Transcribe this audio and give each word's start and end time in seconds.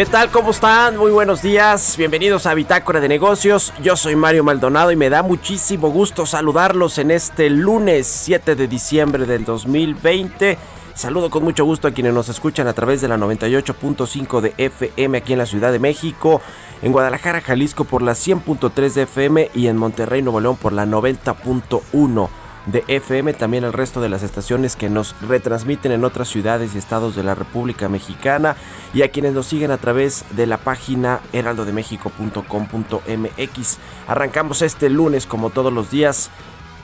¿Qué 0.00 0.06
tal? 0.06 0.30
¿Cómo 0.30 0.52
están? 0.52 0.96
Muy 0.96 1.12
buenos 1.12 1.42
días. 1.42 1.94
Bienvenidos 1.98 2.46
a 2.46 2.54
Bitácora 2.54 3.00
de 3.00 3.08
Negocios. 3.08 3.74
Yo 3.82 3.96
soy 3.96 4.16
Mario 4.16 4.42
Maldonado 4.42 4.90
y 4.92 4.96
me 4.96 5.10
da 5.10 5.22
muchísimo 5.22 5.90
gusto 5.90 6.24
saludarlos 6.24 6.96
en 6.96 7.10
este 7.10 7.50
lunes 7.50 8.06
7 8.06 8.54
de 8.54 8.66
diciembre 8.66 9.26
del 9.26 9.44
2020. 9.44 10.56
Saludo 10.94 11.28
con 11.28 11.44
mucho 11.44 11.66
gusto 11.66 11.86
a 11.86 11.90
quienes 11.90 12.14
nos 12.14 12.30
escuchan 12.30 12.66
a 12.66 12.72
través 12.72 13.02
de 13.02 13.08
la 13.08 13.18
98.5 13.18 14.40
de 14.40 14.54
FM 14.56 15.18
aquí 15.18 15.34
en 15.34 15.38
la 15.38 15.44
Ciudad 15.44 15.70
de 15.70 15.78
México, 15.78 16.40
en 16.80 16.92
Guadalajara, 16.92 17.42
Jalisco 17.42 17.84
por 17.84 18.00
la 18.00 18.12
100.3 18.12 18.94
de 18.94 19.02
FM 19.02 19.50
y 19.54 19.66
en 19.66 19.76
Monterrey, 19.76 20.22
Nuevo 20.22 20.40
León 20.40 20.56
por 20.56 20.72
la 20.72 20.86
90.1 20.86 22.30
de 22.66 22.84
FM, 22.88 23.32
también 23.34 23.64
el 23.64 23.72
resto 23.72 24.00
de 24.00 24.08
las 24.08 24.22
estaciones 24.22 24.76
que 24.76 24.90
nos 24.90 25.14
retransmiten 25.22 25.92
en 25.92 26.04
otras 26.04 26.28
ciudades 26.28 26.74
y 26.74 26.78
estados 26.78 27.16
de 27.16 27.22
la 27.22 27.34
República 27.34 27.88
Mexicana 27.88 28.56
y 28.92 29.02
a 29.02 29.10
quienes 29.10 29.32
nos 29.32 29.46
siguen 29.46 29.70
a 29.70 29.78
través 29.78 30.24
de 30.30 30.46
la 30.46 30.58
página 30.58 31.20
heraldodemexico.com.mx. 31.32 33.78
Arrancamos 34.06 34.62
este 34.62 34.90
lunes 34.90 35.26
como 35.26 35.50
todos 35.50 35.72
los 35.72 35.90
días 35.90 36.30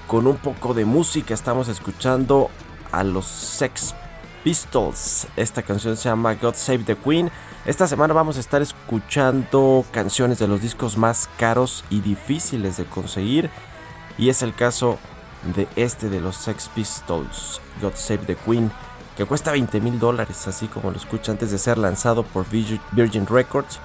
con 0.06 0.26
un 0.26 0.36
poco 0.36 0.72
de 0.72 0.84
música, 0.84 1.34
estamos 1.34 1.68
escuchando 1.68 2.50
a 2.92 3.02
los 3.02 3.26
Sex 3.26 3.94
Pistols. 4.44 5.26
Esta 5.36 5.62
canción 5.62 5.96
se 5.96 6.08
llama 6.08 6.34
God 6.34 6.54
Save 6.54 6.84
the 6.84 6.96
Queen. 6.96 7.30
Esta 7.64 7.88
semana 7.88 8.14
vamos 8.14 8.36
a 8.36 8.40
estar 8.40 8.62
escuchando 8.62 9.84
canciones 9.90 10.38
de 10.38 10.46
los 10.46 10.62
discos 10.62 10.96
más 10.96 11.28
caros 11.36 11.84
y 11.90 12.00
difíciles 12.00 12.76
de 12.76 12.84
conseguir 12.84 13.50
y 14.16 14.28
es 14.28 14.42
el 14.42 14.54
caso 14.54 14.98
de 15.54 15.68
este 15.76 16.08
de 16.08 16.20
los 16.20 16.36
Sex 16.36 16.68
Pistols, 16.74 17.60
God 17.80 17.92
Save 17.94 18.26
the 18.26 18.36
Queen, 18.36 18.70
que 19.16 19.24
cuesta 19.24 19.52
20 19.52 19.80
mil 19.80 19.98
dólares, 19.98 20.46
así 20.46 20.66
como 20.68 20.90
lo 20.90 20.96
escucha 20.96 21.32
antes 21.32 21.50
de 21.50 21.58
ser 21.58 21.78
lanzado 21.78 22.22
por 22.22 22.46
Virgin- 22.48 23.26
Records. 23.26 23.78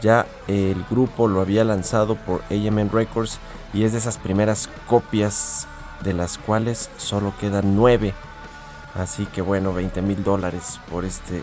Ya 0.00 0.26
el 0.46 0.84
grupo 0.88 1.28
lo 1.28 1.40
había 1.40 1.64
lanzado 1.64 2.14
por 2.14 2.42
AMN 2.50 2.90
Records 2.90 3.38
y 3.74 3.84
es 3.84 3.92
de 3.92 3.98
esas 3.98 4.16
primeras 4.16 4.68
copias 4.86 5.66
de 6.02 6.14
las 6.14 6.38
cuales 6.38 6.88
solo 6.96 7.34
quedan 7.38 7.76
9. 7.76 8.14
Así 8.94 9.26
que 9.26 9.42
bueno, 9.42 9.72
20 9.74 10.00
mil 10.02 10.24
dólares 10.24 10.80
por 10.90 11.04
este 11.04 11.42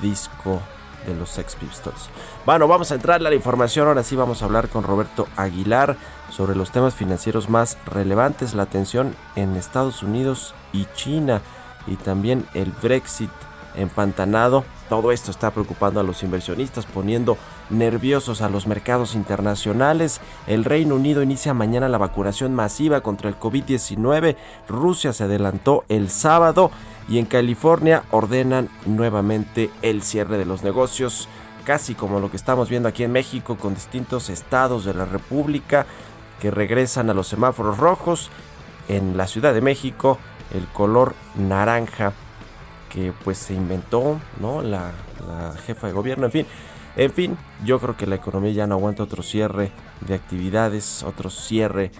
disco 0.00 0.60
de 1.06 1.14
los 1.14 1.30
Sex 1.30 1.56
Pistols. 1.56 2.08
Bueno, 2.44 2.68
vamos 2.68 2.90
a 2.90 2.94
entrar 2.94 3.20
a 3.20 3.22
la 3.22 3.34
información. 3.34 3.88
Ahora 3.88 4.02
sí 4.02 4.16
vamos 4.16 4.42
a 4.42 4.46
hablar 4.46 4.68
con 4.68 4.84
Roberto 4.84 5.26
Aguilar 5.36 5.96
sobre 6.30 6.56
los 6.56 6.70
temas 6.70 6.94
financieros 6.94 7.48
más 7.48 7.78
relevantes, 7.86 8.54
la 8.54 8.66
tensión 8.66 9.14
en 9.36 9.56
Estados 9.56 10.02
Unidos 10.02 10.54
y 10.72 10.86
China 10.94 11.40
y 11.86 11.96
también 11.96 12.46
el 12.54 12.72
Brexit 12.82 13.30
empantanado. 13.74 14.64
Todo 14.92 15.10
esto 15.10 15.30
está 15.30 15.50
preocupando 15.52 16.00
a 16.00 16.02
los 16.02 16.22
inversionistas, 16.22 16.84
poniendo 16.84 17.38
nerviosos 17.70 18.42
a 18.42 18.50
los 18.50 18.66
mercados 18.66 19.14
internacionales. 19.14 20.20
El 20.46 20.66
Reino 20.66 20.96
Unido 20.96 21.22
inicia 21.22 21.54
mañana 21.54 21.88
la 21.88 21.96
vacunación 21.96 22.54
masiva 22.54 23.00
contra 23.00 23.30
el 23.30 23.38
COVID-19. 23.38 24.36
Rusia 24.68 25.14
se 25.14 25.24
adelantó 25.24 25.86
el 25.88 26.10
sábado 26.10 26.70
y 27.08 27.16
en 27.16 27.24
California 27.24 28.02
ordenan 28.10 28.68
nuevamente 28.84 29.70
el 29.80 30.02
cierre 30.02 30.36
de 30.36 30.44
los 30.44 30.62
negocios, 30.62 31.26
casi 31.64 31.94
como 31.94 32.20
lo 32.20 32.30
que 32.30 32.36
estamos 32.36 32.68
viendo 32.68 32.90
aquí 32.90 33.02
en 33.02 33.12
México 33.12 33.56
con 33.56 33.72
distintos 33.72 34.28
estados 34.28 34.84
de 34.84 34.92
la 34.92 35.06
República 35.06 35.86
que 36.38 36.50
regresan 36.50 37.08
a 37.08 37.14
los 37.14 37.28
semáforos 37.28 37.78
rojos. 37.78 38.28
En 38.88 39.16
la 39.16 39.26
Ciudad 39.26 39.54
de 39.54 39.62
México 39.62 40.18
el 40.52 40.66
color 40.66 41.14
naranja 41.34 42.12
que 42.92 43.12
pues 43.24 43.38
se 43.38 43.54
inventó, 43.54 44.20
¿no? 44.40 44.62
La, 44.62 44.92
jefa 45.66 45.86
de 45.86 45.92
gobierno, 45.92 46.26
en 46.26 46.32
fin. 46.32 46.46
En 46.96 47.10
fin, 47.10 47.38
yo 47.64 47.78
creo 47.78 47.96
que 47.96 48.06
la 48.06 48.16
economía 48.16 48.52
ya 48.52 48.66
no 48.66 48.74
aguanta 48.74 49.02
otro 49.02 49.22
cierre 49.22 49.70
de 50.06 50.14
actividades, 50.14 51.02
otro 51.04 51.30
cierre 51.30 51.90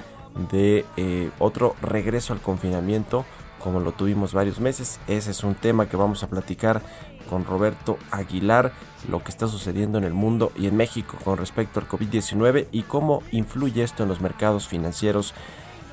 de 0.51 0.85
eh, 0.97 1.31
otro 1.39 1.77
regreso 1.81 2.33
al 2.33 2.41
confinamiento 2.41 3.25
como 3.63 3.81
lo 3.81 3.93
tuvimos 3.93 4.35
varios 4.35 4.61
meses. 4.61 5.01
Ese 5.07 5.31
es 5.31 5.45
un 5.45 5.55
tema 5.55 5.89
que 5.89 5.97
vamos 5.97 6.23
a 6.23 6.29
platicar 6.29 6.83
con 7.31 7.45
Roberto 7.45 7.97
Aguilar, 8.11 8.73
lo 9.09 9.23
que 9.23 9.31
está 9.31 9.47
sucediendo 9.47 9.99
en 9.99 10.05
el 10.05 10.13
mundo 10.13 10.53
y 10.57 10.67
en 10.67 10.77
México 10.77 11.17
con 11.25 11.39
respecto 11.39 11.81
al 11.81 11.89
COVID-19 11.89 12.69
y 12.73 12.83
cómo 12.83 13.23
influye 13.31 13.83
esto 13.83 14.03
en 14.03 14.09
los 14.09 14.21
mercados 14.21 14.69
financieros 14.69 15.35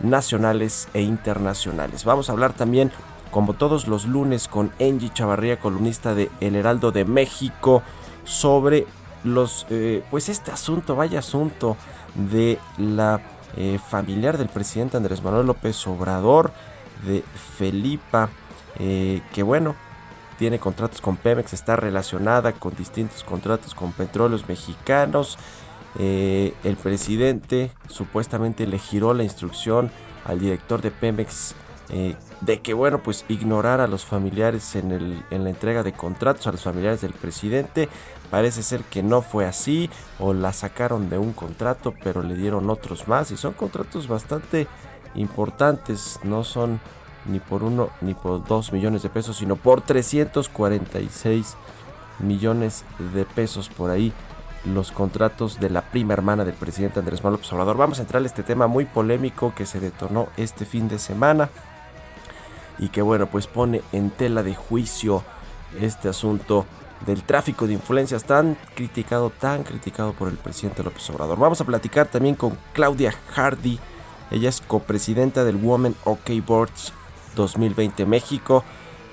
nacionales 0.01 0.87
e 0.93 1.01
internacionales. 1.01 2.05
Vamos 2.05 2.29
a 2.29 2.33
hablar 2.33 2.53
también, 2.53 2.91
como 3.31 3.53
todos 3.53 3.87
los 3.87 4.05
lunes, 4.05 4.47
con 4.47 4.71
Angie 4.79 5.11
Chavarría, 5.13 5.59
columnista 5.59 6.15
de 6.15 6.29
El 6.39 6.55
Heraldo 6.55 6.91
de 6.91 7.05
México, 7.05 7.83
sobre 8.23 8.85
los, 9.23 9.65
eh, 9.69 10.03
pues 10.09 10.29
este 10.29 10.51
asunto, 10.51 10.95
vaya 10.95 11.19
asunto 11.19 11.77
de 12.15 12.57
la 12.77 13.21
eh, 13.57 13.79
familiar 13.89 14.37
del 14.37 14.49
presidente 14.49 14.97
Andrés 14.97 15.23
Manuel 15.23 15.47
López 15.47 15.87
Obrador, 15.87 16.51
de 17.05 17.23
Felipa, 17.57 18.29
eh, 18.77 19.21
que 19.33 19.43
bueno, 19.43 19.75
tiene 20.37 20.59
contratos 20.59 21.01
con 21.01 21.17
Pemex, 21.17 21.53
está 21.53 21.75
relacionada 21.75 22.53
con 22.53 22.75
distintos 22.75 23.23
contratos 23.23 23.73
con 23.73 23.91
petróleos 23.91 24.47
mexicanos. 24.47 25.37
El 25.97 26.77
presidente 26.81 27.71
supuestamente 27.89 28.67
le 28.67 28.77
giró 28.77 29.13
la 29.13 29.23
instrucción 29.23 29.91
al 30.23 30.39
director 30.39 30.81
de 30.81 30.91
Pemex 30.91 31.55
eh, 31.91 32.15
de 32.41 32.61
que, 32.61 32.73
bueno, 32.73 33.01
pues 33.01 33.25
ignorar 33.29 33.81
a 33.81 33.87
los 33.87 34.05
familiares 34.05 34.75
en, 34.75 34.91
el, 34.91 35.23
en 35.31 35.43
la 35.43 35.49
entrega 35.49 35.83
de 35.83 35.93
contratos, 35.93 36.45
a 36.47 36.51
los 36.51 36.63
familiares 36.63 37.01
del 37.01 37.13
presidente. 37.13 37.89
Parece 38.29 38.61
ser 38.61 38.83
que 38.83 39.01
no 39.01 39.21
fue 39.21 39.45
así, 39.45 39.89
o 40.19 40.33
la 40.33 40.53
sacaron 40.53 41.09
de 41.09 41.17
un 41.17 41.33
contrato, 41.33 41.93
pero 42.03 42.21
le 42.21 42.35
dieron 42.35 42.69
otros 42.69 43.07
más, 43.07 43.31
y 43.31 43.37
son 43.37 43.53
contratos 43.53 44.07
bastante 44.07 44.67
importantes, 45.15 46.19
no 46.23 46.43
son 46.43 46.79
ni 47.25 47.39
por 47.39 47.63
uno 47.63 47.89
ni 48.01 48.13
por 48.13 48.45
dos 48.45 48.71
millones 48.71 49.03
de 49.03 49.09
pesos, 49.09 49.37
sino 49.37 49.55
por 49.55 49.81
346 49.81 51.57
millones 52.19 52.85
de 53.13 53.25
pesos 53.25 53.69
por 53.69 53.89
ahí 53.89 54.13
los 54.65 54.91
contratos 54.91 55.59
de 55.59 55.69
la 55.69 55.81
prima 55.81 56.13
hermana 56.13 56.43
del 56.43 56.53
presidente 56.53 56.99
Andrés 56.99 57.23
Manuel 57.23 57.41
Obrador. 57.49 57.77
Vamos 57.77 57.99
a 57.99 58.01
entrar 58.01 58.21
a 58.21 58.25
este 58.25 58.43
tema 58.43 58.67
muy 58.67 58.85
polémico 58.85 59.53
que 59.55 59.65
se 59.65 59.79
detonó 59.79 60.27
este 60.37 60.65
fin 60.65 60.87
de 60.87 60.99
semana 60.99 61.49
y 62.79 62.89
que 62.89 63.01
bueno, 63.01 63.27
pues 63.27 63.47
pone 63.47 63.81
en 63.91 64.09
tela 64.09 64.43
de 64.43 64.55
juicio 64.55 65.23
este 65.79 66.09
asunto 66.09 66.65
del 67.05 67.23
tráfico 67.23 67.67
de 67.67 67.73
influencias 67.73 68.23
tan 68.23 68.57
criticado, 68.75 69.29
tan 69.29 69.63
criticado 69.63 70.13
por 70.13 70.27
el 70.27 70.37
presidente 70.37 70.83
López 70.83 71.09
Obrador. 71.09 71.37
Vamos 71.37 71.61
a 71.61 71.65
platicar 71.65 72.07
también 72.07 72.35
con 72.35 72.57
Claudia 72.73 73.13
Hardy, 73.33 73.79
ella 74.31 74.49
es 74.49 74.61
copresidenta 74.61 75.43
del 75.43 75.55
Women 75.55 75.95
OK 76.03 76.29
Boards 76.45 76.93
2020 77.35 78.05
México, 78.05 78.63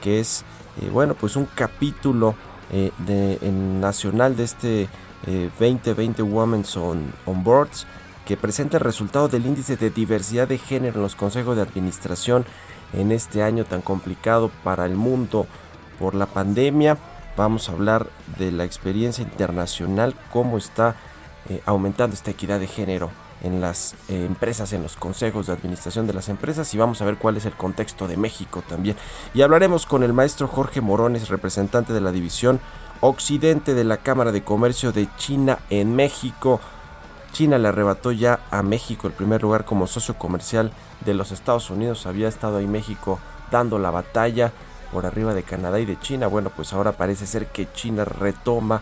que 0.03 0.21
es 0.21 0.45
eh, 0.81 0.91
bueno, 0.91 1.15
pues 1.15 1.37
un 1.37 1.47
capítulo 1.47 2.35
eh, 2.71 2.91
de, 2.99 3.39
nacional 3.51 4.37
de 4.37 4.45
este 4.45 4.89
2020 5.25 6.21
eh, 6.21 6.25
Women 6.25 6.65
on, 6.77 7.12
on 7.25 7.45
Boards 7.45 7.87
que 8.27 8.37
presenta 8.37 8.77
el 8.77 8.83
resultado 8.83 9.29
del 9.29 9.47
índice 9.47 9.77
de 9.77 9.89
diversidad 9.89 10.49
de 10.49 10.59
género 10.59 10.97
en 10.97 11.03
los 11.03 11.15
consejos 11.15 11.57
de 11.57 11.62
administración 11.62 12.45
en 12.97 13.13
este 13.13 13.43
año 13.43 13.65
tan 13.65 13.83
complicado 13.83 14.51
para 14.65 14.87
el 14.87 14.95
mundo 14.95 15.47
por 15.99 16.15
la 16.15 16.27
pandemia. 16.27 16.99
Vamos 17.37 17.69
a 17.69 17.73
hablar 17.73 18.09
de 18.39 18.51
la 18.51 18.65
experiencia 18.65 19.23
internacional, 19.23 20.15
cómo 20.33 20.59
está 20.59 20.97
aumentando 21.65 22.15
esta 22.15 22.33
equidad 22.33 22.59
de 22.59 22.67
género 22.67 23.11
en 23.43 23.61
las 23.61 23.95
eh, 24.09 24.25
empresas, 24.25 24.73
en 24.73 24.83
los 24.83 24.97
consejos 24.97 25.47
de 25.47 25.53
administración 25.53 26.07
de 26.07 26.13
las 26.13 26.29
empresas 26.29 26.73
y 26.75 26.79
vamos 26.79 27.01
a 27.01 27.05
ver 27.05 27.17
cuál 27.17 27.37
es 27.37 27.45
el 27.45 27.55
contexto 27.55 28.09
de 28.09 28.17
México 28.17 28.63
también. 28.67 28.97
Y 29.35 29.43
hablaremos 29.43 29.87
con 29.87 30.03
el 30.03 30.13
maestro 30.13 30.49
Jorge 30.49 30.81
Morones, 30.81 31.29
representante 31.29 31.93
de 31.93 32.01
la 32.01 32.13
división 32.13 32.61
occidente 33.01 33.75
de 33.75 33.85
la 33.85 33.99
Cámara 33.99 34.33
de 34.33 34.43
Comercio 34.43 34.93
de 34.93 35.09
China 35.17 35.59
en 35.71 35.95
México. 35.95 36.61
China 37.37 37.59
le 37.59 37.69
arrebató 37.69 38.12
ya 38.12 38.41
a 38.50 38.62
México 38.62 39.06
el 39.06 39.12
primer 39.12 39.43
lugar 39.43 39.67
como 39.67 39.87
socio 39.87 40.15
comercial 40.15 40.73
de 41.05 41.12
los 41.12 41.33
Estados 41.33 41.69
Unidos. 41.69 42.06
Había 42.06 42.29
estado 42.29 42.56
ahí 42.56 42.67
México 42.67 43.19
dando 43.50 43.79
la 43.79 43.91
batalla 43.91 44.53
por 44.91 45.05
arriba 45.05 45.35
de 45.35 45.43
Canadá 45.43 45.79
y 45.79 45.85
de 45.85 46.00
China. 46.00 46.29
Bueno, 46.29 46.49
pues 46.49 46.73
ahora 46.73 46.93
parece 46.93 47.27
ser 47.27 47.49
que 47.49 47.71
China 47.75 48.06
retoma 48.06 48.81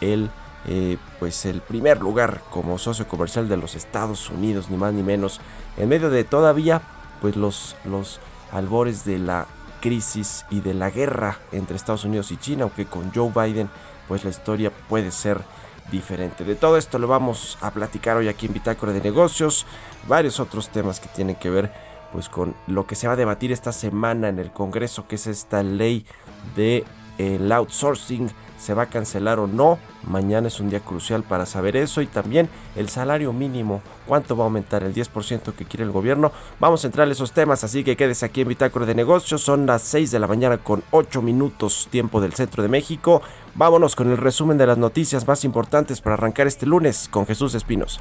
el 0.00 0.28
eh, 0.66 0.98
pues 1.20 1.46
el 1.46 1.60
primer 1.60 2.00
lugar 2.00 2.40
como 2.50 2.78
socio 2.78 3.06
comercial 3.06 3.48
de 3.48 3.58
los 3.58 3.76
Estados 3.76 4.28
Unidos, 4.28 4.70
ni 4.70 4.76
más 4.76 4.92
ni 4.92 5.04
menos, 5.04 5.40
en 5.76 5.88
medio 5.88 6.10
de 6.10 6.24
todavía 6.24 6.82
pues 7.20 7.36
los, 7.36 7.76
los 7.84 8.18
albores 8.50 9.04
de 9.04 9.20
la 9.20 9.46
crisis 9.80 10.46
y 10.50 10.62
de 10.62 10.74
la 10.74 10.90
guerra 10.90 11.38
entre 11.52 11.76
Estados 11.76 12.04
Unidos 12.04 12.32
y 12.32 12.38
China, 12.38 12.64
aunque 12.64 12.86
con 12.86 13.12
Joe 13.14 13.30
Biden 13.30 13.70
pues 14.08 14.24
la 14.24 14.30
historia 14.30 14.72
puede 14.88 15.12
ser 15.12 15.42
diferente. 15.90 16.44
De 16.44 16.54
todo 16.54 16.76
esto 16.76 16.98
lo 16.98 17.06
vamos 17.06 17.58
a 17.60 17.70
platicar 17.70 18.16
hoy 18.16 18.28
aquí 18.28 18.46
en 18.46 18.54
Bitácora 18.54 18.92
de 18.92 19.00
Negocios, 19.00 19.66
varios 20.08 20.40
otros 20.40 20.68
temas 20.68 21.00
que 21.00 21.08
tienen 21.08 21.36
que 21.36 21.50
ver 21.50 21.72
pues 22.12 22.28
con 22.28 22.54
lo 22.68 22.86
que 22.86 22.94
se 22.94 23.08
va 23.08 23.14
a 23.14 23.16
debatir 23.16 23.50
esta 23.50 23.72
semana 23.72 24.28
en 24.28 24.38
el 24.38 24.52
Congreso, 24.52 25.08
que 25.08 25.16
es 25.16 25.26
esta 25.26 25.62
ley 25.64 26.06
de 26.54 26.84
el 27.18 27.50
outsourcing 27.50 28.30
se 28.58 28.74
va 28.74 28.84
a 28.84 28.86
cancelar 28.86 29.38
o 29.38 29.46
no. 29.46 29.78
Mañana 30.04 30.48
es 30.48 30.60
un 30.60 30.70
día 30.70 30.80
crucial 30.80 31.22
para 31.22 31.46
saber 31.46 31.76
eso 31.76 32.02
y 32.02 32.06
también 32.06 32.48
el 32.76 32.88
salario 32.88 33.32
mínimo, 33.32 33.82
cuánto 34.06 34.36
va 34.36 34.44
a 34.44 34.46
aumentar 34.46 34.82
el 34.82 34.94
10% 34.94 35.52
que 35.54 35.64
quiere 35.64 35.84
el 35.84 35.90
gobierno. 35.90 36.32
Vamos 36.60 36.84
a 36.84 36.88
entrar 36.88 37.06
en 37.06 37.12
esos 37.12 37.32
temas, 37.32 37.64
así 37.64 37.84
que 37.84 37.96
quédese 37.96 38.26
aquí 38.26 38.42
en 38.42 38.48
Bitácora 38.48 38.86
de 38.86 38.94
Negocios. 38.94 39.42
Son 39.42 39.66
las 39.66 39.82
6 39.82 40.10
de 40.10 40.18
la 40.18 40.26
mañana 40.26 40.58
con 40.58 40.82
8 40.90 41.22
minutos 41.22 41.88
tiempo 41.90 42.20
del 42.20 42.34
centro 42.34 42.62
de 42.62 42.68
México. 42.68 43.22
Vámonos 43.54 43.96
con 43.96 44.10
el 44.10 44.16
resumen 44.16 44.58
de 44.58 44.66
las 44.66 44.78
noticias 44.78 45.26
más 45.26 45.44
importantes 45.44 46.00
para 46.00 46.14
arrancar 46.14 46.46
este 46.46 46.66
lunes 46.66 47.08
con 47.10 47.26
Jesús 47.26 47.54
Espinos. 47.54 48.00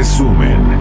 Resumen. 0.00 0.79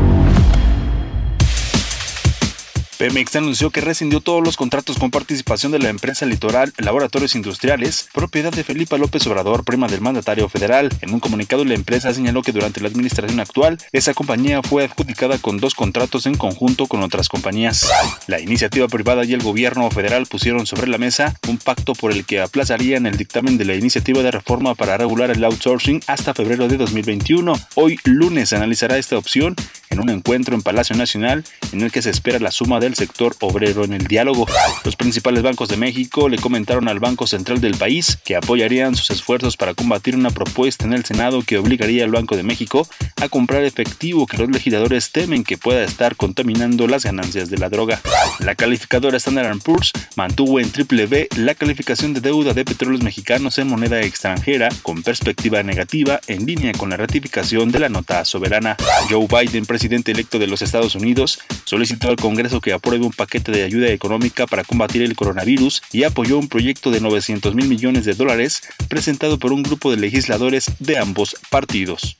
Pemex 3.00 3.34
anunció 3.38 3.70
que 3.70 3.80
rescindió 3.80 4.20
todos 4.20 4.44
los 4.44 4.58
contratos 4.58 4.98
con 4.98 5.10
participación 5.10 5.72
de 5.72 5.80
la 5.80 5.88
empresa 5.88 6.26
Litoral 6.26 6.74
Laboratorios 6.76 7.34
Industriales, 7.34 8.10
propiedad 8.14 8.52
de 8.52 8.66
Felipa 8.66 8.98
López 8.98 9.26
Obrador, 9.26 9.64
prima 9.64 9.88
del 9.88 10.02
mandatario 10.02 10.50
federal. 10.50 10.90
En 11.00 11.14
un 11.14 11.22
comunicado, 11.22 11.64
la 11.64 11.76
empresa 11.76 12.14
señaló 12.14 12.42
que 12.42 12.52
durante 12.52 12.82
la 12.82 12.90
administración 12.90 13.40
actual, 13.40 13.78
esa 13.94 14.14
compañía 14.14 14.62
fue 14.62 14.84
adjudicada 14.84 15.38
con 15.38 15.60
dos 15.60 15.76
contratos 15.76 16.26
en 16.26 16.36
conjunto 16.36 16.88
con 16.88 17.02
otras 17.02 17.30
compañías. 17.30 17.90
La 18.28 18.42
iniciativa 18.42 18.90
privada 18.90 19.24
y 19.24 19.32
el 19.32 19.44
gobierno 19.44 19.90
federal 19.92 20.26
pusieron 20.26 20.68
sobre 20.68 20.90
la 20.90 20.98
mesa 20.98 21.34
un 21.48 21.58
pacto 21.58 21.94
por 21.94 22.12
el 22.12 22.26
que 22.26 22.42
aplazarían 22.42 23.06
el 23.06 23.16
dictamen 23.16 23.58
de 23.58 23.64
la 23.64 23.76
iniciativa 23.76 24.22
de 24.24 24.32
reforma 24.32 24.76
para 24.76 24.98
regular 24.98 25.32
el 25.32 25.46
outsourcing 25.46 26.02
hasta 26.06 26.34
febrero 26.34 26.68
de 26.68 26.76
2021. 26.76 27.54
Hoy 27.76 27.98
lunes 28.04 28.52
analizará 28.52 28.98
esta 28.98 29.18
opción 29.18 29.56
en 29.90 30.00
un 30.00 30.10
encuentro 30.10 30.56
en 30.56 30.62
Palacio 30.62 30.96
Nacional 30.96 31.44
en 31.72 31.82
el 31.82 31.92
que 31.92 32.02
se 32.02 32.10
espera 32.10 32.40
la 32.40 32.52
suma 32.52 32.80
del 32.80 32.96
sector 32.96 33.36
obrero 33.40 33.84
en 33.84 33.94
el 33.94 34.08
diálogo. 34.08 34.48
Los 34.84 34.96
principales 34.96 35.44
bancos 35.44 35.70
de 35.70 35.78
México 35.78 36.30
le 36.30 36.38
comentaron 36.38 36.88
al 36.88 37.00
Banco 37.00 37.28
Central 37.28 37.62
del 37.62 37.76
país 37.76 38.18
que 38.24 38.36
apoyarían 38.36 38.96
sus 38.96 39.10
esfuerzos 39.10 39.58
para 39.58 39.74
combatir 39.74 40.16
una 40.16 40.32
propuesta 40.32 40.86
en 40.86 40.94
el 40.94 41.06
Senado 41.06 41.42
que 41.42 41.58
obligaría 41.58 42.04
al 42.04 42.12
Banco 42.12 42.36
de 42.36 42.44
México 42.44 42.88
a 43.22 43.30
comprar 43.30 43.64
efectivo 43.64 44.28
que 44.28 44.38
los 44.38 44.50
legisladores 44.50 45.12
temen 45.12 45.44
que 45.44 45.58
pueda 45.58 45.84
estar 45.84 46.16
contaminando 46.16 46.88
las 46.88 47.04
ganancias 47.04 47.50
de 47.50 47.58
la 47.58 47.70
droga. 47.70 48.02
La 48.40 48.56
calificadora 48.56 49.18
Standard 49.18 49.60
Poor's 49.60 49.92
mantuvo 50.16 50.60
en 50.60 50.72
triple 50.72 51.08
B 51.08 51.28
la 51.36 51.56
calificación 51.56 52.14
de 52.14 52.22
deuda 52.22 52.54
de 52.54 52.66
petróleos 52.66 53.02
mexicanos 53.02 53.58
en 53.58 53.68
moneda 53.68 54.02
extranjera 54.02 54.70
con 54.84 55.04
perspectiva 55.04 55.64
negativa 55.64 56.20
en 56.28 56.46
línea 56.46 56.72
con 56.74 56.90
la 56.90 56.98
ratificación 56.98 57.72
de 57.72 57.80
la 57.80 57.90
nota 57.90 58.24
soberana. 58.26 58.78
Joe 59.10 59.28
Biden, 59.28 59.66
presidente 59.80 60.12
electo 60.12 60.40
de 60.40 60.48
los 60.48 60.62
Estados 60.62 60.94
Unidos, 60.96 61.40
solicitó 61.64 62.10
al 62.10 62.18
Congreso 62.18 62.60
que 62.60 62.74
apruebe 62.74 63.06
un 63.06 63.14
paquete 63.14 63.54
de 63.54 63.64
ayuda 63.64 63.88
económica 63.88 64.46
para 64.46 64.66
combatir 64.66 65.04
el 65.04 65.16
coronavirus 65.16 65.82
y 65.94 66.04
apoyó 66.04 66.38
un 66.38 66.50
proyecto 66.50 66.92
de 66.92 67.00
900 67.00 67.56
mil 67.56 67.70
millones 67.70 68.04
de 68.04 68.14
dólares 68.14 68.62
presentado 68.90 69.40
por 69.40 69.54
un 69.54 69.64
grupo 69.64 69.90
de 69.90 69.96
legisladores 69.96 70.66
de 70.80 70.98
ambos 70.98 71.38
partidos. 71.50 72.18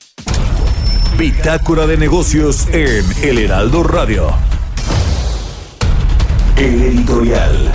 Bitácora 1.18 1.86
de 1.86 1.98
negocios 1.98 2.66
en 2.68 3.04
El 3.22 3.36
Heraldo 3.36 3.82
Radio. 3.82 4.34
El 6.56 6.80
editorial. 6.80 7.72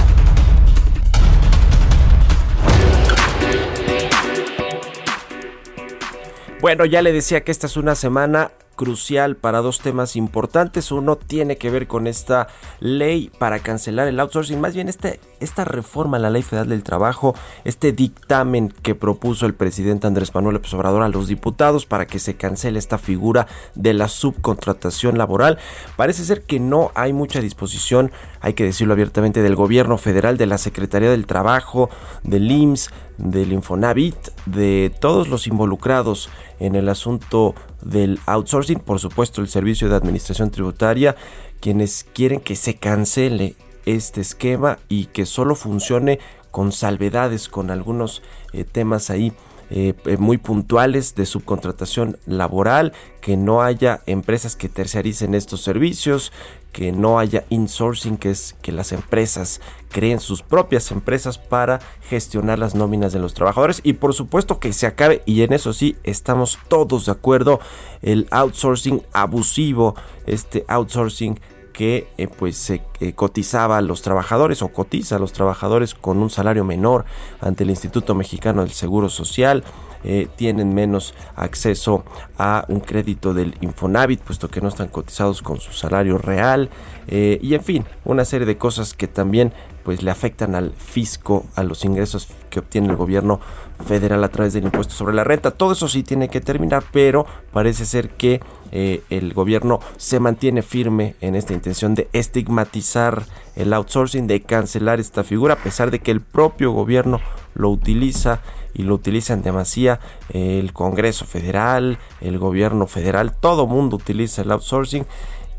Bueno, 6.59 6.85
ya 6.85 7.03
le 7.03 7.13
decía 7.13 7.43
que 7.43 7.51
esta 7.51 7.67
es 7.67 7.77
una 7.77 7.93
semana 7.93 8.49
crucial 8.75 9.35
para 9.35 9.61
dos 9.61 9.79
temas 9.79 10.15
importantes. 10.15 10.91
Uno 10.91 11.15
tiene 11.15 11.57
que 11.57 11.69
ver 11.69 11.87
con 11.87 12.07
esta 12.07 12.47
ley 12.79 13.31
para 13.39 13.59
cancelar 13.59 14.07
el 14.07 14.19
outsourcing, 14.19 14.61
más 14.61 14.75
bien 14.75 14.89
este, 14.89 15.19
esta 15.39 15.65
reforma 15.65 16.17
a 16.17 16.19
la 16.19 16.29
ley 16.29 16.41
federal 16.41 16.69
del 16.69 16.83
trabajo, 16.83 17.35
este 17.63 17.91
dictamen 17.91 18.73
que 18.81 18.95
propuso 18.95 19.45
el 19.45 19.53
presidente 19.53 20.07
Andrés 20.07 20.33
Manuel 20.33 20.55
López 20.55 20.73
Obrador 20.73 21.03
a 21.03 21.09
los 21.09 21.27
diputados 21.27 21.85
para 21.85 22.07
que 22.07 22.19
se 22.19 22.35
cancele 22.35 22.79
esta 22.79 22.97
figura 22.97 23.47
de 23.75 23.93
la 23.93 24.07
subcontratación 24.07 25.17
laboral. 25.17 25.57
Parece 25.95 26.25
ser 26.25 26.43
que 26.43 26.59
no 26.59 26.91
hay 26.95 27.13
mucha 27.13 27.41
disposición, 27.41 28.11
hay 28.41 28.53
que 28.53 28.63
decirlo 28.63 28.93
abiertamente, 28.93 29.41
del 29.41 29.55
gobierno 29.55 29.97
federal, 29.97 30.37
de 30.37 30.45
la 30.45 30.57
Secretaría 30.57 31.09
del 31.09 31.25
Trabajo, 31.25 31.89
del 32.23 32.51
IMSS, 32.51 32.89
del 33.17 33.53
Infonavit, 33.53 34.15
de 34.45 34.93
todos 34.99 35.27
los 35.27 35.47
involucrados 35.47 36.29
en 36.59 36.75
el 36.75 36.89
asunto 36.89 37.55
del 37.81 38.19
outsourcing, 38.25 38.79
por 38.79 38.99
supuesto 38.99 39.41
el 39.41 39.47
Servicio 39.47 39.89
de 39.89 39.95
Administración 39.95 40.51
Tributaria, 40.51 41.15
quienes 41.59 42.05
quieren 42.13 42.39
que 42.39 42.55
se 42.55 42.75
cancele 42.75 43.55
este 43.85 44.21
esquema 44.21 44.79
y 44.89 45.05
que 45.05 45.25
solo 45.25 45.55
funcione 45.55 46.19
con 46.51 46.71
salvedades, 46.71 47.49
con 47.49 47.69
algunos 47.69 48.21
eh, 48.53 48.63
temas 48.63 49.09
ahí 49.09 49.33
eh, 49.71 49.95
eh, 50.05 50.17
muy 50.17 50.37
puntuales 50.37 51.15
de 51.15 51.25
subcontratación 51.25 52.19
laboral, 52.27 52.93
que 53.19 53.35
no 53.35 53.63
haya 53.63 54.01
empresas 54.05 54.55
que 54.55 54.69
terciaricen 54.69 55.33
estos 55.33 55.61
servicios, 55.61 56.31
que 56.71 56.91
no 56.91 57.17
haya 57.17 57.45
insourcing, 57.49 58.17
que 58.17 58.29
es 58.29 58.55
que 58.61 58.71
las 58.71 58.91
empresas 58.91 59.61
creen 59.89 60.19
sus 60.19 60.43
propias 60.43 60.91
empresas 60.91 61.39
para 61.39 61.79
gestionar 62.09 62.59
las 62.59 62.75
nóminas 62.75 63.11
de 63.11 63.17
los 63.17 63.33
trabajadores. 63.33 63.81
Y 63.81 63.93
por 63.93 64.13
supuesto 64.13 64.59
que 64.59 64.71
se 64.71 64.85
acabe 64.85 65.23
y 65.25 65.41
en 65.41 65.51
eso 65.51 65.73
sí 65.73 65.95
estamos 66.03 66.59
todos 66.67 67.07
de 67.07 67.13
acuerdo 67.13 67.59
el 68.03 68.27
outsourcing 68.29 69.01
abusivo, 69.13 69.95
este 70.27 70.63
outsourcing 70.67 71.39
que 71.75 72.07
eh, 72.17 72.27
pues 72.27 72.55
se 72.55 72.81
eh, 73.01 73.11
cotizaba 73.13 73.77
a 73.77 73.81
los 73.81 74.01
trabajadores 74.01 74.61
o 74.61 74.69
cotiza 74.69 75.17
a 75.17 75.19
los 75.19 75.33
trabajadores 75.33 75.93
con 75.93 76.19
un 76.19 76.29
salario 76.29 76.63
menor 76.63 77.03
ante 77.41 77.65
el 77.65 77.69
Instituto 77.69 78.15
Mexicano 78.15 78.61
del 78.61 78.71
Seguro 78.71 79.09
Social. 79.09 79.63
Eh, 80.05 80.29
tienen 80.35 80.73
menos 80.73 81.15
acceso 81.35 82.05
a 82.37 82.63
un 82.69 82.79
crédito 82.79 83.33
del 83.33 83.55
Infonavit, 83.59 84.21
puesto 84.21 84.47
que 84.47 84.61
no 84.61 84.69
están 84.69 84.87
cotizados 84.87 85.41
con 85.41 85.59
su 85.59 85.73
salario 85.73 86.17
real. 86.17 86.69
y 87.07 87.53
en 87.53 87.63
fin, 87.63 87.85
una 88.03 88.23
serie 88.23 88.45
de 88.47 88.57
cosas 88.57 88.93
que 88.93 89.07
también 89.07 89.51
pues 89.83 90.01
le 90.01 90.11
afectan 90.11 90.55
al 90.55 90.73
fisco, 90.73 91.45
a 91.55 91.63
los 91.63 91.85
ingresos 91.85 92.27
que 92.49 92.59
obtiene 92.59 92.89
el 92.89 92.95
gobierno 92.95 93.39
federal 93.85 94.23
a 94.23 94.29
través 94.29 94.53
del 94.53 94.63
impuesto 94.63 94.93
sobre 94.93 95.13
la 95.13 95.23
renta. 95.23 95.51
Todo 95.51 95.73
eso 95.73 95.87
sí 95.87 96.03
tiene 96.03 96.29
que 96.29 96.41
terminar, 96.41 96.83
pero 96.91 97.25
parece 97.51 97.85
ser 97.85 98.09
que 98.09 98.41
eh, 98.71 99.03
el 99.09 99.33
gobierno 99.33 99.79
se 99.97 100.19
mantiene 100.19 100.61
firme 100.61 101.15
en 101.21 101.35
esta 101.35 101.53
intención 101.53 101.95
de 101.95 102.09
estigmatizar 102.13 103.25
el 103.55 103.73
outsourcing, 103.73 104.27
de 104.27 104.41
cancelar 104.41 104.99
esta 104.99 105.23
figura, 105.23 105.55
a 105.55 105.63
pesar 105.63 105.91
de 105.91 105.99
que 105.99 106.11
el 106.11 106.21
propio 106.21 106.71
gobierno 106.71 107.19
lo 107.53 107.69
utiliza 107.69 108.41
y 108.73 108.83
lo 108.83 108.95
utiliza 108.95 109.33
en 109.33 109.41
demasía 109.41 109.99
el 110.29 110.73
Congreso 110.73 111.25
Federal, 111.25 111.97
el 112.19 112.37
gobierno 112.37 112.87
federal, 112.87 113.33
todo 113.33 113.67
mundo 113.67 113.95
utiliza 113.95 114.41
el 114.41 114.51
outsourcing 114.51 115.05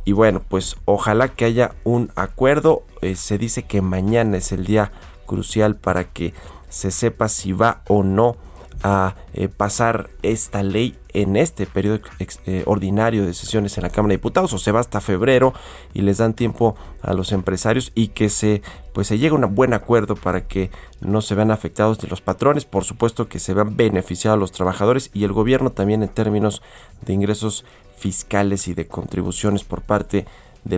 y 0.06 0.12
bueno, 0.12 0.40
pues 0.48 0.76
ojalá 0.84 1.28
que 1.28 1.44
haya 1.44 1.75
un 1.82 2.12
acuerdo. 2.14 2.84
Eh, 3.02 3.16
se 3.16 3.38
dice 3.38 3.64
que 3.64 3.82
mañana 3.82 4.36
es 4.36 4.52
el 4.52 4.64
día 4.64 4.92
crucial 5.26 5.75
para 5.75 6.04
que 6.04 6.32
se 6.68 6.92
sepa 6.92 7.28
si 7.28 7.52
va 7.52 7.82
o 7.88 8.04
no 8.04 8.36
a 8.83 9.14
eh, 9.33 9.49
pasar 9.49 10.11
esta 10.23 10.62
ley 10.62 10.97
en 11.12 11.37
este 11.37 11.66
periodo 11.66 12.00
eh, 12.47 12.62
ordinario 12.66 13.25
de 13.25 13.33
sesiones 13.33 13.76
en 13.76 13.85
la 13.85 13.90
Cámara 13.90 14.11
de 14.11 14.18
Diputados 14.18 14.52
o 14.52 14.59
se 14.59 14.73
va 14.73 14.80
hasta 14.80 15.00
febrero 15.00 15.54
y 15.95 16.02
les 16.02 16.18
dan 16.18 16.35
tiempo 16.35 16.76
a 17.02 17.14
los 17.14 17.33
empresarios 17.33 17.92
y 17.95 18.09
que 18.09 18.28
se 18.28 18.62
pues 18.92 19.09
se 19.09 19.18
llegue 19.18 19.35
a 19.35 19.38
un 19.38 19.54
buen 19.54 19.75
acuerdo 19.75 20.14
para 20.14 20.47
que 20.47 20.71
no 21.00 21.21
se 21.21 21.35
vean 21.35 21.50
afectados 21.50 22.02
ni 22.02 22.09
los 22.09 22.21
patrones, 22.21 22.64
por 22.64 22.85
supuesto 22.85 23.28
que 23.28 23.38
se 23.38 23.54
vean 23.54 23.76
beneficiados 23.76 24.38
los 24.38 24.52
trabajadores 24.52 25.11
y 25.12 25.25
el 25.25 25.33
gobierno 25.33 25.71
también 25.71 26.02
en 26.02 26.09
términos 26.09 26.62
de 27.02 27.12
ingresos 27.12 27.64
fiscales 27.97 28.68
y 28.68 28.75
de 28.75 28.87
contribuciones 28.87 29.64
por 29.64 29.83
parte 29.83 30.18
de 30.18 30.26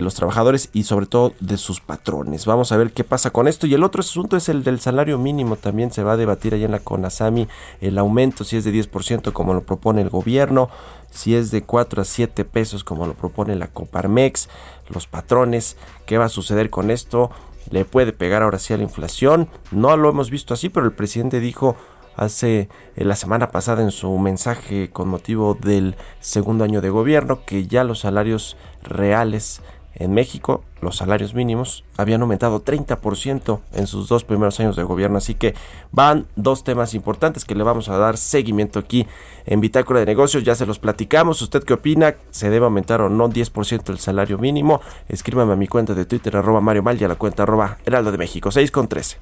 los 0.01 0.13
trabajadores 0.13 0.69
y 0.71 0.83
sobre 0.83 1.07
todo 1.07 1.33
de 1.39 1.57
sus 1.57 1.81
patrones. 1.81 2.45
Vamos 2.45 2.71
a 2.71 2.77
ver 2.77 2.91
qué 2.91 3.03
pasa 3.03 3.31
con 3.31 3.47
esto. 3.47 3.67
Y 3.67 3.73
el 3.73 3.83
otro 3.83 4.01
asunto 4.01 4.37
es 4.37 4.47
el 4.47 4.63
del 4.63 4.79
salario 4.79 5.17
mínimo. 5.17 5.55
También 5.55 5.91
se 5.91 6.03
va 6.03 6.13
a 6.13 6.17
debatir 6.17 6.53
allá 6.53 6.65
en 6.65 6.71
la 6.71 6.79
CONASAMI 6.79 7.47
el 7.81 7.97
aumento, 7.97 8.43
si 8.43 8.57
es 8.57 8.63
de 8.63 8.71
10% 8.71 9.33
como 9.33 9.53
lo 9.53 9.61
propone 9.61 10.01
el 10.01 10.09
gobierno, 10.09 10.69
si 11.09 11.35
es 11.35 11.51
de 11.51 11.63
4 11.63 12.03
a 12.03 12.05
7 12.05 12.45
pesos 12.45 12.83
como 12.83 13.07
lo 13.07 13.15
propone 13.15 13.55
la 13.55 13.67
Coparmex, 13.67 14.47
los 14.89 15.07
patrones, 15.07 15.75
qué 16.05 16.17
va 16.17 16.25
a 16.25 16.29
suceder 16.29 16.69
con 16.69 16.91
esto. 16.91 17.31
Le 17.71 17.83
puede 17.83 18.13
pegar 18.13 18.43
ahora 18.43 18.59
sí 18.59 18.73
a 18.73 18.77
la 18.77 18.83
inflación. 18.83 19.49
No 19.71 19.97
lo 19.97 20.09
hemos 20.09 20.29
visto 20.29 20.53
así, 20.53 20.69
pero 20.69 20.85
el 20.85 20.93
presidente 20.93 21.39
dijo 21.39 21.75
hace 22.19 22.67
eh, 22.95 23.05
la 23.05 23.15
semana 23.15 23.49
pasada 23.49 23.81
en 23.81 23.91
su 23.91 24.17
mensaje 24.17 24.89
con 24.89 25.07
motivo 25.07 25.57
del 25.59 25.95
segundo 26.19 26.65
año 26.65 26.81
de 26.81 26.89
gobierno 26.89 27.45
que 27.45 27.65
ya 27.65 27.85
los 27.85 27.99
salarios 27.99 28.57
reales 28.83 29.61
en 29.95 30.13
México, 30.13 30.63
los 30.81 30.97
salarios 30.97 31.33
mínimos 31.33 31.83
habían 31.97 32.21
aumentado 32.21 32.63
30% 32.63 33.59
en 33.73 33.87
sus 33.87 34.07
dos 34.07 34.23
primeros 34.23 34.59
años 34.59 34.75
de 34.75 34.83
gobierno, 34.83 35.17
así 35.17 35.35
que 35.35 35.55
van 35.91 36.27
dos 36.35 36.63
temas 36.63 36.93
importantes 36.93 37.43
que 37.43 37.55
le 37.55 37.63
vamos 37.63 37.89
a 37.89 37.97
dar 37.97 38.17
seguimiento 38.17 38.79
aquí 38.79 39.07
en 39.45 39.61
Bitácora 39.61 39.99
de 39.99 40.05
Negocios, 40.05 40.43
ya 40.43 40.55
se 40.55 40.65
los 40.65 40.79
platicamos, 40.79 41.41
¿usted 41.41 41.63
qué 41.63 41.73
opina? 41.73 42.15
¿Se 42.31 42.49
debe 42.49 42.65
aumentar 42.65 43.01
o 43.01 43.09
no 43.09 43.29
10% 43.29 43.89
el 43.89 43.99
salario 43.99 44.37
mínimo? 44.37 44.81
Escríbame 45.07 45.53
a 45.53 45.57
mi 45.57 45.67
cuenta 45.67 45.93
de 45.93 46.05
Twitter, 46.05 46.37
arroba 46.37 46.61
Mario 46.61 46.83
Mal 46.83 47.01
y 47.01 47.03
a 47.03 47.07
la 47.07 47.15
cuenta 47.15 47.43
arroba 47.43 47.77
Heraldo 47.85 48.11
de 48.11 48.17
México, 48.17 48.51
6 48.51 48.71
con 48.71 48.87
13. 48.87 49.17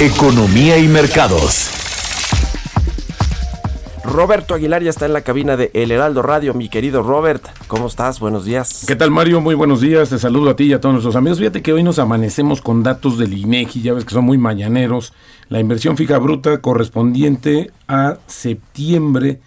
Economía 0.00 0.78
y 0.78 0.88
mercados. 0.88 1.87
Roberto 4.08 4.54
Aguilar 4.54 4.82
ya 4.82 4.88
está 4.88 5.04
en 5.04 5.12
la 5.12 5.20
cabina 5.20 5.58
de 5.58 5.70
El 5.74 5.90
Heraldo 5.90 6.22
Radio. 6.22 6.54
Mi 6.54 6.70
querido 6.70 7.02
Robert, 7.02 7.44
¿cómo 7.66 7.86
estás? 7.86 8.20
Buenos 8.20 8.46
días. 8.46 8.84
¿Qué 8.86 8.96
tal, 8.96 9.10
Mario? 9.10 9.42
Muy 9.42 9.54
buenos 9.54 9.82
días. 9.82 10.08
Te 10.08 10.18
saludo 10.18 10.48
a 10.48 10.56
ti 10.56 10.64
y 10.64 10.72
a 10.72 10.80
todos 10.80 10.94
nuestros 10.94 11.14
amigos. 11.14 11.38
Fíjate 11.38 11.60
que 11.60 11.74
hoy 11.74 11.82
nos 11.82 11.98
amanecemos 11.98 12.62
con 12.62 12.82
datos 12.82 13.18
del 13.18 13.34
INEGI, 13.34 13.82
ya 13.82 13.92
ves 13.92 14.06
que 14.06 14.14
son 14.14 14.24
muy 14.24 14.38
mañaneros. 14.38 15.12
La 15.50 15.60
inversión 15.60 15.98
fija 15.98 16.16
bruta 16.16 16.62
correspondiente 16.62 17.70
a 17.86 18.16
septiembre, 18.26 19.40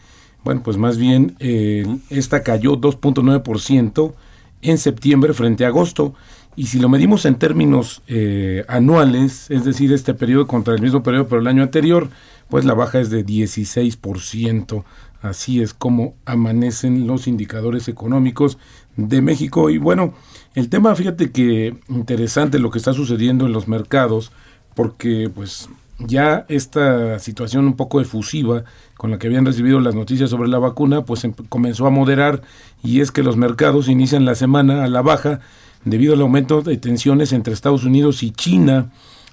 bueno, 0.43 0.61
pues 0.63 0.77
más 0.77 0.97
bien 0.97 1.35
eh, 1.39 1.85
esta 2.11 2.43
cayó 2.43 2.77
2.9% 2.77 4.13
en 4.61 4.77
septiembre 4.77 5.33
frente 5.33 5.65
a 5.65 5.69
agosto. 5.69 6.13
Y 6.55 6.67
si 6.67 6.79
lo 6.79 6.87
medimos 6.87 7.25
en 7.25 7.35
términos 7.35 8.03
eh, 8.07 8.63
anuales, 8.67 9.49
es 9.49 9.65
decir, 9.65 9.91
este 9.91 10.13
periodo 10.13 10.45
contra 10.45 10.75
el 10.75 10.81
mismo 10.81 11.01
periodo 11.01 11.27
pero 11.27 11.41
el 11.41 11.47
año 11.47 11.63
anterior, 11.63 12.09
pues 12.51 12.65
la 12.65 12.73
baja 12.73 12.99
es 12.99 13.09
de 13.09 13.25
16%. 13.25 14.83
Así 15.21 15.61
es 15.61 15.73
como 15.73 16.15
amanecen 16.25 17.07
los 17.07 17.27
indicadores 17.27 17.87
económicos 17.87 18.57
de 18.97 19.21
México. 19.21 19.69
Y 19.69 19.77
bueno, 19.77 20.13
el 20.53 20.67
tema, 20.67 20.93
fíjate 20.93 21.31
que 21.31 21.77
interesante 21.87 22.59
lo 22.59 22.69
que 22.69 22.77
está 22.77 22.93
sucediendo 22.93 23.45
en 23.45 23.53
los 23.53 23.69
mercados, 23.69 24.33
porque 24.75 25.31
pues 25.33 25.69
ya 25.97 26.45
esta 26.49 27.19
situación 27.19 27.65
un 27.67 27.77
poco 27.77 28.01
efusiva 28.01 28.65
con 28.97 29.11
la 29.11 29.17
que 29.17 29.27
habían 29.27 29.45
recibido 29.45 29.79
las 29.79 29.95
noticias 29.95 30.29
sobre 30.29 30.49
la 30.49 30.59
vacuna, 30.59 31.05
pues 31.05 31.23
em, 31.23 31.33
comenzó 31.47 31.87
a 31.87 31.89
moderar 31.89 32.41
y 32.83 32.99
es 32.99 33.11
que 33.11 33.23
los 33.23 33.37
mercados 33.37 33.87
inician 33.87 34.25
la 34.25 34.35
semana 34.35 34.83
a 34.83 34.89
la 34.89 35.01
baja 35.01 35.39
debido 35.85 36.15
al 36.15 36.21
aumento 36.21 36.61
de 36.63 36.75
tensiones 36.75 37.31
entre 37.31 37.53
Estados 37.53 37.85
Unidos 37.85 38.23
y 38.23 38.31
China, 38.31 38.91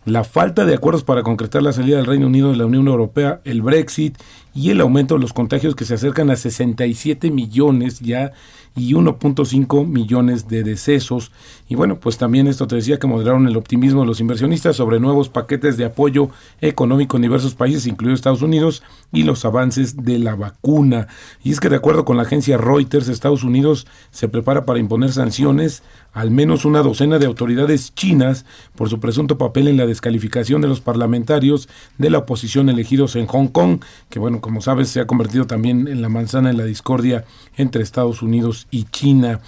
la 0.09 0.25
falta 0.25 0.65
de 0.65 0.75
acuerdos 0.75 1.05
para 1.05 1.23
concretar 1.23 1.63
la 1.63 1.73
salida 1.73 1.97
del 1.97 2.07
Reino 2.07 2.27
Unido 2.27 2.51
de 2.51 2.57
la 2.57 2.67
Unión 2.67 2.89
Europea, 2.89 3.41
el 3.45 3.63
Brexit 3.63 4.17
y 4.55 4.71
el 4.71 4.81
aumento 4.81 5.15
de 5.15 5.21
los 5.21 5.33
contagios 5.33 5.75
que 5.75 5.85
se 5.85 5.95
acercan 5.95 6.31
a 6.31 6.37
67 6.37 7.31
millones 7.31 8.01
ya 8.01 8.33
y 8.79 8.95
1.5 8.95 9.87
millones 9.87 10.49
de 10.49 10.63
decesos. 10.63 11.33
Y 11.69 11.75
bueno, 11.75 11.99
pues 12.01 12.17
también 12.17 12.47
esto 12.47 12.67
te 12.67 12.77
decía 12.77 12.99
que 12.99 13.07
moderaron 13.07 13.47
el 13.47 13.57
optimismo 13.57 14.01
de 14.01 14.07
los 14.07 14.21
inversionistas 14.21 14.77
sobre 14.77 15.01
nuevos 15.01 15.29
paquetes 15.29 15.77
de 15.77 15.85
apoyo 15.85 16.31
económico 16.61 17.17
en 17.17 17.23
diversos 17.23 17.55
países, 17.55 17.87
incluidos 17.87 18.21
Estados 18.21 18.43
Unidos, 18.43 18.83
y 19.13 19.25
los 19.25 19.45
avances 19.45 20.05
de 20.05 20.19
la 20.19 20.35
vacuna. 20.35 21.09
Y 21.43 21.51
es 21.51 21.61
que 21.61 21.69
de 21.69 21.77
acuerdo 21.77 22.05
con 22.05 22.17
la 22.17 22.23
agencia 22.23 22.57
Reuters, 22.57 23.09
Estados 23.09 23.43
Unidos 23.43 23.87
se 24.11 24.29
prepara 24.29 24.65
para 24.65 24.79
imponer 24.79 25.13
sanciones 25.13 25.83
al 26.13 26.31
menos 26.31 26.65
una 26.65 26.83
docena 26.83 27.19
de 27.19 27.27
autoridades 27.27 27.95
chinas 27.95 28.45
por 28.75 28.89
su 28.89 28.99
presunto 28.99 29.39
papel 29.39 29.69
en 29.69 29.77
la 29.77 29.87
descalificación 29.87 30.61
de 30.61 30.69
los 30.69 30.81
parlamentarios 30.81 31.69
de 31.99 32.11
la 32.11 32.19
oposición 32.19 32.69
elegidos 32.69 33.15
en 33.17 33.27
Hong 33.27 33.49
Kong, 33.49 33.81
que 34.09 34.19
bueno, 34.19 34.41
como 34.41 34.61
sabes, 34.61 34.89
se 34.89 35.01
ha 35.01 35.07
convertido 35.07 35.47
también 35.47 35.87
en 35.87 36.03
la 36.03 36.09
manzana 36.09 36.51
en 36.51 36.57
la 36.57 36.65
discordia 36.65 37.25
entre 37.57 37.83
Estados 37.83 38.23
Unidos 38.23 38.68
y 38.71 38.85
China. 38.85 39.41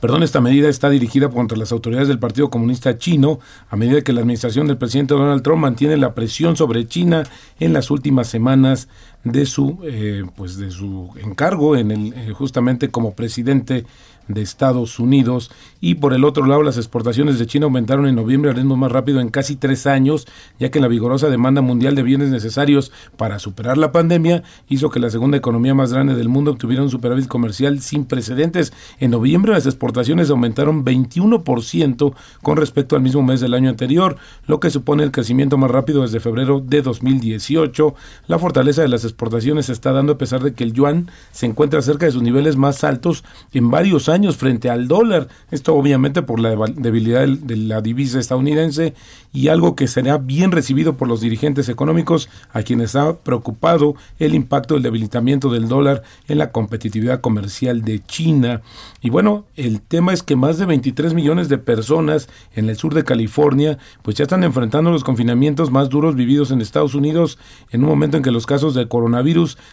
Perdón, 0.00 0.22
esta 0.22 0.40
medida 0.40 0.68
está 0.68 0.90
dirigida 0.90 1.28
contra 1.28 1.56
las 1.56 1.72
autoridades 1.72 2.08
del 2.08 2.18
Partido 2.18 2.50
Comunista 2.50 2.98
Chino 2.98 3.40
a 3.68 3.76
medida 3.76 4.02
que 4.02 4.12
la 4.12 4.20
administración 4.20 4.66
del 4.66 4.78
presidente 4.78 5.14
Donald 5.14 5.42
Trump 5.42 5.62
mantiene 5.62 5.96
la 5.96 6.14
presión 6.14 6.56
sobre 6.56 6.86
China 6.86 7.24
en 7.60 7.72
las 7.72 7.90
últimas 7.90 8.28
semanas 8.28 8.88
de 9.26 9.44
su 9.44 9.78
eh, 9.82 10.24
pues 10.36 10.56
de 10.56 10.70
su 10.70 11.10
encargo 11.20 11.76
en 11.76 11.90
el 11.90 12.14
eh, 12.14 12.32
justamente 12.32 12.90
como 12.90 13.14
presidente 13.14 13.84
de 14.28 14.42
Estados 14.42 14.98
Unidos 14.98 15.50
y 15.80 15.96
por 15.96 16.12
el 16.12 16.24
otro 16.24 16.46
lado 16.46 16.62
las 16.62 16.76
exportaciones 16.76 17.38
de 17.38 17.46
China 17.46 17.66
aumentaron 17.66 18.06
en 18.06 18.14
noviembre 18.14 18.50
al 18.50 18.56
ritmo 18.56 18.76
más 18.76 18.90
rápido 18.90 19.20
en 19.20 19.28
casi 19.28 19.56
tres 19.56 19.86
años 19.86 20.26
ya 20.58 20.70
que 20.70 20.80
la 20.80 20.88
vigorosa 20.88 21.28
demanda 21.28 21.60
mundial 21.60 21.94
de 21.94 22.02
bienes 22.02 22.30
necesarios 22.30 22.92
para 23.16 23.38
superar 23.38 23.78
la 23.78 23.92
pandemia 23.92 24.42
hizo 24.68 24.90
que 24.90 25.00
la 25.00 25.10
segunda 25.10 25.36
economía 25.36 25.74
más 25.74 25.92
grande 25.92 26.14
del 26.14 26.28
mundo 26.28 26.52
obtuviera 26.52 26.82
un 26.82 26.90
superávit 26.90 27.28
comercial 27.28 27.80
sin 27.80 28.04
precedentes. 28.04 28.72
En 28.98 29.10
noviembre 29.10 29.52
las 29.52 29.66
exportaciones 29.66 30.30
aumentaron 30.30 30.84
21% 30.84 32.14
con 32.42 32.56
respecto 32.56 32.96
al 32.96 33.02
mismo 33.02 33.22
mes 33.22 33.40
del 33.40 33.54
año 33.54 33.70
anterior, 33.70 34.16
lo 34.46 34.60
que 34.60 34.70
supone 34.70 35.02
el 35.02 35.12
crecimiento 35.12 35.56
más 35.56 35.70
rápido 35.70 36.02
desde 36.02 36.20
febrero 36.20 36.60
de 36.60 36.82
2018. 36.82 37.94
La 38.26 38.38
fortaleza 38.38 38.82
de 38.82 38.88
las 38.88 39.04
exportaciones 39.16 39.66
se 39.66 39.72
está 39.72 39.92
dando 39.92 40.12
a 40.12 40.18
pesar 40.18 40.42
de 40.42 40.52
que 40.52 40.62
el 40.62 40.74
yuan 40.74 41.10
se 41.32 41.46
encuentra 41.46 41.80
cerca 41.80 42.04
de 42.04 42.12
sus 42.12 42.22
niveles 42.22 42.56
más 42.56 42.84
altos 42.84 43.24
en 43.54 43.70
varios 43.70 44.10
años 44.10 44.36
frente 44.36 44.68
al 44.68 44.88
dólar. 44.88 45.28
Esto 45.50 45.74
obviamente 45.74 46.20
por 46.20 46.38
la 46.38 46.54
debilidad 46.74 47.26
de 47.26 47.56
la 47.56 47.80
divisa 47.80 48.20
estadounidense 48.20 48.92
y 49.32 49.48
algo 49.48 49.74
que 49.74 49.88
será 49.88 50.18
bien 50.18 50.52
recibido 50.52 50.98
por 50.98 51.08
los 51.08 51.22
dirigentes 51.22 51.70
económicos 51.70 52.28
a 52.52 52.62
quienes 52.62 52.94
ha 52.94 53.16
preocupado 53.16 53.94
el 54.18 54.34
impacto 54.34 54.74
del 54.74 54.82
debilitamiento 54.82 55.50
del 55.50 55.66
dólar 55.66 56.02
en 56.28 56.36
la 56.36 56.52
competitividad 56.52 57.22
comercial 57.22 57.82
de 57.82 58.04
China. 58.04 58.60
Y 59.00 59.08
bueno, 59.08 59.46
el 59.56 59.80
tema 59.80 60.12
es 60.12 60.22
que 60.22 60.36
más 60.36 60.58
de 60.58 60.66
23 60.66 61.14
millones 61.14 61.48
de 61.48 61.56
personas 61.56 62.28
en 62.54 62.68
el 62.68 62.76
sur 62.76 62.92
de 62.92 63.04
California 63.04 63.78
pues 64.02 64.16
ya 64.16 64.24
están 64.24 64.44
enfrentando 64.44 64.90
los 64.90 65.04
confinamientos 65.04 65.70
más 65.70 65.88
duros 65.88 66.16
vividos 66.16 66.50
en 66.50 66.60
Estados 66.60 66.94
Unidos 66.94 67.38
en 67.70 67.82
un 67.82 67.88
momento 67.88 68.18
en 68.18 68.22
que 68.22 68.30
los 68.30 68.44
casos 68.44 68.74
de 68.74 68.88
coronavirus 68.88 69.05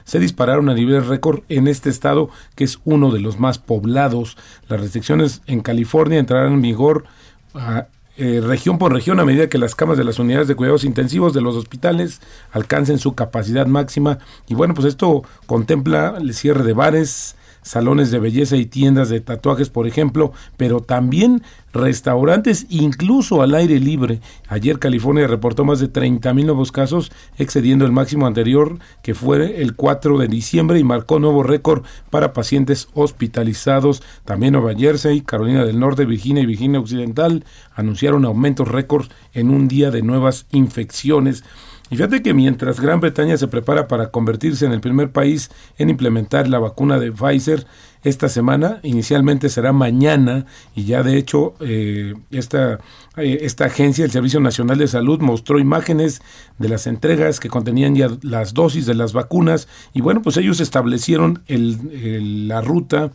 se 0.03 0.19
dispararon 0.19 0.69
a 0.69 0.73
nivel 0.73 1.05
récord 1.05 1.41
en 1.49 1.67
este 1.67 1.89
estado 1.89 2.29
que 2.55 2.63
es 2.63 2.79
uno 2.85 3.11
de 3.11 3.19
los 3.19 3.39
más 3.39 3.59
poblados. 3.59 4.37
Las 4.67 4.81
restricciones 4.81 5.41
en 5.47 5.61
California 5.61 6.19
entrarán 6.19 6.53
en 6.53 6.61
vigor 6.61 7.05
a 7.53 7.87
eh, 8.15 8.41
región 8.43 8.77
por 8.77 8.93
región 8.93 9.19
a 9.19 9.25
medida 9.25 9.49
que 9.49 9.57
las 9.57 9.73
camas 9.73 9.97
de 9.97 10.03
las 10.03 10.19
unidades 10.19 10.47
de 10.47 10.53
cuidados 10.53 10.83
intensivos 10.83 11.33
de 11.33 11.41
los 11.41 11.55
hospitales 11.55 12.21
alcancen 12.51 12.99
su 12.99 13.15
capacidad 13.15 13.65
máxima. 13.65 14.19
Y 14.47 14.53
bueno, 14.53 14.75
pues 14.75 14.87
esto 14.87 15.23
contempla 15.47 16.15
el 16.19 16.33
cierre 16.35 16.63
de 16.63 16.73
bares, 16.73 17.35
salones 17.63 18.11
de 18.11 18.19
belleza 18.19 18.55
y 18.55 18.65
tiendas 18.65 19.09
de 19.09 19.21
tatuajes, 19.21 19.69
por 19.69 19.87
ejemplo, 19.87 20.31
pero 20.57 20.81
también 20.81 21.41
restaurantes, 21.73 22.67
incluso 22.69 23.41
al 23.41 23.55
aire 23.55 23.79
libre. 23.79 24.19
Ayer 24.47 24.77
California 24.77 25.27
reportó 25.27 25.65
más 25.65 25.79
de 25.79 25.87
30 25.87 26.33
mil 26.33 26.45
nuevos 26.45 26.71
casos, 26.71 27.11
excediendo 27.37 27.85
el 27.85 27.91
máximo 27.91 28.27
anterior, 28.27 28.77
que 29.01 29.15
fue 29.15 29.61
el 29.61 29.75
4 29.75 30.19
de 30.19 30.27
diciembre, 30.27 30.79
y 30.79 30.83
marcó 30.83 31.19
nuevo 31.19 31.41
récord 31.41 31.83
para 32.09 32.33
pacientes 32.33 32.87
hospitalizados. 32.93 34.03
También 34.23 34.53
Nueva 34.53 34.75
Jersey, 34.75 35.21
Carolina 35.21 35.65
del 35.65 35.79
Norte, 35.79 36.05
Virginia 36.05 36.43
y 36.43 36.47
Virginia 36.47 36.79
Occidental 36.79 37.43
anunciaron 37.75 38.25
aumentos 38.25 38.67
récords 38.67 39.09
en 39.33 39.49
un 39.49 39.67
día 39.67 39.89
de 39.89 40.03
nuevas 40.03 40.45
infecciones. 40.51 41.43
Y 41.89 41.95
fíjate 41.97 42.23
que 42.23 42.33
mientras 42.33 42.79
Gran 42.79 43.01
Bretaña 43.01 43.37
se 43.37 43.47
prepara 43.47 43.87
para 43.87 44.09
convertirse 44.09 44.65
en 44.65 44.71
el 44.71 44.81
primer 44.81 45.11
país 45.11 45.51
en 45.77 45.89
implementar 45.89 46.47
la 46.47 46.59
vacuna 46.59 46.97
de 46.97 47.11
Pfizer 47.11 47.67
esta 48.03 48.27
semana, 48.29 48.79
inicialmente 48.83 49.47
será 49.49 49.71
mañana, 49.71 50.45
y 50.75 50.83
ya 50.85 51.03
de 51.03 51.17
hecho 51.17 51.53
eh, 51.61 52.15
esta, 52.31 52.79
eh, 53.15 53.39
esta 53.41 53.65
agencia, 53.65 54.03
el 54.03 54.11
Servicio 54.11 54.39
Nacional 54.39 54.77
de 54.77 54.87
Salud, 54.87 55.21
mostró 55.21 55.59
imágenes 55.59 56.21
de 56.57 56.67
las 56.67 56.85
entregas 56.85 57.39
que 57.39 57.49
contenían 57.49 57.95
ya 57.95 58.09
las 58.21 58.53
dosis 58.53 58.85
de 58.85 58.95
las 58.95 59.13
vacunas, 59.13 59.67
y 59.93 60.01
bueno, 60.01 60.21
pues 60.21 60.35
ellos 60.37 60.59
establecieron 60.59 61.43
el, 61.47 62.47
la 62.47 62.61
ruta 62.61 63.11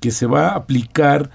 que 0.00 0.10
se 0.10 0.26
va 0.26 0.48
a 0.48 0.56
aplicar 0.56 1.30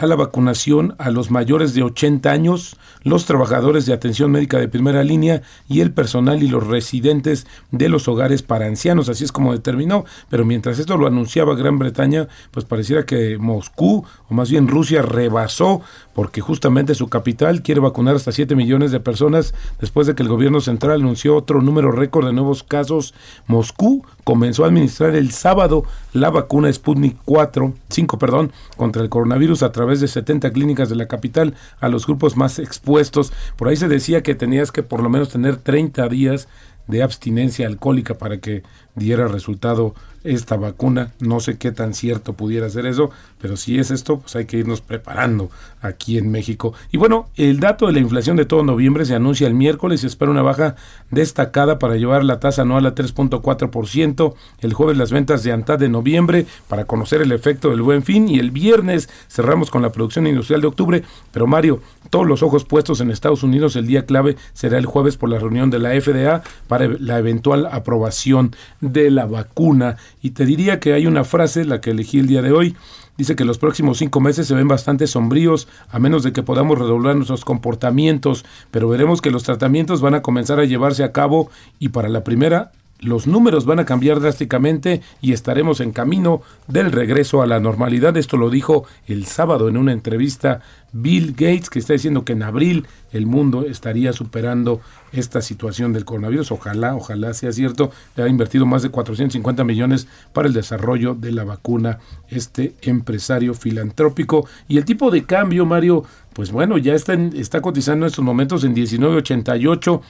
a 0.00 0.06
la 0.06 0.16
vacunación 0.16 0.94
a 0.98 1.10
los 1.10 1.30
mayores 1.30 1.74
de 1.74 1.82
80 1.82 2.30
años, 2.30 2.76
los 3.02 3.26
trabajadores 3.26 3.86
de 3.86 3.92
atención 3.92 4.30
médica 4.30 4.58
de 4.58 4.68
primera 4.68 5.02
línea 5.02 5.42
y 5.68 5.80
el 5.80 5.92
personal 5.92 6.42
y 6.42 6.48
los 6.48 6.66
residentes 6.66 7.46
de 7.70 7.88
los 7.88 8.08
hogares 8.08 8.42
para 8.42 8.66
ancianos, 8.66 9.08
así 9.08 9.24
es 9.24 9.32
como 9.32 9.52
determinó. 9.52 10.04
Pero 10.28 10.44
mientras 10.44 10.78
esto 10.78 10.96
lo 10.96 11.06
anunciaba 11.06 11.54
Gran 11.54 11.78
Bretaña, 11.78 12.28
pues 12.50 12.64
pareciera 12.64 13.06
que 13.06 13.38
Moscú, 13.38 14.04
o 14.28 14.34
más 14.34 14.50
bien 14.50 14.68
Rusia, 14.68 15.02
rebasó 15.02 15.82
porque 16.18 16.40
justamente 16.40 16.96
su 16.96 17.08
capital 17.08 17.62
quiere 17.62 17.80
vacunar 17.80 18.16
hasta 18.16 18.32
7 18.32 18.56
millones 18.56 18.90
de 18.90 18.98
personas 18.98 19.54
después 19.80 20.06
de 20.08 20.16
que 20.16 20.24
el 20.24 20.28
gobierno 20.28 20.60
central 20.60 21.00
anunció 21.00 21.36
otro 21.36 21.62
número 21.62 21.92
récord 21.92 22.26
de 22.26 22.32
nuevos 22.32 22.64
casos. 22.64 23.14
Moscú 23.46 24.04
comenzó 24.24 24.64
a 24.64 24.66
administrar 24.66 25.14
el 25.14 25.30
sábado 25.30 25.84
la 26.12 26.30
vacuna 26.30 26.72
Sputnik 26.72 27.16
4, 27.24 27.72
5, 27.88 28.18
perdón, 28.18 28.52
contra 28.76 29.02
el 29.02 29.08
coronavirus 29.08 29.62
a 29.62 29.70
través 29.70 29.87
de 30.00 30.08
70 30.08 30.52
clínicas 30.52 30.88
de 30.88 30.96
la 30.96 31.08
capital 31.08 31.54
a 31.80 31.88
los 31.88 32.06
grupos 32.06 32.36
más 32.36 32.58
expuestos. 32.58 33.32
Por 33.56 33.68
ahí 33.68 33.76
se 33.76 33.88
decía 33.88 34.22
que 34.22 34.34
tenías 34.34 34.70
que 34.70 34.82
por 34.82 35.02
lo 35.02 35.08
menos 35.08 35.30
tener 35.30 35.56
30 35.56 36.08
días 36.08 36.48
de 36.86 37.02
abstinencia 37.02 37.66
alcohólica 37.66 38.14
para 38.14 38.38
que 38.38 38.62
diera 38.94 39.28
resultado 39.28 39.94
esta 40.28 40.56
vacuna. 40.56 41.12
No 41.20 41.40
sé 41.40 41.56
qué 41.56 41.72
tan 41.72 41.94
cierto 41.94 42.34
pudiera 42.34 42.68
ser 42.68 42.86
eso, 42.86 43.10
pero 43.40 43.56
si 43.56 43.78
es 43.78 43.90
esto, 43.90 44.20
pues 44.20 44.36
hay 44.36 44.44
que 44.44 44.58
irnos 44.58 44.80
preparando 44.80 45.50
aquí 45.80 46.18
en 46.18 46.30
México. 46.30 46.74
Y 46.92 46.98
bueno, 46.98 47.28
el 47.36 47.60
dato 47.60 47.86
de 47.86 47.92
la 47.92 48.00
inflación 48.00 48.36
de 48.36 48.44
todo 48.44 48.62
noviembre 48.62 49.04
se 49.04 49.14
anuncia 49.14 49.46
el 49.46 49.54
miércoles 49.54 50.02
y 50.02 50.06
espera 50.06 50.30
una 50.30 50.42
baja 50.42 50.76
destacada 51.10 51.78
para 51.78 51.96
llevar 51.96 52.24
la 52.24 52.40
tasa 52.40 52.62
anual 52.62 52.86
a 52.86 52.94
3.4%. 52.94 54.34
El 54.60 54.72
jueves 54.74 54.96
las 54.96 55.12
ventas 55.12 55.42
de 55.42 55.52
ANTAD 55.52 55.78
de 55.78 55.88
noviembre 55.88 56.46
para 56.68 56.84
conocer 56.84 57.22
el 57.22 57.32
efecto 57.32 57.70
del 57.70 57.82
buen 57.82 58.02
fin 58.02 58.28
y 58.28 58.38
el 58.38 58.50
viernes 58.50 59.08
cerramos 59.28 59.70
con 59.70 59.82
la 59.82 59.92
producción 59.92 60.26
industrial 60.26 60.60
de 60.60 60.66
octubre. 60.66 61.02
Pero 61.32 61.46
Mario, 61.46 61.80
todos 62.10 62.26
los 62.26 62.42
ojos 62.42 62.64
puestos 62.64 63.00
en 63.00 63.10
Estados 63.10 63.42
Unidos, 63.42 63.76
el 63.76 63.86
día 63.86 64.06
clave 64.06 64.36
será 64.52 64.78
el 64.78 64.86
jueves 64.86 65.16
por 65.16 65.28
la 65.28 65.38
reunión 65.38 65.70
de 65.70 65.78
la 65.78 65.90
FDA 65.90 66.42
para 66.66 66.88
la 66.88 67.18
eventual 67.18 67.66
aprobación 67.70 68.54
de 68.80 69.10
la 69.10 69.26
vacuna. 69.26 69.96
Y 70.22 70.30
te 70.30 70.44
diría 70.44 70.80
que 70.80 70.92
hay 70.92 71.06
una 71.06 71.24
frase, 71.24 71.64
la 71.64 71.80
que 71.80 71.90
elegí 71.90 72.18
el 72.18 72.26
día 72.26 72.42
de 72.42 72.52
hoy, 72.52 72.76
dice 73.16 73.36
que 73.36 73.44
los 73.44 73.58
próximos 73.58 73.98
cinco 73.98 74.20
meses 74.20 74.46
se 74.46 74.54
ven 74.54 74.68
bastante 74.68 75.06
sombríos, 75.06 75.68
a 75.90 75.98
menos 75.98 76.22
de 76.22 76.32
que 76.32 76.42
podamos 76.42 76.78
redoblar 76.78 77.16
nuestros 77.16 77.44
comportamientos, 77.44 78.44
pero 78.70 78.88
veremos 78.88 79.20
que 79.20 79.30
los 79.30 79.42
tratamientos 79.42 80.00
van 80.00 80.14
a 80.14 80.22
comenzar 80.22 80.60
a 80.60 80.64
llevarse 80.64 81.04
a 81.04 81.12
cabo 81.12 81.50
y 81.78 81.90
para 81.90 82.08
la 82.08 82.24
primera 82.24 82.72
los 83.00 83.26
números 83.26 83.64
van 83.64 83.78
a 83.78 83.84
cambiar 83.84 84.20
drásticamente 84.20 85.02
y 85.20 85.32
estaremos 85.32 85.80
en 85.80 85.92
camino 85.92 86.42
del 86.66 86.90
regreso 86.90 87.42
a 87.42 87.46
la 87.46 87.60
normalidad. 87.60 88.16
Esto 88.16 88.36
lo 88.36 88.50
dijo 88.50 88.84
el 89.06 89.26
sábado 89.26 89.68
en 89.68 89.76
una 89.76 89.92
entrevista 89.92 90.60
Bill 90.92 91.32
Gates, 91.32 91.70
que 91.70 91.78
está 91.78 91.92
diciendo 91.92 92.24
que 92.24 92.32
en 92.32 92.42
abril 92.42 92.86
el 93.12 93.26
mundo 93.26 93.66
estaría 93.66 94.12
superando 94.12 94.80
esta 95.12 95.42
situación 95.42 95.92
del 95.92 96.04
coronavirus. 96.04 96.50
Ojalá, 96.52 96.96
ojalá 96.96 97.34
sea 97.34 97.52
cierto. 97.52 97.90
Ha 98.16 98.26
invertido 98.26 98.66
más 98.66 98.82
de 98.82 98.90
450 98.90 99.64
millones 99.64 100.08
para 100.32 100.48
el 100.48 100.54
desarrollo 100.54 101.14
de 101.14 101.32
la 101.32 101.44
vacuna 101.44 101.98
este 102.28 102.74
empresario 102.82 103.54
filantrópico. 103.54 104.46
Y 104.66 104.78
el 104.78 104.84
tipo 104.84 105.10
de 105.10 105.24
cambio, 105.24 105.66
Mario, 105.66 106.04
pues 106.32 106.52
bueno, 106.52 106.78
ya 106.78 106.94
está, 106.94 107.14
está 107.14 107.60
cotizando 107.60 108.06
en 108.06 108.10
estos 108.10 108.24
momentos 108.24 108.64
en 108.64 108.74
19.88 108.74 110.00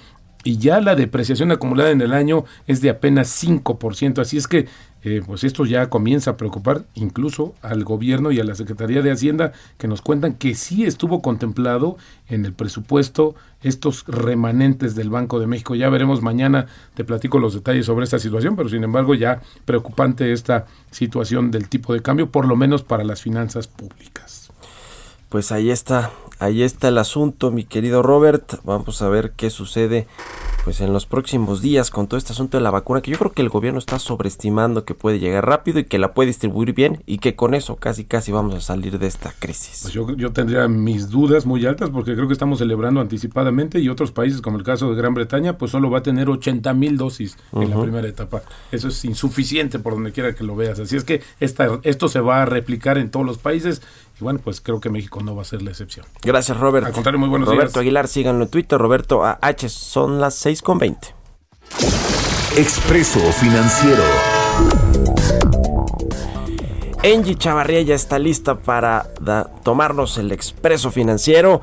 y 0.49 0.57
ya 0.57 0.81
la 0.81 0.95
depreciación 0.95 1.53
acumulada 1.53 1.91
en 1.91 2.01
el 2.01 2.15
año 2.15 2.47
es 2.67 2.81
de 2.81 2.89
apenas 2.89 3.29
5%. 3.45 4.19
Así 4.19 4.39
es 4.39 4.49
que 4.49 4.67
eh, 5.03 5.21
pues 5.27 5.45
esto 5.45 5.67
ya 5.67 5.91
comienza 5.91 6.31
a 6.31 6.37
preocupar 6.39 6.87
incluso 6.95 7.55
al 7.61 7.85
gobierno 7.85 8.31
y 8.33 8.41
a 8.41 8.45
la 8.45 8.55
Secretaría 8.55 9.03
de 9.03 9.11
Hacienda 9.11 9.53
que 9.77 9.89
nos 9.89 10.01
cuentan 10.01 10.33
que 10.33 10.55
sí 10.55 10.87
estuvo 10.87 11.21
contemplado 11.21 11.99
en 12.31 12.47
el 12.47 12.55
presupuesto 12.55 13.35
estos 13.63 14.07
remanentes 14.07 14.95
del 14.95 15.11
Banco 15.11 15.39
de 15.39 15.49
México. 15.49 15.75
Ya 15.75 15.91
veremos 15.91 16.23
mañana, 16.23 16.65
te 16.95 17.05
platico 17.05 17.39
los 17.39 17.53
detalles 17.53 17.85
sobre 17.85 18.05
esta 18.05 18.19
situación, 18.19 18.57
pero 18.57 18.71
sin 18.71 18.83
embargo 18.83 19.15
ya 19.15 19.43
preocupante 19.67 20.33
esta 20.33 20.65
situación 20.91 21.51
del 21.51 21.69
tipo 21.69 21.93
de 21.93 22.01
cambio, 22.01 22.31
por 22.31 22.49
lo 22.49 22.57
menos 22.57 22.83
para 22.83 23.05
las 23.05 23.21
finanzas 23.21 23.67
públicas. 23.67 24.51
Pues 25.29 25.53
ahí 25.53 25.71
está, 25.71 26.11
ahí 26.39 26.63
está 26.63 26.89
el 26.89 26.99
asunto, 26.99 27.51
mi 27.51 27.65
querido 27.65 28.03
Robert. 28.03 28.61
Vamos 28.65 29.03
a 29.03 29.09
ver 29.09 29.33
qué 29.37 29.51
sucede 29.51 30.07
pues 30.65 30.83
en 30.83 30.93
los 30.93 31.07
próximos 31.07 31.63
días 31.63 31.91
con 31.91 32.09
todo 32.09 32.19
este 32.19 32.35
asunto 32.35 32.59
de 32.59 32.63
la 32.63 32.71
vacuna 32.71 33.01
que 33.01 33.11
yo 33.11 33.17
creo 33.17 33.33
que 33.33 33.41
el 33.41 33.49
gobierno 33.49 33.79
está 33.79 33.99
sobreestimando 33.99 34.85
que 34.85 34.95
puede 34.95 35.19
llegar 35.19 35.47
rápido 35.47 35.79
y 35.79 35.85
que 35.85 35.99
la 35.99 36.13
puede 36.13 36.27
distribuir 36.27 36.75
bien 36.75 37.03
y 37.07 37.19
que 37.19 37.35
con 37.35 37.55
eso 37.55 37.77
casi 37.77 38.05
casi 38.05 38.33
vamos 38.33 38.55
a 38.55 38.61
salir 38.61 38.99
de 38.99 39.07
esta 39.07 39.33
crisis. 39.39 39.79
Pues 39.81 39.95
yo, 39.95 40.15
yo 40.15 40.33
tendría 40.33 40.69
mis 40.69 41.09
dudas 41.09 41.47
muy 41.47 41.65
altas 41.65 41.89
porque 41.89 42.15
creo 42.15 42.27
que 42.27 42.35
estamos 42.35 42.59
celebrando 42.59 43.01
anticipadamente 43.01 43.81
y 43.81 43.89
otros 43.89 44.13
países 44.13 44.43
como 44.43 44.59
el 44.59 44.63
caso 44.63 44.91
de 44.91 44.97
Gran 44.97 45.15
Bretaña 45.15 45.57
pues 45.57 45.71
solo 45.71 45.91
va 45.91 46.01
a 46.01 46.03
tener 46.03 46.29
80 46.29 46.75
mil 46.75 46.99
dosis 46.99 47.39
en 47.53 47.71
la 47.71 47.81
primera 47.81 48.07
etapa. 48.07 48.43
Eso 48.71 48.89
es 48.89 49.05
insuficiente 49.07 49.79
por 49.79 49.95
donde 49.95 50.13
quiera 50.13 50.35
que 50.35 50.45
lo 50.45 50.55
veas. 50.55 50.79
Así 50.81 50.97
es 50.97 51.05
que 51.05 51.23
esta, 51.41 51.81
esto 51.83 52.09
se 52.09 52.21
va 52.21 52.43
a 52.43 52.45
replicar 52.45 52.99
en 52.99 53.11
todos 53.11 53.25
los 53.25 53.39
países 53.39 53.81
y 54.21 54.25
bueno, 54.25 54.41
pues 54.43 54.61
creo 54.61 54.81
que 54.81 54.91
México 54.91 55.23
no 55.23 55.37
va 55.37 55.43
a 55.43 55.45
ser 55.45 55.63
la 55.63 55.71
excepción. 55.71 56.05
Gracias, 56.29 56.61
Robert. 56.61 56.85
Al 56.85 56.93
contrario, 56.93 57.19
muy 57.19 57.31
buenos 57.31 57.49
Roberto 57.49 57.81
Aguilar, 57.81 58.07
síganlo 58.07 58.45
en 58.45 58.51
Twitter. 58.51 58.79
Roberto 58.79 59.25
H. 59.25 59.71
Son 59.71 60.21
las 60.21 60.35
6 60.35 60.61
con 60.61 60.79
20. 60.79 61.09
Expreso 62.59 63.19
Financiero. 63.33 64.03
Angie 67.03 67.35
Chavarría 67.35 67.81
ya 67.81 67.95
está 67.95 68.19
lista 68.19 68.57
para 68.57 69.07
tomarnos 69.63 70.19
el 70.19 70.31
expreso 70.31 70.91
financiero. 70.91 71.63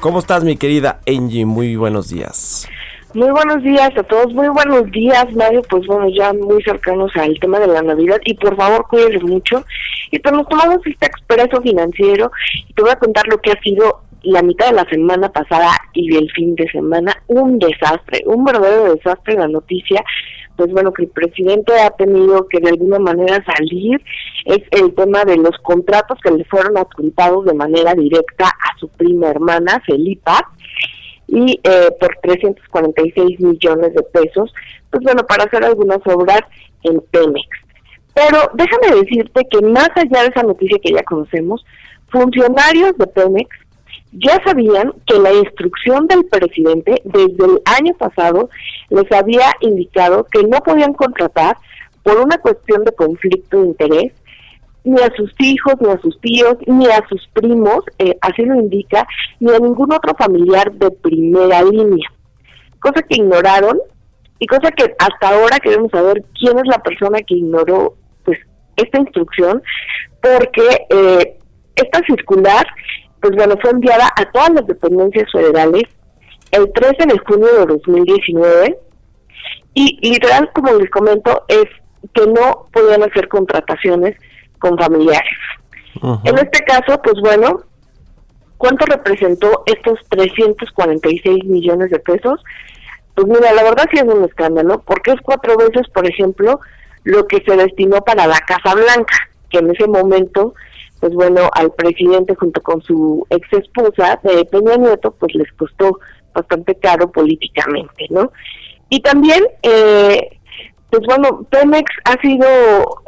¿Cómo 0.00 0.20
estás, 0.20 0.44
mi 0.44 0.56
querida 0.56 1.00
Angie? 1.06 1.44
Muy 1.44 1.76
buenos 1.76 2.08
días. 2.08 2.66
Muy 3.12 3.30
buenos 3.30 3.62
días 3.62 3.90
a 3.96 4.02
todos, 4.02 4.32
muy 4.34 4.48
buenos 4.48 4.90
días 4.90 5.26
Mario, 5.34 5.62
pues 5.70 5.86
bueno, 5.86 6.06
ya 6.10 6.34
muy 6.34 6.62
cercanos 6.62 7.10
al 7.14 7.38
tema 7.40 7.58
de 7.58 7.66
la 7.66 7.80
Navidad 7.80 8.20
y 8.24 8.34
por 8.34 8.54
favor 8.56 8.86
cuídense 8.88 9.20
mucho. 9.20 9.64
Y 10.10 10.18
pues 10.18 10.34
nos 10.34 10.46
tomamos 10.48 10.78
este 10.84 11.06
expreso 11.06 11.62
financiero 11.62 12.30
y 12.68 12.72
te 12.74 12.82
voy 12.82 12.90
a 12.90 12.96
contar 12.96 13.26
lo 13.28 13.38
que 13.38 13.52
ha 13.52 13.60
sido 13.62 14.02
la 14.22 14.42
mitad 14.42 14.66
de 14.66 14.76
la 14.76 14.88
semana 14.88 15.30
pasada 15.30 15.70
y 15.92 16.16
el 16.16 16.30
fin 16.32 16.54
de 16.54 16.68
semana, 16.70 17.14
un 17.26 17.58
desastre, 17.58 18.22
un 18.26 18.44
verdadero 18.44 18.94
desastre 18.94 19.34
la 19.34 19.48
noticia 19.48 20.02
pues 20.56 20.70
bueno, 20.72 20.92
que 20.92 21.04
el 21.04 21.10
presidente 21.10 21.72
ha 21.80 21.90
tenido 21.90 22.48
que 22.48 22.60
de 22.60 22.70
alguna 22.70 22.98
manera 22.98 23.44
salir, 23.44 24.02
es 24.46 24.62
el 24.70 24.94
tema 24.94 25.24
de 25.24 25.36
los 25.36 25.56
contratos 25.62 26.18
que 26.22 26.30
le 26.30 26.44
fueron 26.46 26.78
adjuntados 26.78 27.44
de 27.44 27.54
manera 27.54 27.94
directa 27.94 28.46
a 28.46 28.78
su 28.78 28.88
prima 28.88 29.28
hermana, 29.28 29.82
Felipa, 29.86 30.50
y 31.28 31.60
eh, 31.62 31.88
por 32.00 32.16
346 32.22 33.40
millones 33.40 33.94
de 33.94 34.02
pesos, 34.02 34.52
pues 34.90 35.02
bueno, 35.04 35.26
para 35.26 35.44
hacer 35.44 35.64
algunas 35.64 35.98
obras 36.06 36.40
en 36.84 37.00
Pemex. 37.10 37.48
Pero 38.14 38.50
déjame 38.54 39.02
decirte 39.02 39.46
que 39.50 39.60
más 39.60 39.90
allá 39.94 40.22
de 40.22 40.28
esa 40.28 40.42
noticia 40.42 40.78
que 40.82 40.92
ya 40.92 41.02
conocemos, 41.02 41.64
funcionarios 42.08 42.96
de 42.96 43.06
Pemex 43.08 43.50
ya 44.18 44.42
sabían 44.44 44.92
que 45.06 45.18
la 45.18 45.32
instrucción 45.32 46.06
del 46.06 46.24
presidente 46.26 47.02
desde 47.04 47.44
el 47.44 47.60
año 47.78 47.94
pasado 47.94 48.48
les 48.88 49.10
había 49.12 49.52
indicado 49.60 50.24
que 50.24 50.42
no 50.42 50.58
podían 50.60 50.94
contratar 50.94 51.56
por 52.02 52.18
una 52.18 52.38
cuestión 52.38 52.84
de 52.84 52.92
conflicto 52.92 53.60
de 53.60 53.66
interés 53.66 54.12
ni 54.84 55.00
a 55.00 55.12
sus 55.16 55.32
hijos, 55.40 55.74
ni 55.80 55.90
a 55.90 56.00
sus 56.00 56.18
tíos, 56.20 56.56
ni 56.66 56.86
a 56.86 57.04
sus 57.08 57.26
primos, 57.32 57.80
eh, 57.98 58.16
así 58.20 58.42
lo 58.42 58.54
indica, 58.54 59.04
ni 59.40 59.52
a 59.52 59.58
ningún 59.58 59.92
otro 59.92 60.14
familiar 60.16 60.72
de 60.72 60.92
primera 60.92 61.62
línea. 61.64 62.08
Cosa 62.78 63.02
que 63.02 63.16
ignoraron 63.16 63.80
y 64.38 64.46
cosa 64.46 64.70
que 64.70 64.94
hasta 64.96 65.28
ahora 65.28 65.58
queremos 65.58 65.90
saber 65.90 66.22
quién 66.38 66.56
es 66.58 66.66
la 66.66 66.78
persona 66.78 67.18
que 67.26 67.34
ignoró 67.34 67.96
pues 68.24 68.38
esta 68.76 69.00
instrucción, 69.00 69.60
porque 70.22 70.86
eh, 70.90 71.36
esta 71.74 72.00
circular 72.06 72.64
pues 73.26 73.36
bueno, 73.36 73.56
fue 73.60 73.70
enviada 73.70 74.08
a 74.14 74.24
todas 74.30 74.50
las 74.50 74.66
dependencias 74.68 75.30
federales 75.32 75.82
el 76.52 76.72
13 76.72 77.06
de 77.06 77.18
junio 77.18 77.48
de 77.58 77.66
2019 77.66 78.78
y 79.74 80.08
literal, 80.08 80.48
como 80.54 80.72
les 80.74 80.88
comento, 80.90 81.44
es 81.48 81.64
que 82.14 82.26
no 82.26 82.68
podían 82.72 83.02
hacer 83.02 83.26
contrataciones 83.28 84.16
con 84.60 84.78
familiares. 84.78 85.38
En 86.24 86.38
este 86.38 86.64
caso, 86.64 87.00
pues 87.02 87.16
bueno, 87.20 87.62
¿cuánto 88.58 88.86
representó 88.86 89.64
estos 89.66 89.98
346 90.10 91.44
millones 91.46 91.90
de 91.90 91.98
pesos? 91.98 92.40
Pues 93.14 93.26
mira, 93.26 93.52
la 93.52 93.64
verdad 93.64 93.86
sí 93.90 93.98
es 93.98 94.04
un 94.04 94.24
escándalo, 94.24 94.82
porque 94.86 95.12
es 95.12 95.20
cuatro 95.22 95.56
veces, 95.56 95.88
por 95.92 96.08
ejemplo, 96.08 96.60
lo 97.02 97.26
que 97.26 97.42
se 97.44 97.56
destinó 97.56 98.02
para 98.02 98.26
la 98.26 98.38
Casa 98.40 98.74
Blanca, 98.74 99.16
que 99.50 99.58
en 99.58 99.70
ese 99.70 99.88
momento, 99.88 100.54
pues 101.00 101.12
bueno, 101.14 101.48
al 101.52 101.72
presidente 101.72 102.34
junto 102.34 102.62
con 102.62 102.80
su 102.82 103.26
ex 103.30 103.52
esposa 103.52 104.18
de 104.22 104.44
Peña 104.46 104.76
Nieto, 104.76 105.12
pues 105.12 105.34
les 105.34 105.50
costó 105.52 105.98
bastante 106.34 106.74
caro 106.76 107.10
políticamente, 107.10 108.06
¿no? 108.10 108.32
Y 108.88 109.00
también, 109.00 109.44
eh, 109.62 110.38
pues 110.90 111.02
bueno, 111.06 111.46
Pemex 111.50 111.90
ha 112.04 112.20
sido 112.20 112.46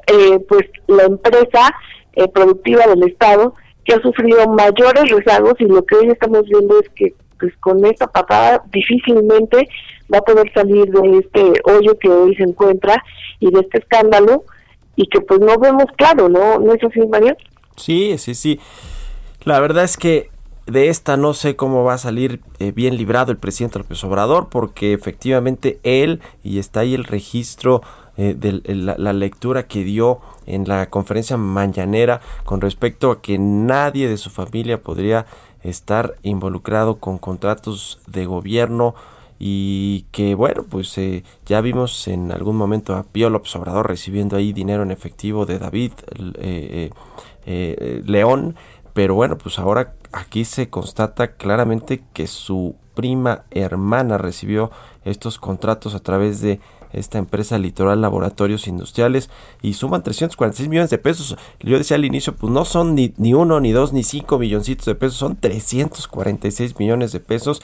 eh, 0.07 0.39
pues 0.49 0.63
la 0.87 1.05
empresa 1.05 1.75
eh, 2.15 2.29
productiva 2.29 2.87
del 2.87 3.05
Estado 3.05 3.55
que 3.85 3.95
ha 3.95 4.03
sufrido 4.03 4.47
mayores 4.49 5.11
rezagos 5.11 5.55
y 5.59 5.65
lo 5.65 5.85
que 5.85 5.97
hoy 5.97 6.09
estamos 6.09 6.43
viendo 6.45 6.79
es 6.81 6.89
que 6.91 7.15
pues 7.39 7.57
con 7.59 7.85
esta 7.87 8.07
patada 8.09 8.63
difícilmente 8.71 9.69
va 10.13 10.19
a 10.19 10.23
poder 10.23 10.53
salir 10.53 10.91
de 10.91 11.19
este 11.19 11.53
hoyo 11.65 11.97
que 11.99 12.09
hoy 12.09 12.35
se 12.35 12.43
encuentra 12.43 13.03
y 13.39 13.51
de 13.51 13.61
este 13.61 13.79
escándalo 13.79 14.45
y 14.97 15.07
que 15.09 15.21
pues 15.21 15.41
no 15.41 15.57
vemos 15.59 15.87
claro, 15.97 16.29
¿no? 16.29 16.59
¿No 16.59 16.75
es 16.75 16.83
así, 16.83 17.01
Mario? 17.07 17.37
Sí, 17.79 18.17
sí, 18.19 18.35
sí. 18.35 18.61
La 19.45 19.61
verdad 19.61 19.85
es 19.85 19.97
que 19.97 20.31
de 20.67 20.89
esta 20.89 21.17
no 21.17 21.33
sé 21.33 21.57
cómo 21.57 21.83
va 21.85 21.95
a 21.95 21.99
salir 21.99 22.43
eh, 22.59 22.73
bien 22.73 22.97
librado 22.97 23.33
el 23.33 23.39
presidente 23.39 23.79
López 23.79 24.05
Obrador, 24.05 24.49
porque 24.51 24.93
efectivamente 24.93 25.81
él, 25.83 26.21
y 26.45 26.59
está 26.59 26.81
ahí 26.81 26.95
el 26.95 27.05
registro 27.05 27.81
eh, 28.19 28.35
de 28.37 28.61
la, 28.75 29.13
lectura 29.13 29.67
que 29.67 29.85
dio 29.85 30.21
en 30.45 30.69
la 30.69 30.91
conferencia 30.91 31.37
mañanera 31.37 32.21
con 32.45 32.61
respecto 32.61 33.11
a 33.11 33.23
que 33.23 33.39
nadie 33.39 34.09
de 34.09 34.17
su 34.17 34.29
familia 34.29 34.83
podría 34.83 35.27
estar 35.63 36.17
involucrado 36.23 36.97
con 36.97 37.19
contratos 37.19 38.01
de 38.07 38.27
gobierno 38.27 38.95
y 39.39 40.07
que 40.11 40.35
bueno 40.35 40.65
pues 40.69 40.97
eh, 40.99 41.23
ya 41.47 41.61
vimos 41.61 42.09
en 42.09 42.33
algún 42.33 42.57
momento 42.57 42.97
a 42.97 43.05
Pío 43.05 43.31
López 43.31 43.55
Obrador 43.57 43.87
recibiendo 43.87 44.37
ahí 44.37 44.53
dinero 44.53 44.83
en 44.83 44.91
efectivo 44.91 45.47
de 45.47 45.59
David 45.59 45.93
León 47.47 48.57
pero 48.95 49.15
bueno 49.15 49.39
pues 49.39 49.59
ahora 49.59 49.95
aquí 50.13 50.45
se 50.45 50.71
constata 50.71 51.37
claramente 51.37 52.03
que 52.13 52.27
su 52.27 52.75
prima 52.95 53.45
hermana 53.53 54.19
recibió 54.19 54.73
estos 55.05 55.39
contratos 55.39 55.95
a 55.95 56.01
través 56.01 56.41
de 56.41 56.61
esta 56.93 57.19
empresa 57.19 57.59
Litoral 57.59 58.01
Laboratorios 58.01 58.67
Industriales 58.67 59.31
y 59.63 59.75
suman 59.75 60.03
346 60.03 60.69
millones 60.69 60.91
de 60.91 60.99
pesos. 60.99 61.37
Yo 61.61 61.79
decía 61.79 61.97
al 61.97 62.05
inicio, 62.05 62.35
pues 62.35 62.53
no 62.53 62.65
son 62.65 62.95
ni, 62.95 63.15
ni 63.17 63.35
uno, 63.35 63.61
ni 63.61 63.73
dos, 63.73 63.93
ni 63.93 64.03
cinco 64.03 64.39
milloncitos 64.39 64.87
de 64.87 64.95
pesos, 64.95 65.19
son 65.19 65.37
346 65.37 66.79
millones 66.79 67.13
de 67.13 67.21
pesos. 67.21 67.63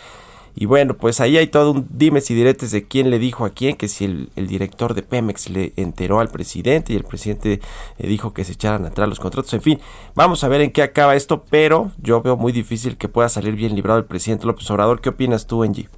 Y 0.57 0.67
bueno, 0.67 0.95
pues 0.95 1.21
ahí 1.21 1.37
hay 1.37 1.49
todo 1.49 1.73
un 1.73 1.87
dimes 1.90 2.31
y 2.31 2.35
diretes 2.35 2.71
de 2.71 2.87
quién 2.87 3.11
le 3.11 3.19
dijo 3.19 3.45
a 3.45 3.51
quién, 3.51 3.77
que 3.77 3.88
si 3.88 4.05
el, 4.05 4.47
director 4.47 4.95
de 4.95 5.03
Pemex 5.03 5.51
le 5.51 5.73
enteró 5.77 6.21
al 6.21 6.29
presidente 6.29 6.93
y 6.93 6.97
el 6.97 7.05
presidente 7.05 7.61
le 7.99 8.09
dijo 8.09 8.33
que 8.33 8.45
se 8.45 8.53
echaran 8.53 8.85
atrás 8.85 9.09
los 9.09 9.19
contratos. 9.19 9.53
En 9.55 9.62
fin, 9.62 9.81
vamos 10.14 10.45
a 10.45 10.49
ver 10.49 10.61
en 10.61 10.71
qué 10.71 10.83
acaba 10.83 11.17
esto, 11.17 11.45
pero 11.51 11.90
yo 12.01 12.23
veo 12.23 12.37
muy 12.37 12.53
difícil 12.53 12.97
que 12.97 13.09
pueda 13.09 13.29
salir 13.29 13.55
bien 13.57 13.75
librado 13.75 13.99
el 13.99 14.05
presidente 14.05 14.47
López 14.47 14.71
Obrador. 14.71 15.01
¿Qué 15.01 15.09
opinas 15.09 15.47
tú, 15.47 15.64
Angie? 15.64 15.88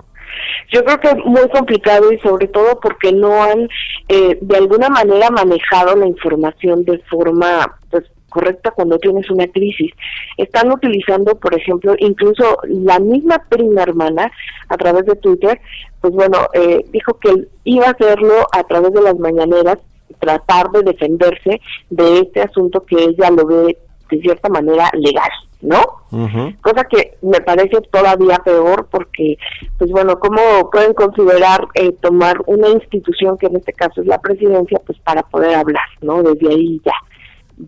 Yo 0.73 0.85
creo 0.85 1.01
que 1.01 1.09
es 1.09 1.25
muy 1.25 1.49
complicado 1.51 2.13
y 2.13 2.19
sobre 2.21 2.49
todo 2.49 2.81
porque 2.81 3.13
no 3.13 3.43
han 3.43 3.69
eh, 4.09 4.39
de 4.41 4.57
alguna 4.57 4.89
manera 4.89 5.31
manejado 5.31 5.97
la 5.97 6.07
información 6.07 6.85
de 6.85 6.99
forma 7.11 7.79
pues 7.91 8.05
correcta 8.37 8.71
cuando 8.71 8.99
tienes 8.99 9.31
una 9.31 9.47
crisis. 9.47 9.93
Están 10.37 10.71
utilizando, 10.71 11.35
por 11.37 11.55
ejemplo, 11.55 11.95
incluso 11.99 12.59
la 12.65 12.99
misma 12.99 13.43
prima 13.49 13.83
hermana 13.83 14.31
a 14.69 14.77
través 14.77 15.07
de 15.07 15.17
Twitter, 15.17 15.59
pues 16.03 16.13
bueno, 16.13 16.39
eh, 16.53 16.85
dijo 16.93 17.15
que 17.19 17.47
iba 17.65 17.87
a 17.87 17.93
hacerlo 17.93 18.35
a 18.53 18.63
través 18.65 18.93
de 18.93 19.01
las 19.01 19.19
mañaneras, 19.19 19.79
tratar 20.21 20.71
de 20.71 20.83
defenderse 20.83 21.61
de 21.89 22.19
este 22.21 22.43
asunto 22.43 22.85
que 22.85 22.97
ella 22.97 23.31
lo 23.31 23.47
ve 23.47 23.79
de 24.11 24.21
cierta 24.21 24.51
manera 24.51 24.91
legal. 24.93 25.31
¿no? 25.63 25.83
Cosa 26.61 26.85
que 26.85 27.17
me 27.23 27.41
parece 27.41 27.81
todavía 27.91 28.39
peor 28.45 28.87
porque, 28.91 29.37
pues 29.79 29.91
bueno, 29.91 30.19
¿cómo 30.19 30.71
pueden 30.71 30.93
considerar 30.93 31.67
eh, 31.75 31.93
tomar 32.01 32.37
una 32.47 32.69
institución 32.69 33.39
que 33.39 33.47
en 33.47 33.57
este 33.57 33.73
caso 33.73 34.03
es 34.03 34.07
la 34.07 34.21
presidencia, 34.21 34.81
pues 34.87 34.99
para 35.01 35.23
poder 35.23 35.55
hablar, 35.55 35.89
¿no? 36.03 36.23
Desde 36.23 36.49
ahí 36.51 36.81
ya 36.85 36.93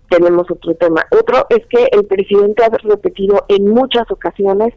tenemos 0.09 0.51
otro 0.51 0.75
tema. 0.75 1.05
Otro 1.11 1.47
es 1.51 1.65
que 1.67 1.89
el 1.93 2.05
presidente 2.07 2.65
ha 2.65 2.71
repetido 2.83 3.45
en 3.49 3.69
muchas 3.69 4.11
ocasiones 4.11 4.75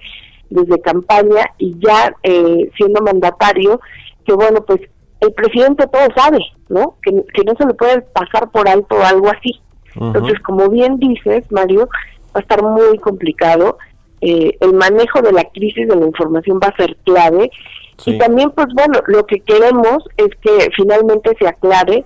desde 0.49 0.81
campaña 0.81 1.45
y 1.57 1.75
ya 1.79 2.13
eh, 2.23 2.69
siendo 2.77 3.01
mandatario 3.01 3.79
que, 4.25 4.33
bueno, 4.33 4.63
pues 4.65 4.81
el 5.19 5.33
presidente 5.33 5.87
todo 5.87 6.07
sabe, 6.15 6.39
¿no? 6.69 6.97
Que, 7.01 7.11
que 7.33 7.43
no 7.43 7.53
se 7.57 7.65
le 7.65 7.73
puede 7.73 8.01
pasar 8.01 8.51
por 8.51 8.67
alto 8.67 9.01
algo 9.03 9.29
así. 9.29 9.61
Entonces, 9.95 10.39
como 10.39 10.69
bien 10.69 10.97
dices, 10.97 11.43
Mario, 11.51 11.89
va 12.33 12.39
a 12.39 12.39
estar 12.39 12.63
muy 12.63 12.97
complicado. 12.99 13.77
Eh, 14.21 14.57
el 14.61 14.73
manejo 14.73 15.21
de 15.21 15.31
la 15.31 15.43
crisis 15.45 15.87
de 15.87 15.95
la 15.95 16.05
información 16.05 16.59
va 16.63 16.67
a 16.67 16.77
ser 16.77 16.95
clave. 17.03 17.51
Y 18.05 18.17
también, 18.17 18.51
pues 18.51 18.67
bueno, 18.73 18.99
lo 19.07 19.25
que 19.25 19.41
queremos 19.41 20.03
es 20.17 20.29
que 20.41 20.69
finalmente 20.75 21.35
se 21.37 21.47
aclare 21.47 22.05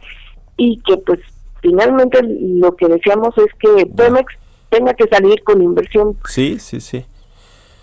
y 0.58 0.82
que 0.82 0.98
pues 0.98 1.20
finalmente 1.66 2.20
lo 2.24 2.76
que 2.76 2.88
deseamos 2.88 3.36
es 3.38 3.52
que 3.60 3.86
Pemex 3.88 4.34
tenga 4.70 4.94
que 4.94 5.08
salir 5.08 5.44
con 5.44 5.62
inversión. 5.62 6.18
Sí, 6.26 6.60
sí, 6.60 6.80
sí. 6.80 7.06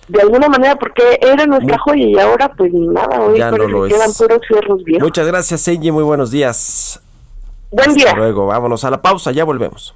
De 0.08 0.20
alguna 0.20 0.48
manera, 0.48 0.76
porque 0.76 1.18
era 1.20 1.46
nuestra 1.46 1.78
joya 1.78 2.06
y 2.06 2.18
ahora 2.18 2.52
pues 2.56 2.72
ni 2.72 2.88
nada, 2.88 3.20
hoy 3.20 3.38
ya 3.38 3.50
no 3.50 3.84
quedan 3.86 4.12
puros 4.12 4.40
fierros 4.46 4.84
viejos. 4.84 5.02
Muchas 5.02 5.26
gracias, 5.26 5.66
Eiji, 5.68 5.90
muy 5.90 6.04
buenos 6.04 6.30
días. 6.30 7.00
Buen 7.70 7.94
día. 7.94 8.12
luego, 8.14 8.46
vámonos 8.46 8.84
a 8.84 8.90
la 8.90 9.00
pausa, 9.00 9.32
ya 9.32 9.44
volvemos. 9.44 9.94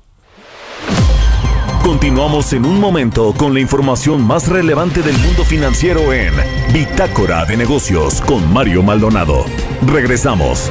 Continuamos 1.82 2.52
en 2.52 2.64
un 2.64 2.80
momento 2.80 3.32
con 3.36 3.54
la 3.54 3.60
información 3.60 4.26
más 4.26 4.48
relevante 4.48 5.02
del 5.02 5.16
mundo 5.18 5.44
financiero 5.44 6.12
en 6.12 6.32
Bitácora 6.72 7.44
de 7.44 7.56
Negocios 7.56 8.20
con 8.22 8.52
Mario 8.52 8.82
Maldonado. 8.82 9.44
Regresamos. 9.86 10.70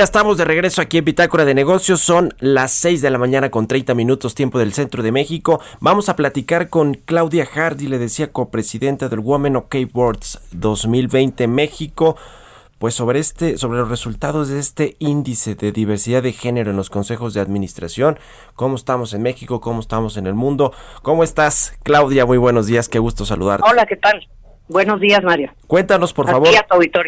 Ya 0.00 0.04
estamos 0.04 0.38
de 0.38 0.46
regreso 0.46 0.80
aquí 0.80 0.96
en 0.96 1.04
Bitácora 1.04 1.44
de 1.44 1.52
Negocios. 1.52 2.00
Son 2.00 2.32
las 2.38 2.72
6 2.72 3.02
de 3.02 3.10
la 3.10 3.18
mañana 3.18 3.50
con 3.50 3.66
30 3.66 3.94
minutos 3.94 4.34
tiempo 4.34 4.58
del 4.58 4.72
centro 4.72 5.02
de 5.02 5.12
México. 5.12 5.60
Vamos 5.78 6.08
a 6.08 6.16
platicar 6.16 6.70
con 6.70 6.94
Claudia 6.94 7.44
Hardy, 7.44 7.86
le 7.86 7.98
decía 7.98 8.32
copresidenta 8.32 9.10
del 9.10 9.18
Women 9.18 9.56
OK 9.56 9.76
Boards 9.92 10.40
2020 10.52 11.46
México. 11.48 12.16
Pues 12.78 12.94
sobre 12.94 13.18
este, 13.18 13.58
sobre 13.58 13.80
los 13.80 13.90
resultados 13.90 14.48
de 14.48 14.58
este 14.58 14.96
índice 15.00 15.54
de 15.54 15.70
diversidad 15.70 16.22
de 16.22 16.32
género 16.32 16.70
en 16.70 16.78
los 16.78 16.88
consejos 16.88 17.34
de 17.34 17.42
administración, 17.42 18.18
cómo 18.54 18.76
estamos 18.76 19.12
en 19.12 19.20
México, 19.20 19.60
cómo 19.60 19.80
estamos 19.80 20.16
en 20.16 20.26
el 20.26 20.32
mundo. 20.32 20.72
¿Cómo 21.02 21.24
estás, 21.24 21.74
Claudia? 21.82 22.24
Muy 22.24 22.38
buenos 22.38 22.66
días, 22.66 22.88
qué 22.88 23.00
gusto 23.00 23.26
saludarte. 23.26 23.68
Hola, 23.68 23.84
¿qué 23.84 23.96
tal? 23.96 24.26
Buenos 24.70 25.00
días, 25.00 25.20
Mario. 25.24 25.50
Cuéntanos, 25.66 26.12
por 26.12 26.26
favor, 26.26 26.48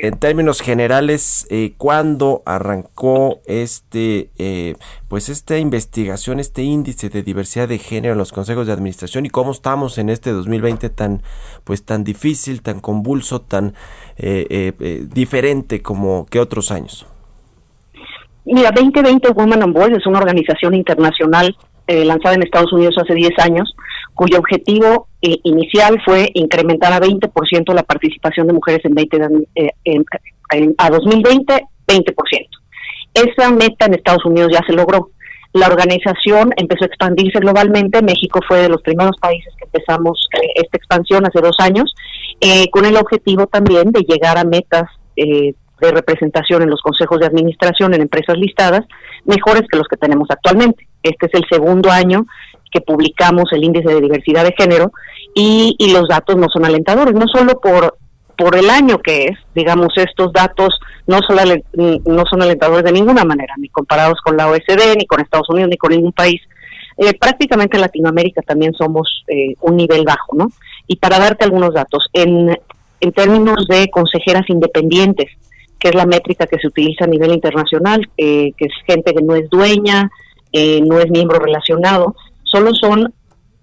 en 0.03 0.19
términos 0.19 0.61
generales, 0.61 1.47
eh, 1.49 1.75
cuándo 1.79 2.43
arrancó 2.45 3.39
este, 3.47 4.31
eh, 4.37 4.75
pues 5.07 5.29
esta 5.29 5.57
investigación, 5.59 6.41
este 6.41 6.63
índice 6.63 7.09
de 7.09 7.23
diversidad 7.23 7.69
de 7.69 7.79
género 7.79 8.15
en 8.15 8.19
los 8.19 8.33
consejos 8.33 8.67
de 8.67 8.73
administración 8.73 9.27
y 9.27 9.31
cómo 9.31 9.53
estamos 9.53 9.97
en 9.99 10.09
este 10.09 10.33
2020 10.33 10.91
tan, 10.91 11.23
pues 11.63 11.85
tan 11.85 12.03
difícil, 12.03 12.63
tan 12.63 12.81
convulso, 12.81 13.41
tan 13.43 13.75
eh, 14.17 14.73
diferente 15.15 15.83
como 15.83 16.27
que 16.27 16.41
otros 16.41 16.73
años. 16.73 17.07
Mira, 18.45 18.73
2020 18.73 19.31
Women 19.31 19.63
on 19.63 19.73
Board 19.73 19.93
es 19.93 20.07
una 20.09 20.19
organización 20.19 20.75
internacional 20.75 21.57
lanzada 21.87 22.35
en 22.35 22.43
Estados 22.43 22.73
Unidos 22.73 22.97
hace 22.99 23.15
10 23.15 23.39
años 23.39 23.73
cuyo 24.15 24.39
objetivo 24.39 25.09
eh, 25.23 25.39
inicial 25.45 26.01
fue 26.05 26.31
incrementar 26.35 26.93
a 26.93 27.01
20% 27.01 27.75
la 27.75 27.83
participación 27.83 28.47
de 28.47 28.53
mujeres 28.53 28.85
en 28.85 28.95
20 28.95 29.17
eh, 29.55 29.71
a 30.79 30.91
2020, 30.91 31.63
20%. 31.87 32.15
Esa 33.15 33.51
meta 33.51 33.87
en 33.87 33.95
Estados 33.95 34.25
Unidos 34.25 34.51
ya 34.53 34.61
se 34.67 34.73
logró. 34.73 35.11
La 35.53 35.67
organización 35.67 36.53
empezó 36.57 36.85
a 36.85 36.87
expandirse 36.87 37.39
globalmente. 37.39 38.03
México 38.03 38.41
fue 38.47 38.63
de 38.63 38.69
los 38.71 38.81
primeros 38.83 39.17
países 39.21 39.53
que 39.59 39.65
empezamos 39.65 40.29
eh, 40.35 40.49
esta 40.57 40.79
expansión 40.79 41.27
hace 41.27 41.41
dos 41.41 41.57
años, 41.59 41.95
con 42.73 42.85
el 42.85 42.97
objetivo 42.97 43.47
también 43.47 43.93
de 43.93 44.01
llegar 44.01 44.37
a 44.37 44.43
metas 44.43 44.85
de 45.15 45.55
representación 45.93 46.63
en 46.63 46.71
los 46.71 46.81
consejos 46.81 47.21
de 47.21 47.27
administración 47.27 47.95
en 47.95 48.03
empresas 48.03 48.37
listadas 48.37 48.81
mejores 49.25 49.63
que 49.71 49.79
los 49.79 49.87
que 49.87 49.97
tenemos 49.97 50.29
actualmente. 50.29 50.89
Este 51.03 51.27
es 51.27 51.35
el 51.35 51.45
segundo 51.51 51.91
año 51.91 52.27
que 52.73 52.81
publicamos 52.81 53.45
el 53.53 53.65
índice 53.65 53.89
de 53.89 54.01
diversidad 54.01 54.45
de 54.45 54.55
género 54.57 54.93
y, 55.35 55.77
y 55.79 55.93
los 55.93 56.09
datos 56.09 56.37
no 56.37 56.49
son 56.49 56.65
alentadores, 56.65 57.15
no 57.15 57.27
solo 57.33 57.61
por, 57.61 57.97
por 58.37 58.57
el 58.57 58.71
año 58.71 58.99
que 58.99 59.27
es, 59.27 59.39
digamos, 59.55 59.89
estos 59.97 60.33
datos 60.33 60.75
no 61.07 61.19
son, 61.27 61.37
no 62.07 62.25
son 62.29 62.43
alentadores 62.43 62.85
de 62.85 62.93
ninguna 62.93 63.25
manera, 63.25 63.55
ni 63.59 63.69
comparados 63.69 64.19
con 64.25 64.37
la 64.37 64.49
OSD, 64.49 64.97
ni 64.97 65.07
con 65.07 65.21
Estados 65.21 65.49
Unidos, 65.51 65.71
ni 65.71 65.77
con 65.77 65.93
ningún 65.93 66.13
país. 66.13 66.41
Eh, 66.99 67.15
prácticamente 67.19 67.77
en 67.77 67.83
Latinoamérica 67.83 68.43
también 68.43 68.73
somos 68.75 69.25
eh, 69.29 69.55
un 69.61 69.77
nivel 69.77 70.05
bajo, 70.05 70.37
¿no? 70.37 70.49
Y 70.87 70.97
para 70.97 71.19
darte 71.19 71.45
algunos 71.45 71.73
datos, 71.73 72.09
en, 72.13 72.59
en 73.01 73.13
términos 73.13 73.67
de 73.69 73.91
consejeras 73.91 74.49
independientes, 74.49 75.31
que 75.79 75.89
es 75.89 75.95
la 75.95 76.07
métrica 76.07 76.47
que 76.47 76.59
se 76.59 76.69
utiliza 76.69 77.05
a 77.05 77.09
nivel 77.09 77.33
internacional, 77.33 78.09
eh, 78.17 78.53
que 78.57 78.67
es 78.67 78.73
gente 78.87 79.15
que 79.15 79.23
no 79.23 79.35
es 79.35 79.49
dueña, 79.51 80.11
no 80.55 80.99
es 80.99 81.11
miembro 81.11 81.39
relacionado, 81.39 82.15
solo 82.53 82.75
son 82.75 83.13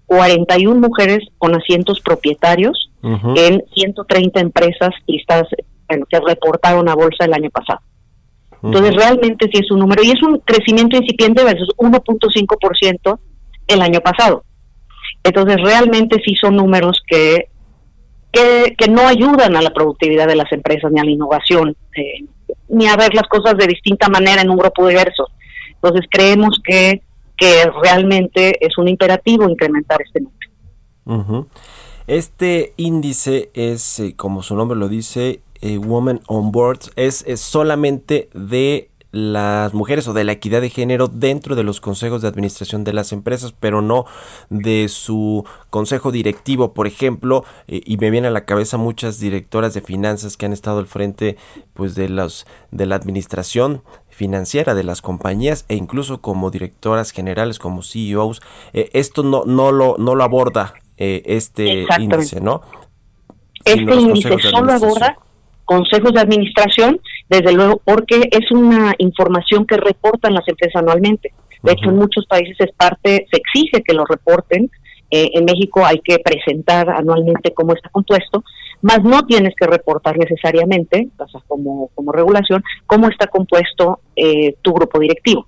41 0.06 0.80
mujeres 0.80 1.20
con 1.38 1.54
asientos 1.54 2.00
propietarios 2.00 2.90
en 3.02 3.62
130 3.74 4.40
empresas 4.40 4.90
listadas 5.06 5.46
que 5.88 6.20
reportaron 6.26 6.88
a 6.88 6.94
bolsa 6.94 7.24
el 7.24 7.32
año 7.32 7.50
pasado. 7.50 7.80
Entonces, 8.62 8.94
realmente 8.94 9.48
sí 9.52 9.60
es 9.62 9.70
un 9.70 9.78
número, 9.78 10.02
y 10.02 10.10
es 10.10 10.22
un 10.22 10.38
crecimiento 10.40 10.96
incipiente 10.96 11.42
versus 11.44 11.68
1.5% 11.78 13.18
el 13.68 13.82
año 13.82 14.00
pasado. 14.00 14.44
Entonces, 15.24 15.56
realmente 15.62 16.20
sí 16.24 16.34
son 16.40 16.56
números 16.56 17.00
que, 17.06 17.48
que, 18.32 18.74
que, 18.76 18.88
no 18.90 19.06
ayudan 19.06 19.56
a 19.56 19.62
la 19.62 19.70
productividad 19.70 20.26
de 20.26 20.36
las 20.36 20.50
empresas 20.52 20.92
ni 20.92 21.00
a 21.00 21.04
la 21.04 21.10
innovación, 21.10 21.76
eh, 21.96 22.24
ni 22.68 22.86
a 22.86 22.96
ver 22.96 23.14
las 23.14 23.28
cosas 23.28 23.56
de 23.56 23.66
distinta 23.66 24.08
manera 24.08 24.42
en 24.42 24.50
un 24.50 24.58
grupo 24.58 24.86
diverso. 24.86 25.28
Entonces, 25.74 26.06
creemos 26.10 26.60
que 26.62 27.02
que 27.40 27.64
realmente 27.82 28.64
es 28.64 28.76
un 28.76 28.86
imperativo 28.86 29.48
incrementar 29.48 29.98
este 30.02 30.20
número. 30.20 31.48
Este 32.06 32.74
índice 32.76 33.50
es, 33.54 33.98
eh, 33.98 34.14
como 34.14 34.42
su 34.42 34.54
nombre 34.54 34.78
lo 34.78 34.88
dice, 34.88 35.40
eh, 35.62 35.78
Woman 35.78 36.20
on 36.26 36.52
Board, 36.52 36.80
es, 36.96 37.24
solamente 37.36 38.28
de 38.34 38.90
las 39.10 39.74
mujeres 39.74 40.06
o 40.06 40.12
de 40.12 40.22
la 40.22 40.32
equidad 40.32 40.60
de 40.60 40.70
género 40.70 41.08
dentro 41.08 41.56
de 41.56 41.64
los 41.64 41.80
consejos 41.80 42.22
de 42.22 42.28
administración 42.28 42.84
de 42.84 42.92
las 42.92 43.12
empresas, 43.12 43.52
pero 43.58 43.82
no 43.82 44.04
de 44.50 44.86
su 44.88 45.44
consejo 45.70 46.12
directivo, 46.12 46.74
por 46.74 46.86
ejemplo, 46.86 47.44
eh, 47.66 47.80
y 47.84 47.96
me 47.96 48.10
vienen 48.10 48.30
a 48.30 48.34
la 48.34 48.44
cabeza 48.44 48.76
muchas 48.76 49.18
directoras 49.18 49.74
de 49.74 49.80
finanzas 49.80 50.36
que 50.36 50.46
han 50.46 50.52
estado 50.52 50.78
al 50.78 50.86
frente 50.86 51.36
pues 51.72 51.94
de 51.94 52.08
los 52.08 52.46
de 52.70 52.86
la 52.86 52.96
administración 52.96 53.82
financiera 54.20 54.74
de 54.74 54.84
las 54.84 55.00
compañías 55.00 55.64
e 55.70 55.76
incluso 55.76 56.20
como 56.20 56.50
directoras 56.50 57.10
generales, 57.10 57.58
como 57.58 57.82
CEOs. 57.82 58.42
Eh, 58.74 58.90
esto 58.92 59.22
no, 59.22 59.44
no, 59.46 59.72
lo, 59.72 59.96
no 59.98 60.14
lo 60.14 60.22
aborda 60.22 60.74
eh, 60.98 61.22
este 61.24 61.86
índice, 61.98 62.42
¿no? 62.42 62.60
Este 63.64 63.94
índice 63.94 64.38
solo 64.40 64.72
aborda 64.72 65.16
consejos 65.64 66.12
de 66.12 66.20
administración, 66.20 67.00
desde 67.30 67.52
luego, 67.54 67.80
porque 67.82 68.28
es 68.30 68.50
una 68.50 68.92
información 68.98 69.64
que 69.64 69.78
reportan 69.78 70.34
las 70.34 70.46
empresas 70.46 70.82
anualmente. 70.82 71.32
De 71.62 71.72
hecho, 71.72 71.88
en 71.88 71.96
muchos 71.96 72.26
países 72.26 72.56
es 72.58 72.72
parte, 72.76 73.26
se 73.30 73.38
exige 73.38 73.82
que 73.82 73.94
lo 73.94 74.04
reporten. 74.04 74.70
Eh, 75.10 75.30
en 75.34 75.44
México 75.44 75.84
hay 75.84 75.98
que 76.00 76.18
presentar 76.18 76.88
anualmente 76.88 77.52
cómo 77.52 77.72
está 77.72 77.88
compuesto, 77.90 78.44
más 78.82 79.02
no 79.02 79.26
tienes 79.26 79.54
que 79.56 79.66
reportar 79.66 80.16
necesariamente, 80.16 81.08
o 81.18 81.28
sea, 81.28 81.40
como, 81.46 81.88
como 81.94 82.12
regulación, 82.12 82.62
cómo 82.86 83.08
está 83.08 83.26
compuesto 83.26 84.00
eh, 84.16 84.54
tu 84.62 84.72
grupo 84.72 85.00
directivo. 85.00 85.46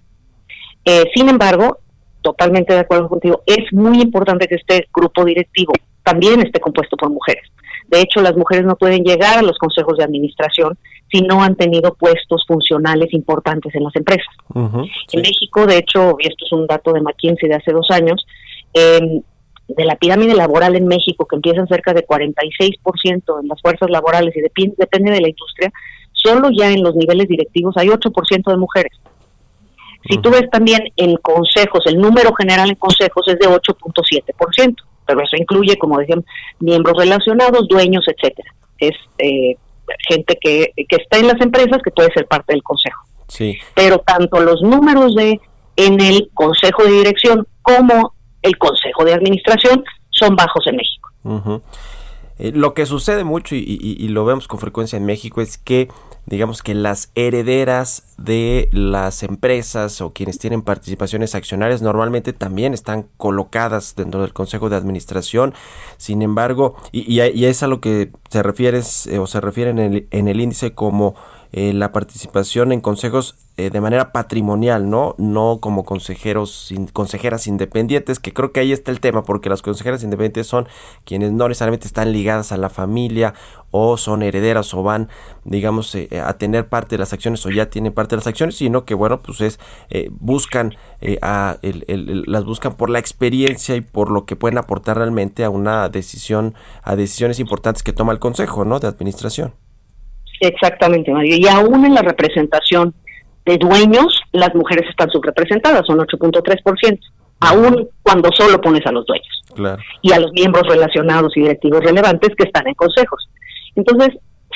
Eh, 0.84 1.04
sin 1.14 1.28
embargo, 1.28 1.78
totalmente 2.22 2.74
de 2.74 2.80
acuerdo 2.80 3.08
contigo, 3.08 3.42
es 3.46 3.72
muy 3.72 4.00
importante 4.00 4.48
que 4.48 4.56
este 4.56 4.88
grupo 4.92 5.24
directivo 5.24 5.72
también 6.02 6.40
esté 6.40 6.60
compuesto 6.60 6.96
por 6.96 7.10
mujeres. 7.10 7.44
De 7.88 8.00
hecho, 8.00 8.20
las 8.20 8.36
mujeres 8.36 8.64
no 8.64 8.76
pueden 8.76 9.04
llegar 9.04 9.38
a 9.38 9.42
los 9.42 9.58
consejos 9.58 9.98
de 9.98 10.04
administración 10.04 10.78
si 11.10 11.20
no 11.20 11.42
han 11.42 11.56
tenido 11.56 11.94
puestos 11.94 12.44
funcionales 12.48 13.12
importantes 13.12 13.74
en 13.74 13.84
las 13.84 13.94
empresas. 13.94 14.34
En 14.54 15.20
México, 15.20 15.66
de 15.66 15.78
hecho, 15.78 16.16
y 16.18 16.26
esto 16.26 16.46
es 16.46 16.52
un 16.52 16.66
dato 16.66 16.92
de 16.92 17.02
McKinsey 17.02 17.48
de 17.48 17.56
hace 17.56 17.72
dos 17.72 17.86
años, 17.90 18.24
eh, 18.72 19.20
de 19.76 19.84
la 19.84 19.96
pirámide 19.96 20.34
laboral 20.34 20.76
en 20.76 20.86
México, 20.86 21.26
que 21.26 21.36
empiezan 21.36 21.66
cerca 21.68 21.92
de 21.92 22.06
46% 22.06 23.40
en 23.40 23.48
las 23.48 23.60
fuerzas 23.60 23.90
laborales 23.90 24.34
y 24.36 24.40
depende 24.40 25.10
de 25.10 25.20
la 25.20 25.28
industria, 25.28 25.72
solo 26.12 26.50
ya 26.56 26.70
en 26.70 26.82
los 26.82 26.94
niveles 26.94 27.28
directivos 27.28 27.76
hay 27.76 27.88
8% 27.88 28.50
de 28.50 28.56
mujeres. 28.56 28.92
Si 30.08 30.18
tú 30.18 30.30
ves 30.30 30.50
también 30.50 30.82
en 30.96 31.16
consejos, 31.16 31.80
el 31.86 31.98
número 31.98 32.34
general 32.34 32.70
en 32.70 32.76
consejos 32.76 33.22
es 33.28 33.38
de 33.38 33.46
8.7%, 33.46 34.74
pero 35.06 35.20
eso 35.22 35.36
incluye, 35.36 35.76
como 35.76 35.98
decían, 35.98 36.24
miembros 36.58 36.96
relacionados, 36.98 37.68
dueños, 37.68 38.04
etcétera. 38.08 38.52
Es 38.78 38.96
eh, 39.18 39.56
gente 40.08 40.36
que, 40.40 40.72
que 40.76 40.96
está 40.96 41.18
en 41.18 41.28
las 41.28 41.40
empresas 41.40 41.80
que 41.84 41.92
puede 41.92 42.12
ser 42.12 42.26
parte 42.26 42.52
del 42.52 42.62
consejo. 42.62 43.00
Sí. 43.28 43.58
Pero 43.74 43.98
tanto 43.98 44.40
los 44.40 44.60
números 44.62 45.14
de 45.14 45.40
en 45.76 46.00
el 46.00 46.30
consejo 46.34 46.84
de 46.84 46.92
dirección 46.92 47.46
como 47.62 48.12
el 48.42 48.58
Consejo 48.58 49.04
de 49.04 49.14
Administración 49.14 49.84
son 50.10 50.36
bajos 50.36 50.66
en 50.66 50.76
México. 50.76 51.62
Eh, 52.38 52.52
lo 52.52 52.74
que 52.74 52.86
sucede 52.86 53.24
mucho 53.24 53.54
y, 53.54 54.08
lo 54.08 54.24
vemos 54.24 54.48
con 54.48 54.58
frecuencia 54.58 54.96
en 54.96 55.04
México 55.04 55.40
es 55.40 55.58
que 55.58 55.88
digamos 56.24 56.62
que 56.62 56.74
las 56.74 57.10
herederas 57.14 58.14
de 58.16 58.68
las 58.72 59.22
empresas 59.22 60.00
o 60.00 60.12
quienes 60.12 60.38
tienen 60.38 60.62
participaciones 60.62 61.34
accionarias 61.34 61.82
normalmente 61.82 62.32
también 62.32 62.74
están 62.74 63.06
colocadas 63.16 63.96
dentro 63.96 64.22
del 64.22 64.32
consejo 64.32 64.68
de 64.68 64.76
administración. 64.76 65.54
Sin 65.96 66.22
embargo, 66.22 66.76
y, 66.90 67.20
es 67.20 67.62
a 67.62 67.66
lo 67.66 67.80
que 67.80 68.10
se 68.30 68.42
refiere 68.42 68.80
eh, 69.08 69.18
o 69.18 69.26
se 69.26 69.40
refiere 69.40 69.70
en 69.70 69.78
el, 69.78 70.06
en 70.10 70.28
el 70.28 70.40
índice 70.40 70.74
como 70.74 71.14
eh, 71.52 71.72
la 71.74 71.92
participación 71.92 72.72
en 72.72 72.80
consejos 72.80 73.36
eh, 73.58 73.68
de 73.68 73.80
manera 73.82 74.12
patrimonial, 74.12 74.88
¿no? 74.88 75.14
No 75.18 75.58
como 75.60 75.84
consejeros, 75.84 76.72
consejeras 76.94 77.46
independientes, 77.46 78.18
que 78.18 78.32
creo 78.32 78.50
que 78.50 78.60
ahí 78.60 78.72
está 78.72 78.90
el 78.90 79.00
tema, 79.00 79.24
porque 79.24 79.50
las 79.50 79.60
consejeras 79.60 80.02
independientes 80.02 80.46
son 80.46 80.66
quienes 81.04 81.32
no 81.32 81.48
necesariamente 81.48 81.86
están 81.86 82.12
ligadas 82.12 82.50
a 82.52 82.56
la 82.56 82.70
familia 82.70 83.34
o 83.70 83.98
son 83.98 84.22
herederas 84.22 84.72
o 84.72 84.82
van, 84.82 85.10
digamos, 85.44 85.94
eh, 85.94 86.08
a 86.24 86.32
tener 86.38 86.68
parte 86.68 86.94
de 86.94 87.00
las 87.00 87.12
acciones 87.12 87.44
o 87.44 87.50
ya 87.50 87.68
tienen 87.68 87.92
parte 87.92 88.16
de 88.16 88.20
las 88.20 88.26
acciones, 88.26 88.56
sino 88.56 88.86
que, 88.86 88.94
bueno, 88.94 89.20
pues 89.20 89.42
es, 89.42 89.60
buscan, 90.10 90.74
a, 91.20 91.58
las 91.62 92.44
buscan 92.44 92.76
por 92.76 92.88
la 92.88 93.00
experiencia 93.00 93.76
y 93.76 93.82
por 93.82 94.10
lo 94.10 94.24
que 94.24 94.34
pueden 94.34 94.56
aportar 94.56 94.96
realmente 94.96 95.44
a 95.44 95.50
una 95.50 95.90
decisión, 95.90 96.54
a 96.82 96.96
decisiones 96.96 97.38
importantes 97.38 97.82
que 97.82 97.92
toma 97.92 98.12
el 98.12 98.18
consejo, 98.18 98.64
¿no? 98.64 98.80
De 98.80 98.88
administración. 98.88 99.52
Exactamente, 100.40 101.12
Mario. 101.12 101.36
Y 101.36 101.46
aún 101.46 101.84
en 101.84 101.94
la 101.94 102.02
representación 102.02 102.94
de 103.44 103.58
dueños, 103.58 104.20
las 104.32 104.54
mujeres 104.54 104.88
están 104.88 105.10
subrepresentadas, 105.10 105.82
son 105.86 105.98
8.3%, 105.98 106.98
aún 107.40 107.88
cuando 108.02 108.30
solo 108.36 108.60
pones 108.60 108.86
a 108.86 108.92
los 108.92 109.04
dueños 109.06 109.42
Claro. 109.54 109.82
y 110.00 110.12
a 110.12 110.20
los 110.20 110.32
miembros 110.32 110.66
relacionados 110.68 111.36
y 111.36 111.40
directivos 111.40 111.80
relevantes 111.82 112.30
que 112.36 112.44
están 112.44 112.66
en 112.68 112.74
consejos. 112.74 113.28
Entonces, 113.74 114.10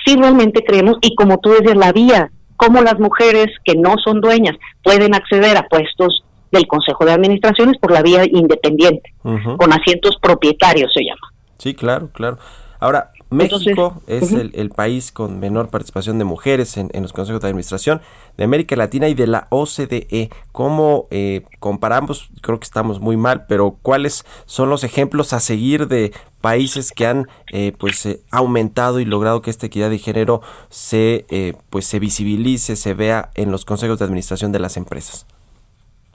sí 0.05 0.17
realmente 0.17 0.63
creemos, 0.65 0.97
y 1.03 1.15
como 1.15 1.39
tú 1.39 1.51
decías, 1.51 1.77
la 1.77 1.93
vía, 1.93 2.31
cómo 2.57 2.81
las 2.83 2.99
mujeres 2.99 3.49
que 3.65 3.75
no 3.75 3.95
son 4.05 4.21
dueñas 4.21 4.57
pueden 4.83 5.15
acceder 5.15 5.57
a 5.57 5.67
puestos 5.69 6.23
del 6.53 6.67
Consejo 6.69 7.05
de 7.05 7.13
Administraciones 7.13 7.77
por 7.79 7.91
la 7.91 8.03
vía 8.03 8.23
independiente, 8.25 9.13
con 9.23 9.73
asientos 9.73 10.17
propietarios 10.23 10.91
se 10.95 11.05
llama. 11.05 11.33
Sí, 11.59 11.75
claro, 11.75 12.09
claro. 12.13 12.39
Ahora, 12.79 13.11
México 13.31 14.03
es 14.07 14.33
el, 14.33 14.53
el 14.55 14.71
país 14.71 15.11
con 15.11 15.41
menor 15.41 15.69
participación 15.69 16.19
de 16.19 16.25
mujeres 16.25 16.77
en, 16.77 16.91
en 16.93 17.03
los 17.03 17.13
consejos 17.13 17.43
de 17.43 17.49
administración 17.49 18.01
de 18.37 18.45
América 18.45 18.77
Latina 18.77 19.09
y 19.09 19.15
de 19.15 19.27
la 19.27 19.49
OCDE. 19.51 20.31
¿Cómo 20.53 21.07
eh, 21.11 21.43
comparamos? 21.59 22.31
Creo 22.41 22.61
que 22.61 22.65
estamos 22.65 23.01
muy 23.01 23.17
mal, 23.17 23.47
pero 23.47 23.77
¿cuáles 23.83 24.25
son 24.45 24.71
los 24.71 24.85
ejemplos 24.85 25.33
a 25.33 25.41
seguir 25.41 25.89
de 25.89 26.13
países 26.41 26.93
que 26.93 27.07
han 27.07 27.27
eh, 27.53 27.73
pues 27.77 28.07
eh, 28.07 28.21
aumentado 28.31 29.01
y 29.01 29.05
logrado 29.05 29.43
que 29.43 29.51
esta 29.51 29.67
equidad 29.67 29.91
de 29.91 29.99
género 29.99 30.43
se 30.69 31.25
eh, 31.31 31.55
pues 31.71 31.87
se 31.87 31.99
visibilice, 31.99 32.77
se 32.77 32.95
vea 32.95 33.31
en 33.35 33.51
los 33.51 33.65
consejos 33.65 33.99
de 33.99 34.05
administración 34.05 34.53
de 34.53 34.61
las 34.61 34.77
empresas? 34.77 35.27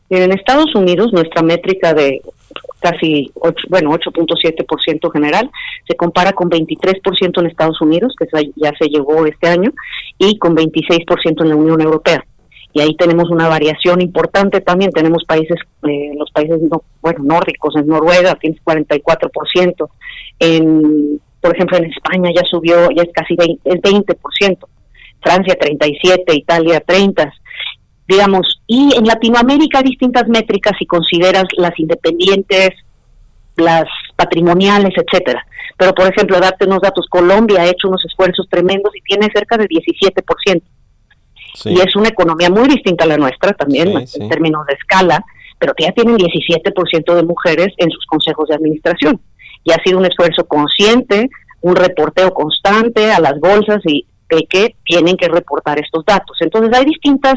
En 0.09 0.31
Estados 0.31 0.73
Unidos, 0.75 1.11
nuestra 1.11 1.41
métrica 1.41 1.93
de 1.93 2.21
casi, 2.79 3.31
ocho, 3.35 3.67
bueno, 3.69 3.91
8.7% 3.91 5.11
general, 5.11 5.49
se 5.87 5.95
compara 5.95 6.33
con 6.33 6.49
23% 6.49 7.39
en 7.39 7.45
Estados 7.47 7.81
Unidos, 7.81 8.13
que 8.17 8.27
ya 8.55 8.71
se 8.79 8.87
llegó 8.87 9.25
este 9.25 9.47
año, 9.47 9.71
y 10.17 10.37
con 10.37 10.55
26% 10.55 11.41
en 11.41 11.49
la 11.49 11.55
Unión 11.55 11.81
Europea. 11.81 12.23
Y 12.73 12.81
ahí 12.81 12.95
tenemos 12.95 13.29
una 13.29 13.47
variación 13.47 14.01
importante 14.01 14.61
también. 14.61 14.91
Tenemos 14.91 15.25
países, 15.25 15.57
eh, 15.87 16.11
los 16.17 16.31
países, 16.31 16.61
no, 16.61 16.83
bueno, 17.01 17.23
nórdicos, 17.23 17.75
en 17.75 17.87
Noruega 17.87 18.35
tienes 18.35 18.61
44%. 18.63 19.89
En, 20.39 21.19
por 21.41 21.55
ejemplo, 21.55 21.77
en 21.77 21.85
España 21.85 22.29
ya 22.33 22.43
subió, 22.49 22.89
ya 22.91 23.03
es 23.03 23.11
casi 23.13 23.35
20, 23.35 23.69
es 23.69 23.81
20%. 23.81 24.57
Francia 25.21 25.55
37, 25.59 26.33
Italia 26.33 26.79
30 26.79 27.31
digamos, 28.11 28.61
y 28.67 28.93
en 28.95 29.05
Latinoamérica 29.05 29.79
hay 29.79 29.85
distintas 29.85 30.27
métricas 30.27 30.73
si 30.77 30.85
consideras 30.85 31.45
las 31.57 31.77
independientes, 31.79 32.71
las 33.55 33.85
patrimoniales, 34.17 34.93
etcétera. 34.95 35.45
Pero, 35.77 35.93
por 35.93 36.07
ejemplo, 36.11 36.39
darte 36.39 36.65
unos 36.65 36.81
datos, 36.81 37.05
Colombia 37.09 37.61
ha 37.61 37.69
hecho 37.69 37.87
unos 37.87 38.03
esfuerzos 38.05 38.47
tremendos 38.49 38.93
y 38.95 39.01
tiene 39.01 39.29
cerca 39.33 39.57
de 39.57 39.67
17%. 39.67 40.61
Sí. 41.53 41.69
Y 41.69 41.79
es 41.79 41.95
una 41.95 42.09
economía 42.09 42.49
muy 42.49 42.67
distinta 42.67 43.05
a 43.05 43.07
la 43.07 43.17
nuestra 43.17 43.53
también, 43.53 43.87
Sí, 43.87 43.95
en 43.95 44.07
sí. 44.07 44.29
términos 44.29 44.65
de 44.67 44.73
escala, 44.73 45.23
pero 45.57 45.73
que 45.73 45.85
ya 45.85 45.91
tienen 45.91 46.17
17% 46.17 47.15
de 47.15 47.23
mujeres 47.23 47.67
en 47.77 47.89
sus 47.91 48.05
consejos 48.05 48.49
de 48.49 48.55
administración. 48.55 49.21
Y 49.63 49.71
ha 49.71 49.81
sido 49.83 49.99
un 49.99 50.05
esfuerzo 50.05 50.45
consciente, 50.47 51.29
un 51.61 51.75
reporteo 51.75 52.33
constante 52.33 53.11
a 53.11 53.19
las 53.19 53.39
bolsas 53.39 53.79
y 53.85 54.05
de 54.29 54.45
que 54.49 54.75
tienen 54.83 55.17
que 55.17 55.27
reportar 55.27 55.79
estos 55.79 56.03
datos. 56.05 56.37
Entonces 56.41 56.77
hay 56.77 56.85
distintas 56.85 57.35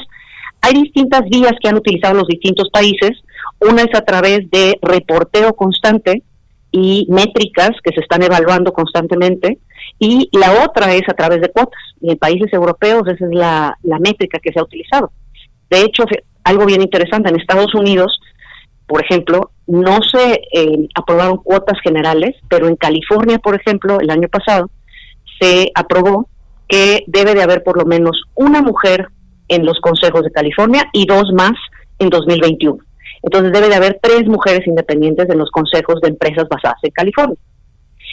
hay 0.64 0.72
distintas 0.82 1.24
vías 1.28 1.52
que 1.60 1.68
han 1.68 1.76
utilizado 1.76 2.14
los 2.14 2.26
distintos 2.26 2.70
países. 2.72 3.10
Una 3.60 3.82
es 3.82 3.94
a 3.94 4.00
través 4.00 4.50
de 4.50 4.78
reporteo 4.80 5.52
constante 5.52 6.22
y 6.72 7.06
métricas 7.10 7.72
que 7.82 7.92
se 7.92 8.00
están 8.00 8.22
evaluando 8.22 8.72
constantemente. 8.72 9.58
Y 9.98 10.30
la 10.32 10.64
otra 10.64 10.94
es 10.94 11.02
a 11.06 11.12
través 11.12 11.42
de 11.42 11.50
cuotas. 11.50 11.82
Y 12.00 12.12
en 12.12 12.16
países 12.16 12.50
europeos 12.50 13.02
esa 13.06 13.26
es 13.26 13.34
la, 13.34 13.76
la 13.82 13.98
métrica 13.98 14.38
que 14.38 14.52
se 14.52 14.58
ha 14.58 14.62
utilizado. 14.62 15.12
De 15.68 15.82
hecho, 15.82 16.04
algo 16.44 16.64
bien 16.64 16.80
interesante, 16.80 17.28
en 17.28 17.38
Estados 17.38 17.74
Unidos, 17.74 18.18
por 18.86 19.04
ejemplo, 19.04 19.50
no 19.66 19.98
se 20.02 20.40
eh, 20.50 20.88
aprobaron 20.94 21.42
cuotas 21.44 21.78
generales, 21.82 22.36
pero 22.48 22.68
en 22.68 22.76
California, 22.76 23.38
por 23.38 23.54
ejemplo, 23.54 24.00
el 24.00 24.08
año 24.08 24.28
pasado, 24.28 24.70
se 25.38 25.70
aprobó 25.74 26.30
que 26.68 27.04
debe 27.06 27.34
de 27.34 27.42
haber 27.42 27.62
por 27.62 27.76
lo 27.76 27.84
menos 27.84 28.22
una 28.34 28.62
mujer 28.62 29.08
en 29.48 29.64
los 29.64 29.78
consejos 29.80 30.22
de 30.22 30.30
California 30.32 30.84
y 30.92 31.06
dos 31.06 31.24
más 31.34 31.52
en 31.98 32.10
2021. 32.10 32.78
Entonces 33.22 33.52
debe 33.52 33.68
de 33.68 33.74
haber 33.76 33.98
tres 34.02 34.26
mujeres 34.26 34.66
independientes 34.66 35.28
en 35.30 35.38
los 35.38 35.50
consejos 35.50 36.00
de 36.02 36.08
empresas 36.08 36.46
basadas 36.48 36.78
en 36.82 36.90
California. 36.90 37.36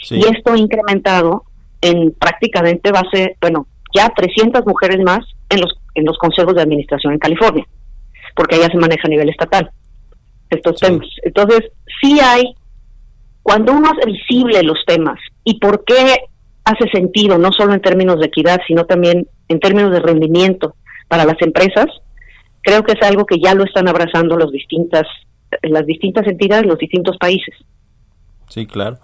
Sí. 0.04 0.16
Y 0.16 0.20
esto 0.34 0.52
ha 0.52 0.58
incrementado 0.58 1.44
en 1.80 2.12
prácticamente 2.12 2.90
base, 2.92 3.36
bueno, 3.40 3.66
ya 3.94 4.08
300 4.08 4.64
mujeres 4.66 4.98
más 5.04 5.20
en 5.50 5.60
los 5.60 5.72
en 5.94 6.06
los 6.06 6.16
consejos 6.16 6.54
de 6.54 6.62
administración 6.62 7.12
en 7.12 7.18
California, 7.18 7.66
porque 8.34 8.54
allá 8.56 8.68
se 8.68 8.78
maneja 8.78 9.02
a 9.04 9.10
nivel 9.10 9.28
estatal 9.28 9.70
estos 10.48 10.76
Sí. 10.78 10.86
temas. 10.86 11.06
Entonces, 11.22 11.60
sí 12.00 12.18
hay, 12.20 12.54
cuando 13.42 13.72
uno 13.72 13.90
hace 13.90 14.10
visible 14.10 14.62
los 14.62 14.78
temas 14.86 15.18
y 15.44 15.58
por 15.58 15.84
qué 15.84 16.16
hace 16.64 16.88
sentido, 16.90 17.36
no 17.36 17.52
solo 17.52 17.74
en 17.74 17.82
términos 17.82 18.20
de 18.20 18.26
equidad, 18.26 18.58
sino 18.66 18.86
también 18.86 19.26
en 19.48 19.60
términos 19.60 19.90
de 19.92 20.00
rendimiento 20.00 20.76
para 21.12 21.26
las 21.26 21.36
empresas, 21.42 21.84
creo 22.62 22.82
que 22.84 22.92
es 22.92 23.02
algo 23.02 23.26
que 23.26 23.38
ya 23.38 23.54
lo 23.54 23.64
están 23.64 23.86
abrazando 23.86 24.34
los 24.38 24.50
distintas, 24.50 25.02
las 25.60 25.84
distintas 25.84 26.26
entidades, 26.26 26.64
los 26.64 26.78
distintos 26.78 27.18
países. 27.18 27.54
Sí, 28.48 28.64
claro. 28.66 28.96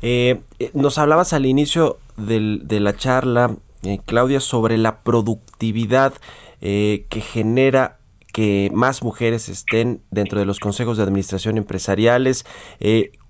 Eh, 0.00 0.40
eh, 0.58 0.70
nos 0.72 0.96
hablabas 0.96 1.34
al 1.34 1.44
inicio 1.44 1.98
del- 2.16 2.62
de 2.66 2.80
la 2.80 2.96
charla, 2.96 3.56
eh, 3.82 3.98
Claudia, 4.06 4.40
sobre 4.40 4.78
la 4.78 5.02
productividad 5.02 6.14
que 6.60 7.20
genera 7.20 7.98
que 8.32 8.70
más 8.72 9.02
mujeres 9.02 9.50
estén 9.50 10.00
dentro 10.10 10.38
de 10.38 10.46
los 10.46 10.60
consejos 10.60 10.96
de 10.96 11.02
administración 11.02 11.58
empresariales. 11.58 12.46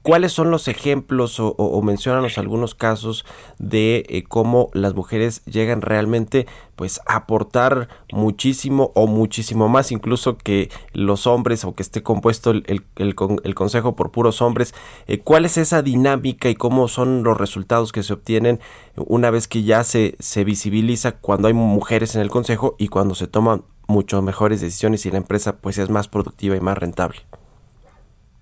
¿Cuáles 0.05 0.33
son 0.33 0.51
los 0.51 0.69
ejemplos 0.69 1.41
o, 1.41 1.55
o, 1.57 1.81
menciónanos 1.81 2.37
algunos 2.37 2.75
casos 2.75 3.25
de 3.59 4.05
eh, 4.11 4.23
cómo 4.23 4.69
las 4.75 4.95
mujeres 4.95 5.43
llegan 5.47 5.81
realmente 5.81 6.47
pues 6.77 7.01
a 7.07 7.17
aportar 7.17 7.89
muchísimo 8.13 8.93
o 8.95 9.07
muchísimo 9.07 9.71
más 9.71 9.93
incluso 9.93 10.37
que 10.37 10.71
los 10.93 11.27
hombres 11.27 11.65
o 11.65 11.75
que 11.75 11.83
esté 11.83 12.03
compuesto 12.03 12.51
el, 12.51 12.85
el 12.97 13.55
consejo 13.55 13.97
por 13.97 14.11
puros 14.11 14.43
hombres? 14.43 14.75
Eh, 15.07 15.21
¿Cuál 15.21 15.47
es 15.47 15.57
esa 15.57 15.81
dinámica 15.81 16.51
y 16.51 16.55
cómo 16.55 16.87
son 16.89 17.23
los 17.23 17.39
resultados 17.39 17.91
que 17.91 18.03
se 18.03 18.13
obtienen 18.13 18.61
una 18.97 19.31
vez 19.31 19.49
que 19.49 19.63
ya 19.63 19.85
se, 19.85 20.17
se 20.19 20.45
visibiliza 20.45 21.13
cuando 21.13 21.49
hay 21.49 21.55
mujeres 21.55 22.15
en 22.15 22.21
el 22.21 22.29
consejo 22.29 22.77
y 22.79 22.89
cuando 22.89 23.15
se 23.15 23.27
toman 23.27 23.63
mucho 23.87 24.21
mejores 24.21 24.61
decisiones 24.61 25.07
y 25.07 25.11
la 25.11 25.17
empresa 25.17 25.57
pues 25.57 25.79
es 25.79 25.89
más 25.89 26.09
productiva 26.09 26.57
y 26.57 26.61
más 26.61 26.77
rentable? 26.77 27.21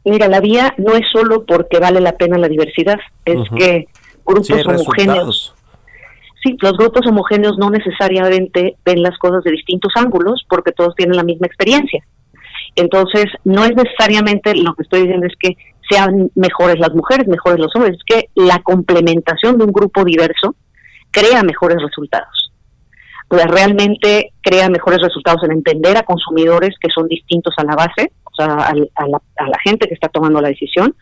Mira, 0.05 0.29
la 0.29 0.41
vía 0.41 0.75
no 0.79 0.95
es 0.95 1.05
solo 1.13 1.45
porque 1.45 1.79
vale 1.79 2.01
la 2.01 2.13
pena 2.13 2.39
la 2.39 2.49
diversidad, 2.49 2.99
es 3.25 3.39
que 3.57 3.87
grupos 4.25 4.47
Sí, 4.47 4.55
homogéneos, 4.55 5.55
sí, 6.43 6.57
los 6.61 6.73
grupos 6.73 7.07
homogéneos 7.07 7.57
no 7.59 7.71
necesariamente 7.71 8.77
ven 8.85 9.03
las 9.03 9.17
cosas 9.19 9.45
de 9.45 9.53
distintos 9.53 9.93
ángulos 9.95 10.45
porque 10.49 10.73
todos 10.73 10.95
tienen 10.97 11.17
la 11.17 11.23
misma 11.23 11.47
experiencia. 11.47 12.05
Entonces, 12.75 13.27
no 13.45 13.65
es 13.65 13.75
necesariamente 13.77 14.55
lo 14.55 14.75
que 14.75 14.83
estoy 14.83 15.03
diciendo 15.03 15.27
es 15.27 15.35
que 15.39 15.57
sean 15.89 16.31
mejores 16.35 16.79
las 16.79 16.95
mujeres, 16.95 17.29
mejores 17.29 17.61
los 17.61 17.75
hombres, 17.77 17.97
es 17.97 18.05
que 18.05 18.29
la 18.35 18.61
complementación 18.63 19.59
de 19.59 19.65
un 19.65 19.73
grupo 19.73 20.05
diverso 20.05 20.55
crea 21.11 21.43
mejores 21.43 21.79
resultados. 21.83 22.42
Sea, 23.37 23.47
realmente 23.47 24.33
crea 24.43 24.69
mejores 24.69 25.01
resultados 25.01 25.43
en 25.45 25.53
entender 25.53 25.97
a 25.97 26.03
consumidores 26.03 26.75
que 26.81 26.91
son 26.91 27.09
distintos 27.09 27.55
a 27.57 27.65
la 27.65 27.75
base, 27.75 28.13
o 28.25 28.35
sea, 28.35 28.47
a, 28.57 28.75
la, 28.75 29.21
a 29.37 29.49
la 29.49 29.59
gente 29.65 29.89
que 29.89 29.95
está 29.95 30.09
tomando 30.09 30.41
la 30.41 30.49
decisión. 30.49 30.95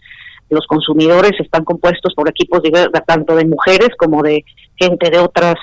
Los 0.48 0.66
consumidores 0.66 1.32
están 1.40 1.64
compuestos 1.64 2.14
por 2.14 2.28
equipos 2.28 2.60
diver- 2.62 2.90
tanto 3.06 3.34
de 3.36 3.44
mujeres 3.46 3.90
como 3.98 4.22
de 4.22 4.44
gente 4.76 5.10
de 5.10 5.18
otras 5.18 5.54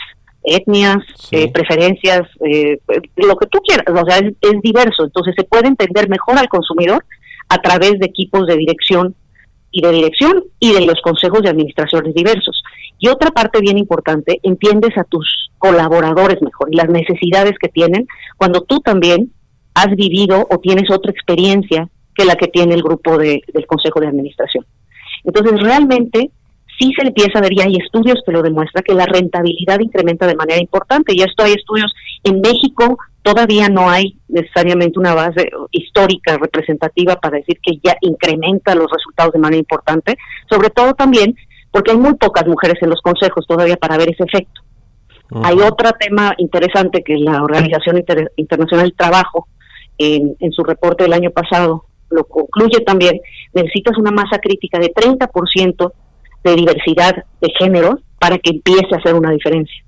etnias, 0.43 0.97
Sí. 1.15 1.35
eh, 1.35 1.51
preferencias, 1.53 2.21
eh, 2.45 2.79
lo 3.17 3.35
que 3.35 3.47
tú 3.47 3.59
quieras, 3.59 3.85
o 3.89 4.05
sea, 4.09 4.17
es, 4.19 4.33
es 4.41 4.61
diverso. 4.61 5.03
Entonces 5.05 5.35
se 5.37 5.43
puede 5.43 5.67
entender 5.67 6.07
mejor 6.09 6.37
al 6.37 6.47
consumidor 6.47 7.03
a 7.49 7.57
través 7.57 7.99
de 7.99 8.05
equipos 8.05 8.45
de 8.47 8.55
dirección 8.55 9.13
y 9.71 9.81
de 9.81 9.91
dirección 9.91 10.43
y 10.59 10.73
de 10.73 10.85
los 10.85 10.99
consejos 11.01 11.41
de 11.41 11.49
administraciones 11.49 12.13
diversos. 12.13 12.63
Y 12.99 13.09
otra 13.09 13.31
parte 13.31 13.59
bien 13.61 13.77
importante, 13.77 14.39
entiendes 14.43 14.97
a 14.97 15.03
tus 15.03 15.51
colaboradores 15.57 16.41
mejor 16.41 16.69
y 16.71 16.77
las 16.77 16.89
necesidades 16.89 17.53
que 17.59 17.69
tienen 17.69 18.07
cuando 18.37 18.61
tú 18.61 18.79
también 18.79 19.31
has 19.75 19.95
vivido 19.95 20.47
o 20.49 20.57
tienes 20.59 20.89
otra 20.91 21.11
experiencia 21.11 21.87
que 22.15 22.25
la 22.25 22.35
que 22.35 22.47
tiene 22.47 22.73
el 22.73 22.81
grupo 22.81 23.17
de- 23.17 23.41
del 23.53 23.67
consejo 23.67 23.99
de 23.99 24.07
administración. 24.07 24.65
Entonces, 25.23 25.59
realmente 25.61 26.31
sí 26.79 26.91
se 26.95 27.07
empieza 27.07 27.37
a 27.37 27.41
ver, 27.41 27.53
y 27.53 27.61
hay 27.61 27.75
estudios 27.75 28.17
que 28.25 28.31
lo 28.31 28.41
demuestran, 28.41 28.83
que 28.83 28.93
la 28.93 29.05
rentabilidad 29.05 29.79
incrementa 29.79 30.25
de 30.27 30.35
manera 30.35 30.59
importante. 30.59 31.13
Y 31.15 31.21
esto 31.21 31.43
hay 31.43 31.53
estudios 31.53 31.91
en 32.23 32.41
México, 32.41 32.97
todavía 33.27 33.67
no 33.67 33.89
hay 33.89 34.17
necesariamente 34.29 34.97
una 34.97 35.13
base 35.13 35.49
histórica 35.71 36.37
representativa 36.37 37.17
para 37.17 37.39
decir 37.39 37.59
que 37.61 37.77
ya 37.83 37.97
incrementa 37.99 38.73
los 38.73 38.89
resultados 38.89 39.33
de 39.33 39.39
manera 39.39 39.59
importante, 39.59 40.15
sobre 40.49 40.69
todo 40.69 40.93
también 40.93 41.35
porque 41.69 41.91
hay 41.91 41.97
muy 41.97 42.13
pocas 42.15 42.47
mujeres 42.47 42.77
en 42.81 42.89
los 42.89 43.01
consejos 43.01 43.45
todavía 43.45 43.75
para 43.75 43.97
ver 43.97 44.09
ese 44.09 44.23
efecto. 44.23 44.61
Hay 45.43 45.55
otro 45.59 45.91
tema 45.99 46.33
interesante 46.37 47.03
que 47.03 47.17
la 47.17 47.43
Organización 47.43 48.01
Internacional 48.37 48.85
del 48.85 48.95
Trabajo, 48.95 49.49
en, 49.97 50.37
en 50.39 50.51
su 50.53 50.63
reporte 50.63 51.03
del 51.03 51.11
año 51.11 51.31
pasado, 51.31 51.83
lo 52.09 52.23
concluye 52.23 52.79
también, 52.85 53.19
necesitas 53.53 53.97
una 53.97 54.11
masa 54.11 54.39
crítica 54.39 54.79
de 54.79 54.93
30% 54.93 55.91
de 56.45 56.55
diversidad 56.55 57.25
de 57.41 57.49
género 57.59 57.99
para 58.19 58.37
que 58.37 58.51
empiece 58.51 58.87
a 58.93 58.99
hacer 58.99 59.15
una 59.15 59.31
diferencia. 59.31 59.83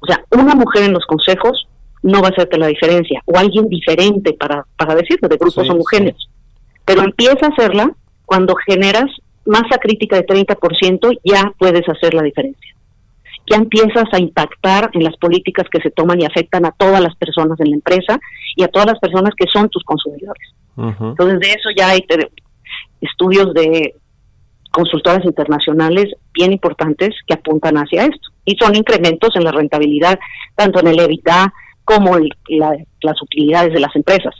O 0.00 0.06
sea, 0.06 0.24
una 0.32 0.56
mujer 0.56 0.82
en 0.82 0.92
los 0.92 1.06
consejos 1.06 1.68
no 2.02 2.20
va 2.20 2.28
a 2.28 2.30
hacerte 2.30 2.58
la 2.58 2.66
diferencia, 2.66 3.22
o 3.26 3.38
alguien 3.38 3.68
diferente 3.68 4.32
para, 4.32 4.66
para 4.76 4.94
decirlo, 4.94 5.28
de 5.28 5.36
grupos 5.36 5.68
homogéneos. 5.70 6.28
Pero 6.84 7.02
empieza 7.02 7.46
a 7.46 7.50
hacerla 7.50 7.92
cuando 8.24 8.54
generas 8.66 9.06
masa 9.44 9.78
crítica 9.78 10.16
de 10.16 10.26
30%, 10.26 11.18
ya 11.24 11.52
puedes 11.58 11.88
hacer 11.88 12.14
la 12.14 12.22
diferencia. 12.22 12.74
Ya 13.50 13.56
empiezas 13.56 14.04
a 14.12 14.18
impactar 14.18 14.90
en 14.92 15.02
las 15.02 15.16
políticas 15.16 15.66
que 15.70 15.80
se 15.80 15.90
toman 15.90 16.20
y 16.20 16.24
afectan 16.24 16.64
a 16.64 16.72
todas 16.72 17.00
las 17.00 17.14
personas 17.16 17.58
en 17.60 17.70
la 17.70 17.76
empresa 17.76 18.20
y 18.56 18.62
a 18.62 18.68
todas 18.68 18.86
las 18.86 18.98
personas 19.00 19.32
que 19.36 19.46
son 19.52 19.68
tus 19.68 19.82
consumidores. 19.84 20.54
Entonces, 20.76 21.40
de 21.40 21.48
eso 21.48 21.68
ya 21.76 21.90
hay 21.90 22.04
estudios 23.00 23.52
de 23.52 23.96
consultoras 24.70 25.24
internacionales 25.24 26.06
bien 26.32 26.52
importantes 26.52 27.10
que 27.26 27.34
apuntan 27.34 27.76
hacia 27.76 28.04
esto. 28.04 28.30
Y 28.44 28.56
son 28.56 28.74
incrementos 28.74 29.30
en 29.34 29.44
la 29.44 29.52
rentabilidad, 29.52 30.18
tanto 30.56 30.80
en 30.80 30.88
el 30.88 31.00
EBITDA 31.00 31.52
como 31.84 32.16
en 32.16 32.28
las 32.48 33.22
utilidades 33.22 33.72
de 33.72 33.80
las 33.80 33.94
empresas. 33.96 34.34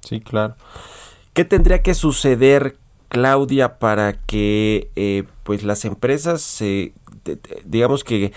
Sí, 0.00 0.20
claro. 0.20 0.56
¿Qué 1.32 1.44
tendría 1.44 1.82
que 1.82 1.94
suceder, 1.94 2.76
Claudia, 3.08 3.78
para 3.78 4.12
que 4.12 4.90
eh, 4.96 5.24
pues 5.42 5.64
las 5.64 5.84
empresas, 5.84 6.42
se 6.42 6.92
digamos 7.64 8.04
que 8.04 8.32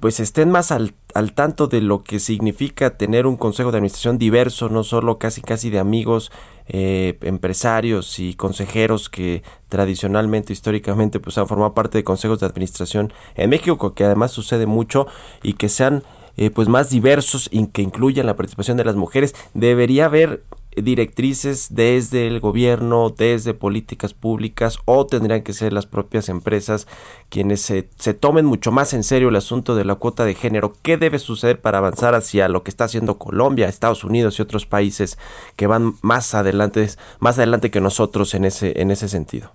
pues 0.00 0.20
estén 0.20 0.50
más 0.50 0.72
al, 0.72 0.94
al, 1.14 1.32
tanto 1.32 1.68
de 1.68 1.80
lo 1.80 2.04
que 2.04 2.18
significa 2.18 2.96
tener 2.98 3.26
un 3.26 3.36
consejo 3.36 3.72
de 3.72 3.78
administración 3.78 4.18
diverso, 4.18 4.68
no 4.68 4.84
solo 4.84 5.18
casi 5.18 5.40
casi 5.40 5.70
de 5.70 5.78
amigos 5.78 6.30
eh, 6.68 7.16
empresarios 7.22 8.18
y 8.18 8.34
consejeros 8.34 9.08
que 9.08 9.42
tradicionalmente, 9.68 10.52
históricamente, 10.52 11.18
pues 11.18 11.38
han 11.38 11.46
formado 11.46 11.74
parte 11.74 11.98
de 11.98 12.04
consejos 12.04 12.40
de 12.40 12.46
administración 12.46 13.12
en 13.36 13.50
México, 13.50 13.94
que 13.94 14.04
además 14.04 14.32
sucede 14.32 14.66
mucho 14.66 15.06
y 15.42 15.54
que 15.54 15.68
sean 15.68 16.02
eh, 16.36 16.50
pues 16.50 16.68
más 16.68 16.90
diversos 16.90 17.48
y 17.50 17.66
que 17.68 17.82
incluyan 17.82 18.26
la 18.26 18.36
participación 18.36 18.76
de 18.76 18.84
las 18.84 18.96
mujeres. 18.96 19.34
Debería 19.54 20.06
haber 20.06 20.44
directrices 20.76 21.68
desde 21.70 22.26
el 22.26 22.40
gobierno, 22.40 23.10
desde 23.10 23.54
políticas 23.54 24.12
públicas 24.12 24.78
o 24.84 25.06
tendrían 25.06 25.42
que 25.42 25.54
ser 25.54 25.72
las 25.72 25.86
propias 25.86 26.28
empresas 26.28 26.86
quienes 27.30 27.62
se, 27.62 27.88
se, 27.98 28.14
tomen 28.14 28.44
mucho 28.44 28.72
más 28.72 28.92
en 28.92 29.02
serio 29.02 29.30
el 29.30 29.36
asunto 29.36 29.74
de 29.74 29.84
la 29.84 29.94
cuota 29.94 30.24
de 30.24 30.34
género. 30.34 30.74
¿Qué 30.82 30.96
debe 30.96 31.18
suceder 31.18 31.60
para 31.60 31.78
avanzar 31.78 32.14
hacia 32.14 32.48
lo 32.48 32.62
que 32.62 32.70
está 32.70 32.84
haciendo 32.84 33.18
Colombia, 33.18 33.68
Estados 33.68 34.04
Unidos 34.04 34.38
y 34.38 34.42
otros 34.42 34.66
países 34.66 35.18
que 35.56 35.66
van 35.66 35.94
más 36.02 36.34
adelante, 36.34 36.88
más 37.18 37.38
adelante 37.38 37.70
que 37.70 37.80
nosotros 37.80 38.34
en 38.34 38.44
ese, 38.44 38.80
en 38.80 38.90
ese 38.90 39.08
sentido? 39.08 39.52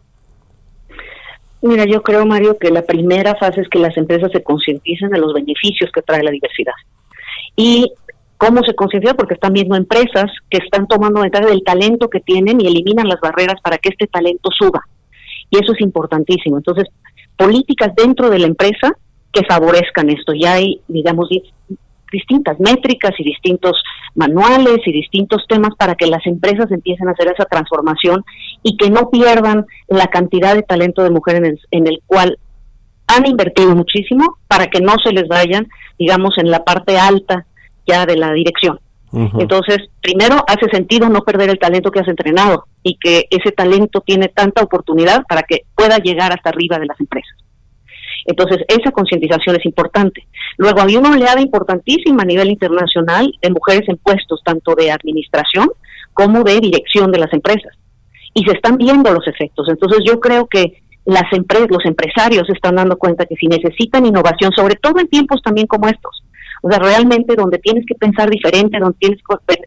Mira, 1.62 1.86
yo 1.86 2.02
creo, 2.02 2.26
Mario, 2.26 2.58
que 2.58 2.72
la 2.72 2.82
primera 2.82 3.36
fase 3.36 3.62
es 3.62 3.70
que 3.70 3.80
las 3.80 3.96
empresas 3.98 4.32
se 4.32 4.44
concienticen 4.44 5.10
de 5.10 5.20
los 5.20 5.34
beneficios 5.34 5.92
que 5.94 6.02
trae 6.02 6.24
la 6.24 6.32
diversidad. 6.32 6.74
Y 7.56 7.92
¿Cómo 8.42 8.64
se 8.64 8.74
concientiza? 8.74 9.14
Porque 9.14 9.36
están 9.36 9.54
viendo 9.54 9.76
empresas 9.76 10.26
que 10.50 10.58
están 10.58 10.88
tomando 10.88 11.22
ventaja 11.22 11.46
del 11.46 11.64
talento 11.64 12.10
que 12.10 12.22
tienen 12.22 12.60
y 12.60 12.66
eliminan 12.66 13.08
las 13.08 13.20
barreras 13.22 13.62
para 13.62 13.78
que 13.78 13.90
este 13.90 14.08
talento 14.08 14.50
suba. 14.58 14.82
Y 15.52 15.60
eso 15.60 15.74
es 15.74 15.82
importantísimo. 15.82 16.58
Entonces, 16.58 16.88
políticas 17.38 17.94
dentro 17.96 18.32
de 18.32 18.40
la 18.40 18.48
empresa 18.48 18.98
que 19.32 19.44
favorezcan 19.44 20.10
esto. 20.10 20.34
Ya 20.34 20.54
hay, 20.54 20.82
digamos, 20.88 21.30
distintas 22.12 22.60
métricas 22.60 23.12
y 23.20 23.24
distintos 23.24 23.74
manuales 24.16 24.80
y 24.86 24.92
distintos 24.92 25.46
temas 25.48 25.72
para 25.78 25.96
que 25.96 26.08
las 26.08 26.26
empresas 26.26 26.72
empiecen 26.72 27.08
a 27.08 27.12
hacer 27.12 27.28
esa 27.28 27.46
transformación 27.46 28.24
y 28.64 28.78
que 28.78 28.90
no 28.90 29.10
pierdan 29.10 29.66
la 29.88 30.08
cantidad 30.08 30.56
de 30.56 30.64
talento 30.64 31.04
de 31.04 31.12
mujeres 31.12 31.60
en 31.72 31.88
el 31.88 32.00
cual 32.06 32.38
han 33.08 33.26
invertido 33.26 33.76
muchísimo 33.76 34.38
para 34.48 34.68
que 34.68 34.80
no 34.80 34.94
se 35.04 35.12
les 35.12 35.28
vayan, 35.28 35.68
digamos, 35.98 36.38
en 36.38 36.50
la 36.50 36.64
parte 36.64 36.98
alta 36.98 37.46
ya 37.88 38.06
de 38.06 38.18
la 38.18 38.32
dirección. 38.32 38.80
Entonces, 39.14 39.90
primero 40.02 40.38
hace 40.48 40.70
sentido 40.72 41.10
no 41.10 41.22
perder 41.22 41.50
el 41.50 41.60
talento 41.60 41.92
que 41.92 42.00
has 42.00 42.08
entrenado 42.08 42.68
y 42.82 42.96
que 42.96 43.26
ese 43.30 43.52
talento 43.52 44.00
tiene 44.00 44.30
tanta 44.30 44.64
oportunidad 44.64 45.24
para 45.28 45.44
que 45.44 45.64
pueda 45.76 45.98
llegar 45.98 46.32
hasta 46.32 46.50
arriba 46.50 46.80
de 46.80 46.86
las 46.86 46.98
empresas. 46.98 47.36
Entonces, 48.26 48.60
esa 48.68 48.92
concientización 48.92 49.56
es 49.56 49.66
importante. 49.66 50.28
Luego, 50.58 50.82
había 50.82 51.00
una 51.00 51.12
oleada 51.12 51.42
importantísima 51.42 52.24
a 52.24 52.26
nivel 52.26 52.50
internacional 52.50 53.34
de 53.42 53.50
mujeres 53.50 53.88
en 53.88 53.98
puestos 53.98 54.42
tanto 54.44 54.76
de 54.76 54.92
administración 54.92 55.70
como 56.14 56.44
de 56.44 56.60
dirección 56.60 57.12
de 57.12 57.20
las 57.20 57.34
empresas. 57.34 57.74
Y 58.34 58.44
se 58.44 58.54
están 58.54 58.78
viendo 58.78 59.12
los 59.12 59.28
efectos. 59.28 59.68
Entonces, 59.70 60.00
yo 60.06 60.20
creo 60.20 60.48
que 60.48 60.82
las 61.06 61.32
empresas, 61.34 61.68
los 61.70 61.86
empresarios 61.86 62.46
se 62.48 62.54
están 62.54 62.76
dando 62.76 62.98
cuenta 62.98 63.26
que 63.26 63.36
si 63.36 63.48
necesitan 63.48 64.06
innovación, 64.06 64.52
sobre 64.56 64.76
todo 64.76 65.00
en 65.00 65.08
tiempos 65.08 65.42
también 65.42 65.68
como 65.68 65.88
estos, 65.88 66.24
o 66.62 66.70
sea, 66.70 66.80
realmente 66.80 67.36
donde 67.36 67.58
tienes 67.58 67.86
que 67.88 67.96
pensar 67.96 68.30
diferente, 68.30 68.80
donde 68.80 68.98
tienes 69.00 69.20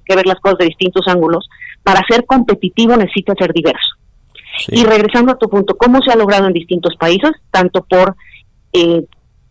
que 0.04 0.16
ver 0.16 0.26
las 0.26 0.38
cosas 0.38 0.58
de 0.58 0.66
distintos 0.66 1.06
ángulos, 1.08 1.48
para 1.82 2.00
ser 2.08 2.24
competitivo 2.24 2.96
necesitas 2.96 3.36
ser 3.38 3.52
diverso. 3.52 3.96
Y 4.68 4.84
regresando 4.84 5.32
a 5.32 5.38
tu 5.38 5.48
punto, 5.48 5.76
¿cómo 5.76 6.00
se 6.00 6.12
ha 6.12 6.16
logrado 6.16 6.46
en 6.46 6.52
distintos 6.52 6.94
países? 6.96 7.32
Tanto 7.50 7.82
por 7.82 8.14
eh, 8.74 9.04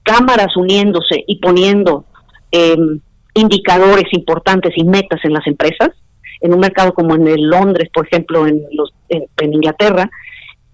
cámaras 0.03 0.55
uniéndose 0.57 1.23
y 1.25 1.37
poniendo 1.39 2.05
em, 2.51 2.99
indicadores 3.33 4.05
importantes 4.11 4.73
y 4.75 4.83
metas 4.83 5.19
en 5.23 5.33
las 5.33 5.47
empresas, 5.47 5.89
en 6.41 6.53
un 6.53 6.59
mercado 6.59 6.93
como 6.93 7.15
en 7.15 7.27
el 7.27 7.41
Londres, 7.41 7.89
por 7.93 8.05
ejemplo, 8.05 8.45
en, 8.45 8.61
los, 8.73 8.93
en, 9.09 9.53
Inglaterra, 9.53 10.09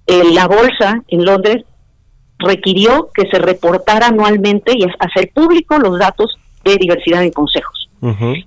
eh, 0.08 0.24
la 0.34 0.47
bolsa 0.47 1.04
en 1.08 1.24
Londres 1.24 1.64
requirió 2.39 3.10
que 3.14 3.30
se 3.30 3.38
reportara 3.38 4.08
anualmente 4.08 4.74
y 4.76 4.84
hacer 5.00 5.32
público 5.32 5.78
los 5.78 6.00
datos 6.00 6.38
de 6.64 6.76
diversidad 6.78 7.24
en 7.24 7.32
consejos. 7.32 7.89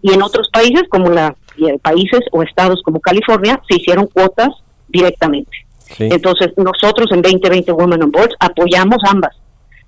Y 0.01 0.15
en 0.15 0.23
otros 0.23 0.49
países, 0.51 0.85
como 0.89 1.11
la 1.11 1.37
países 1.83 2.21
o 2.33 2.43
estados 2.43 2.81
como 2.83 3.01
California, 3.01 3.61
se 3.69 3.77
hicieron 3.77 4.07
cuotas 4.07 4.49
directamente. 4.89 5.51
Entonces, 5.99 6.53
nosotros 6.57 7.07
en 7.13 7.21
2020 7.23 7.71
Women 7.73 8.05
on 8.05 8.11
Boards 8.11 8.35
apoyamos 8.41 8.99
ambas, 9.07 9.37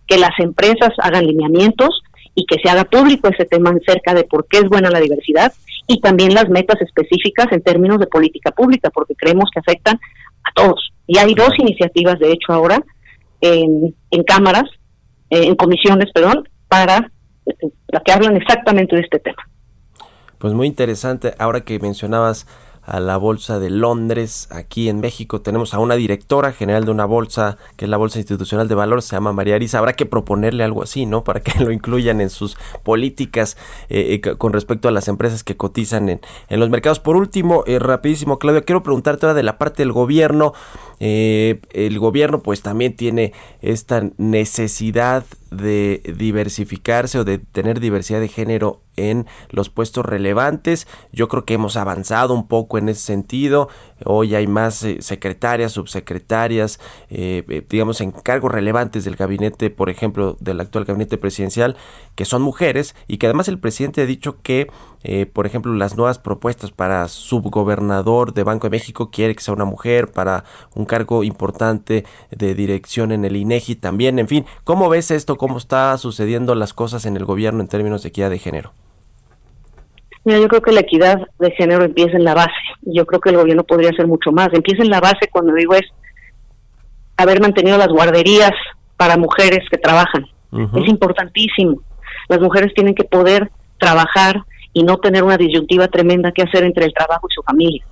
que 0.07 0.18
las 0.18 0.38
empresas 0.38 0.90
hagan 0.98 1.26
lineamientos 1.26 2.02
y 2.34 2.46
que 2.46 2.57
se 2.62 2.68
haga 2.68 2.84
público 2.84 3.28
ese 3.28 3.44
tema 3.44 3.70
acerca 3.70 4.14
de 4.14 4.24
por 4.24 4.46
qué 4.48 4.59
es 4.59 4.68
buena 4.68 4.90
la 4.90 5.00
diversidad 5.00 5.52
y 5.86 6.00
también 6.00 6.34
las 6.34 6.48
metas 6.48 6.80
específicas 6.80 7.46
en 7.52 7.62
términos 7.62 7.98
de 7.98 8.07
política 8.07 8.50
pública, 8.50 8.90
porque 8.90 9.14
creemos 9.14 9.50
que 9.52 9.61
afectan 9.61 9.96
a 10.42 10.52
todos. 10.55 10.92
Y 11.07 11.18
hay 11.18 11.34
dos 11.34 11.50
iniciativas, 11.59 12.18
de 12.18 12.32
hecho, 12.32 12.52
ahora 12.52 12.82
en, 13.40 13.94
en 14.11 14.22
cámaras, 14.24 14.64
eh, 15.30 15.44
en 15.44 15.55
comisiones, 15.55 16.11
perdón, 16.12 16.48
para 16.68 17.11
la 17.88 18.00
que 18.00 18.12
hablan 18.12 18.36
exactamente 18.36 18.96
de 18.96 19.02
este 19.02 19.18
tema. 19.18 19.42
Pues 20.38 20.52
muy 20.52 20.66
interesante, 20.66 21.34
ahora 21.38 21.62
que 21.62 21.78
mencionabas 21.78 22.46
a 22.87 23.01
la 23.01 23.16
Bolsa 23.16 23.59
de 23.59 23.70
Londres. 23.70 24.49
Aquí 24.51 24.89
en 24.89 25.01
México 25.01 25.41
tenemos 25.41 25.74
a 25.74 25.78
una 25.78 25.95
directora 25.97 26.53
general 26.53 26.85
de 26.85 26.91
una 26.91 27.05
bolsa, 27.05 27.57
que 27.76 27.87
es 27.87 27.89
la 27.89 27.97
Bolsa 27.97 28.18
Institucional 28.18 28.68
de 28.68 28.74
Valores, 28.74 29.05
se 29.05 29.16
llama 29.16 29.32
María 29.32 29.55
Arisa. 29.55 29.78
Habrá 29.78 29.95
que 29.95 30.07
proponerle 30.07 30.64
algo 30.64 30.82
así, 30.82 31.07
¿no? 31.07 31.24
Para 31.24 31.41
que 31.41 31.59
lo 31.64 31.72
incluyan 31.72 32.20
en 32.20 32.30
sus 32.30 32.57
políticas 32.82 33.57
eh, 33.89 34.20
eh, 34.24 34.37
con 34.37 34.53
respecto 34.53 34.89
a 34.89 34.91
las 34.91 35.09
empresas 35.09 35.45
que 35.45 35.57
cotizan 35.57 36.09
en, 36.09 36.20
en 36.49 36.61
los 36.61 36.70
mercados. 36.70 37.01
Por 37.01 37.16
último, 37.16 37.64
eh, 37.66 37.78
rapidísimo, 37.78 38.39
Claudio, 38.39 38.64
quiero 38.64 38.82
preguntarte 38.82 39.26
ahora 39.26 39.35
de 39.35 39.43
la 39.43 39.59
parte 39.59 39.82
del 39.82 39.93
gobierno. 39.93 40.53
el 40.99 41.99
gobierno 41.99 42.41
pues 42.41 42.62
también 42.62 42.97
tiene 42.97 43.32
esta 43.61 44.03
necesidad 44.16 45.24
de 45.55 46.14
diversificarse 46.16 47.18
o 47.18 47.24
de 47.24 47.38
tener 47.38 47.80
diversidad 47.80 48.20
de 48.20 48.28
género 48.28 48.84
en 48.96 49.26
los 49.50 49.70
puestos 49.70 50.05
relevantes. 50.05 50.86
Yo 51.12 51.28
creo 51.28 51.44
que 51.44 51.55
hemos 51.55 51.76
avanzado 51.76 52.34
un 52.34 52.46
poco 52.46 52.78
en 52.78 52.88
ese 52.88 53.00
sentido. 53.00 53.68
Hoy 54.05 54.34
hay 54.34 54.46
más 54.46 54.82
eh, 54.84 54.98
secretarias, 55.00 55.72
subsecretarias, 55.72 56.78
eh, 57.11 57.44
eh, 57.48 57.66
digamos, 57.68 58.00
en 58.00 58.12
cargos 58.12 58.52
relevantes 58.52 59.05
del 59.05 59.16
gabinete, 59.16 59.70
por 59.70 59.90
ejemplo, 59.90 60.36
del 60.40 60.61
actual 60.61 60.84
gabinete 60.84 61.18
presidencial, 61.18 61.76
que 62.14 62.24
son 62.24 62.42
mujeres 62.42 62.94
y 63.09 63.18
que 63.18 63.26
además 63.26 63.48
el 63.48 63.59
presidente 63.59 64.02
ha 64.02 64.07
dicho 64.07 64.40
que, 64.42 64.70
por 65.34 65.44
ejemplo, 65.44 65.74
las 65.74 65.96
nuevas 65.96 66.18
propuestas 66.18 66.70
para 66.70 67.09
subgobernador 67.09 68.32
de 68.32 68.42
Banco 68.42 68.68
de 68.68 68.70
México 68.70 69.11
quiere 69.11 69.34
que 69.34 69.42
sea 69.42 69.52
una 69.52 69.66
mujer, 69.66 70.12
para 70.12 70.44
un 70.74 70.86
cargo 70.86 71.24
importante 71.24 72.07
de 72.30 72.55
dirección 72.55 73.12
en 73.12 73.26
el 73.26 73.36
INEGI 73.36 73.76
también. 73.76 74.18
En 74.18 74.28
fin, 74.28 74.46
¿cómo 74.64 74.88
ves 74.88 75.11
esto? 75.11 75.36
¿Cómo 75.45 75.59
está 75.59 75.99
sucediendo 75.99 76.55
las 76.55 76.72
cosas 76.72 77.05
en 77.05 77.18
el 77.18 77.26
gobierno 77.26 77.61
en 77.61 77.68
términos 77.68 78.03
de 78.03 78.09
equidad 78.09 78.30
de 78.30 78.38
género? 78.38 78.72
Mira, 80.24 80.38
yo 80.38 80.49
creo 80.49 80.62
que 80.62 80.72
la 80.72 80.80
equidad 80.80 81.18
de 81.38 81.51
género 81.51 81.84
empieza 81.84 82.16
en 82.16 82.24
la 82.24 82.32
base. 82.32 82.55
Yo 82.80 83.05
creo 83.05 83.20
que 83.20 83.28
el 83.28 83.36
gobierno 83.36 83.62
podría 83.62 83.90
hacer 83.90 84.07
mucho 84.07 84.32
más. 84.32 84.49
Empieza 84.55 84.82
en 84.82 84.88
la 84.88 85.01
base 85.01 85.28
cuando 85.30 85.53
digo 85.53 85.74
es 85.74 85.82
haber 87.18 87.42
mantenido 87.42 87.76
las 87.76 87.88
guarderías 87.88 88.53
para 88.97 89.18
mujeres 89.18 89.68
que 89.70 89.76
trabajan. 89.76 90.24
Es 90.51 90.88
importantísimo. 90.88 91.82
Las 92.30 92.40
mujeres 92.40 92.72
tienen 92.72 92.95
que 92.95 93.05
poder 93.05 93.51
trabajar 93.78 94.45
y 94.72 94.82
no 94.82 94.97
tener 94.97 95.24
una 95.24 95.36
disyuntiva 95.36 95.88
tremenda 95.88 96.32
que 96.32 96.45
hacer 96.45 96.64
entre 96.64 96.86
el 96.86 96.95
trabajo 96.95 97.26
y 97.28 97.34
su 97.34 97.42
familia. 97.42 97.84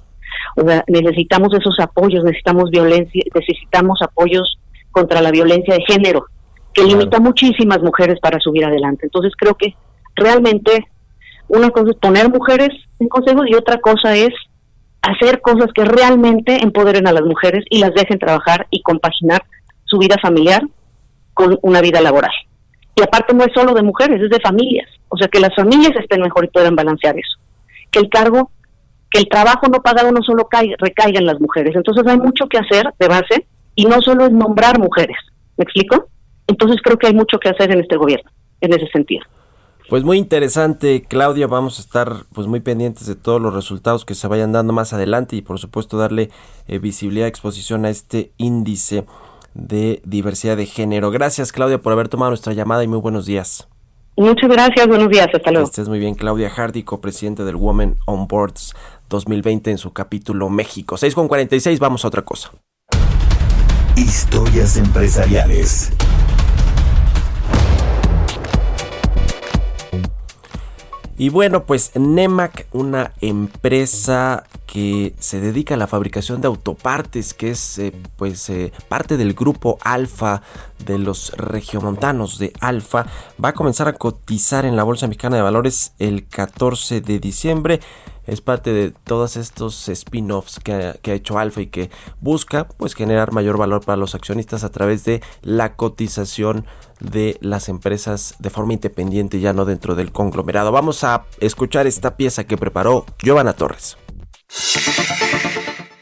O 0.56 0.66
sea, 0.66 0.84
necesitamos 0.88 1.52
esos 1.52 1.78
apoyos, 1.80 2.24
necesitamos 2.24 2.70
violencia, 2.70 3.22
necesitamos 3.34 3.98
apoyos 4.00 4.56
contra 4.90 5.20
la 5.20 5.30
violencia 5.30 5.74
de 5.74 5.84
género, 5.86 6.24
que 6.72 6.84
limita 6.84 7.20
muchísimas 7.20 7.80
mujeres 7.82 8.18
para 8.20 8.38
subir 8.40 8.64
adelante. 8.64 9.06
Entonces 9.06 9.32
creo 9.36 9.54
que 9.54 9.74
realmente 10.14 10.86
una 11.48 11.70
cosa 11.70 11.90
es 11.90 11.96
poner 11.96 12.30
mujeres 12.30 12.70
en 12.98 13.08
consejos 13.08 13.46
y 13.48 13.54
otra 13.54 13.78
cosa 13.78 14.14
es 14.14 14.30
hacer 15.02 15.40
cosas 15.40 15.66
que 15.74 15.84
realmente 15.84 16.62
empoderen 16.62 17.06
a 17.06 17.12
las 17.12 17.22
mujeres 17.22 17.64
y 17.68 17.80
las 17.80 17.92
dejen 17.94 18.18
trabajar 18.18 18.66
y 18.70 18.82
compaginar 18.82 19.42
su 19.84 19.98
vida 19.98 20.16
familiar 20.22 20.62
con 21.34 21.58
una 21.62 21.80
vida 21.80 22.00
laboral. 22.00 22.32
Y 22.94 23.02
aparte 23.02 23.34
no 23.34 23.44
es 23.44 23.52
solo 23.54 23.74
de 23.74 23.82
mujeres, 23.82 24.20
es 24.22 24.30
de 24.30 24.40
familias. 24.40 24.88
O 25.08 25.16
sea, 25.16 25.28
que 25.28 25.40
las 25.40 25.54
familias 25.54 25.92
estén 25.98 26.20
mejor 26.20 26.44
y 26.44 26.48
puedan 26.48 26.76
balancear 26.76 27.18
eso. 27.18 27.38
Que 27.90 27.98
el 27.98 28.08
cargo, 28.08 28.50
que 29.10 29.20
el 29.20 29.28
trabajo 29.28 29.66
no 29.68 29.82
pagado 29.82 30.12
no 30.12 30.22
solo 30.22 30.46
caiga, 30.46 30.76
recaiga 30.78 31.18
en 31.18 31.26
las 31.26 31.40
mujeres. 31.40 31.74
Entonces 31.74 32.06
hay 32.06 32.18
mucho 32.18 32.46
que 32.46 32.58
hacer 32.58 32.92
de 32.98 33.08
base 33.08 33.46
y 33.74 33.86
no 33.86 34.00
solo 34.00 34.26
es 34.26 34.32
nombrar 34.32 34.78
mujeres. 34.78 35.16
¿Me 35.56 35.64
explico? 35.64 36.08
Entonces 36.52 36.80
creo 36.82 36.98
que 36.98 37.06
hay 37.06 37.14
mucho 37.14 37.38
que 37.38 37.48
hacer 37.48 37.70
en 37.70 37.80
este 37.80 37.96
gobierno, 37.96 38.30
en 38.60 38.74
ese 38.74 38.86
sentido. 38.88 39.24
Pues 39.88 40.04
muy 40.04 40.18
interesante, 40.18 41.02
Claudia. 41.08 41.46
Vamos 41.46 41.78
a 41.78 41.82
estar 41.82 42.24
pues 42.34 42.46
muy 42.46 42.60
pendientes 42.60 43.06
de 43.06 43.14
todos 43.14 43.40
los 43.40 43.54
resultados 43.54 44.04
que 44.04 44.14
se 44.14 44.28
vayan 44.28 44.52
dando 44.52 44.74
más 44.74 44.92
adelante 44.92 45.34
y 45.34 45.40
por 45.40 45.58
supuesto 45.58 45.96
darle 45.96 46.28
eh, 46.68 46.78
visibilidad, 46.78 47.26
exposición 47.26 47.86
a 47.86 47.90
este 47.90 48.32
índice 48.36 49.04
de 49.54 50.02
diversidad 50.04 50.58
de 50.58 50.66
género. 50.66 51.10
Gracias, 51.10 51.52
Claudia, 51.52 51.80
por 51.80 51.94
haber 51.94 52.08
tomado 52.08 52.30
nuestra 52.30 52.52
llamada 52.52 52.84
y 52.84 52.88
muy 52.88 52.98
buenos 52.98 53.24
días. 53.24 53.66
Muchas 54.16 54.50
gracias, 54.50 54.86
buenos 54.86 55.08
días, 55.08 55.28
hasta 55.32 55.50
luego. 55.50 55.66
Estés 55.66 55.88
muy 55.88 55.98
bien, 55.98 56.14
Claudia 56.14 56.50
Hardy, 56.50 56.84
presidente 57.00 57.44
del 57.44 57.56
Women 57.56 57.96
on 58.06 58.28
Boards 58.28 58.74
2020 59.08 59.70
en 59.70 59.78
su 59.78 59.94
capítulo 59.94 60.50
México. 60.50 60.98
6 60.98 61.14
con 61.14 61.28
46, 61.28 61.78
vamos 61.80 62.04
a 62.04 62.08
otra 62.08 62.22
cosa. 62.22 62.50
Historias 63.96 64.76
empresariales. 64.76 65.92
Y 71.18 71.28
bueno, 71.28 71.64
pues 71.64 71.92
Nemac, 71.94 72.66
una 72.72 73.12
empresa 73.20 74.44
que 74.66 75.14
se 75.18 75.40
dedica 75.40 75.74
a 75.74 75.76
la 75.76 75.86
fabricación 75.86 76.40
de 76.40 76.48
autopartes, 76.48 77.34
que 77.34 77.50
es 77.50 77.78
eh, 77.78 77.92
pues 78.16 78.48
eh, 78.48 78.72
parte 78.88 79.18
del 79.18 79.34
grupo 79.34 79.78
Alfa 79.82 80.40
de 80.86 80.98
los 80.98 81.36
regiomontanos 81.36 82.38
de 82.38 82.54
Alfa, 82.60 83.06
va 83.42 83.50
a 83.50 83.54
comenzar 83.54 83.88
a 83.88 83.92
cotizar 83.92 84.64
en 84.64 84.74
la 84.74 84.84
Bolsa 84.84 85.06
Mexicana 85.06 85.36
de 85.36 85.42
Valores 85.42 85.92
el 85.98 86.26
14 86.26 87.02
de 87.02 87.18
diciembre 87.18 87.80
es 88.26 88.40
parte 88.40 88.72
de 88.72 88.90
todos 88.90 89.36
estos 89.36 89.88
spin-offs 89.88 90.60
que, 90.60 90.72
ha 90.72 91.12
hecho 91.12 91.38
Alfa 91.38 91.60
y 91.60 91.66
que 91.66 91.90
busca 92.20 92.68
pues 92.68 92.94
generar 92.94 93.32
mayor 93.32 93.58
valor 93.58 93.84
para 93.84 93.96
los 93.96 94.14
accionistas 94.14 94.64
a 94.64 94.70
través 94.70 95.04
de 95.04 95.22
la 95.42 95.74
cotización 95.74 96.66
de 97.00 97.36
las 97.40 97.68
empresas 97.68 98.36
de 98.38 98.50
forma 98.50 98.74
independiente 98.74 99.40
ya 99.40 99.52
no 99.52 99.64
dentro 99.64 99.94
del 99.94 100.12
conglomerado. 100.12 100.72
Vamos 100.72 101.04
a 101.04 101.24
escuchar 101.40 101.86
esta 101.86 102.16
pieza 102.16 102.44
que 102.44 102.56
preparó 102.56 103.04
Giovanna 103.22 103.54
Torres. 103.54 103.96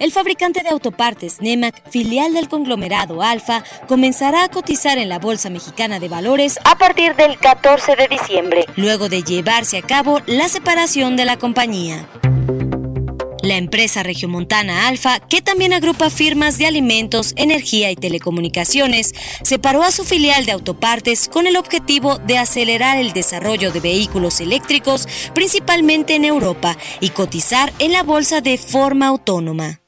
El 0.01 0.12
fabricante 0.12 0.62
de 0.62 0.70
autopartes 0.70 1.42
Nemac, 1.42 1.90
filial 1.90 2.32
del 2.32 2.48
conglomerado 2.48 3.20
Alfa, 3.20 3.62
comenzará 3.86 4.44
a 4.44 4.48
cotizar 4.48 4.96
en 4.96 5.11
la 5.11 5.18
Bolsa 5.18 5.51
Mexicana 5.51 6.01
de 6.01 6.09
Valores 6.09 6.59
a 6.64 6.78
partir 6.78 7.14
del 7.16 7.38
14 7.38 7.96
de 7.96 8.09
diciembre, 8.09 8.64
luego 8.76 9.11
de 9.11 9.22
llevarse 9.22 9.76
a 9.76 9.82
cabo 9.82 10.20
la 10.24 10.48
separación 10.48 11.16
de 11.16 11.26
la 11.26 11.36
compañía. 11.36 12.09
La 13.42 13.59
empresa 13.59 14.03
regiomontana 14.03 14.88
Alfa, 14.88 15.20
que 15.20 15.42
también 15.42 15.74
agrupa 15.74 16.09
firmas 16.09 16.57
de 16.57 16.66
alimentos, 16.66 17.34
energía 17.36 17.90
y 17.90 17.96
telecomunicaciones, 17.96 19.12
separó 19.42 19.82
a 19.82 19.90
su 19.90 20.05
filial 20.05 20.46
de 20.46 20.53
autopartes 20.53 21.28
con 21.28 21.46
el 21.46 21.59
objetivo 21.59 22.16
de 22.20 22.38
acelerar 22.38 22.96
el 22.96 23.12
desarrollo 23.12 23.70
de 23.70 23.80
vehículos 23.80 24.40
eléctricos, 24.40 25.07
principalmente 25.34 26.14
en 26.14 26.24
Europa, 26.24 26.78
y 27.01 27.11
cotizar 27.11 27.70
en 27.78 27.92
la 27.92 28.03
bolsa 28.03 28.40
de 28.40 28.57
forma 28.57 29.07
autónoma. 29.07 29.80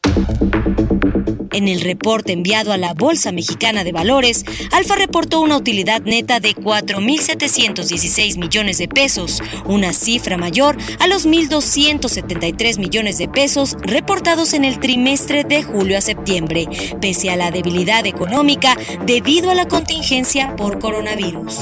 En 1.53 1.69
el 1.69 1.83
reporte 1.83 2.33
enviado 2.33 2.73
a 2.73 2.79
la 2.79 2.95
Bolsa 2.95 3.31
Mexicana 3.31 3.85
de 3.85 3.93
Valores, 3.93 4.45
Alfa 4.73 4.97
reportó 4.97 5.41
una 5.41 5.57
utilidad 5.57 6.01
neta 6.03 6.41
de 6.41 6.55
4.716 6.55 8.39
millones 8.39 8.79
de 8.79 8.89
pesos, 8.89 9.43
una 9.67 9.93
cifra 9.93 10.39
mayor 10.39 10.77
a 10.99 11.07
los 11.07 11.27
1.273 11.27 12.79
millones 12.79 13.19
de 13.19 13.29
pesos 13.29 13.77
reportados 13.83 14.55
en 14.55 14.65
el 14.65 14.81
trimestre 14.81 15.45
de 15.45 15.63
julio 15.63 15.99
a 15.99 16.01
septiembre, 16.01 16.67
pese 17.01 17.31
a 17.31 17.37
la 17.37 17.51
debilidad 17.51 18.07
económica 18.07 18.77
debido 19.05 19.51
a 19.51 19.55
la 19.55 19.69
contingencia 19.69 20.57
por 20.57 20.79
coronavirus. 20.79 21.59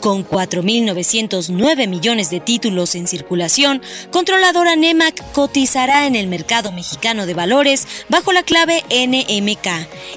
Con 0.00 0.26
4.909 0.26 1.86
millones 1.86 2.30
de 2.30 2.40
títulos 2.40 2.94
en 2.94 3.06
circulación, 3.06 3.82
controladora 4.10 4.74
NEMAC 4.74 5.32
cotizará 5.32 6.06
en 6.06 6.16
el 6.16 6.26
mercado 6.26 6.72
mexicano 6.72 7.26
de 7.26 7.34
valores 7.34 7.86
bajo 8.08 8.32
la 8.32 8.42
clave 8.42 8.82
NMK. 8.88 9.66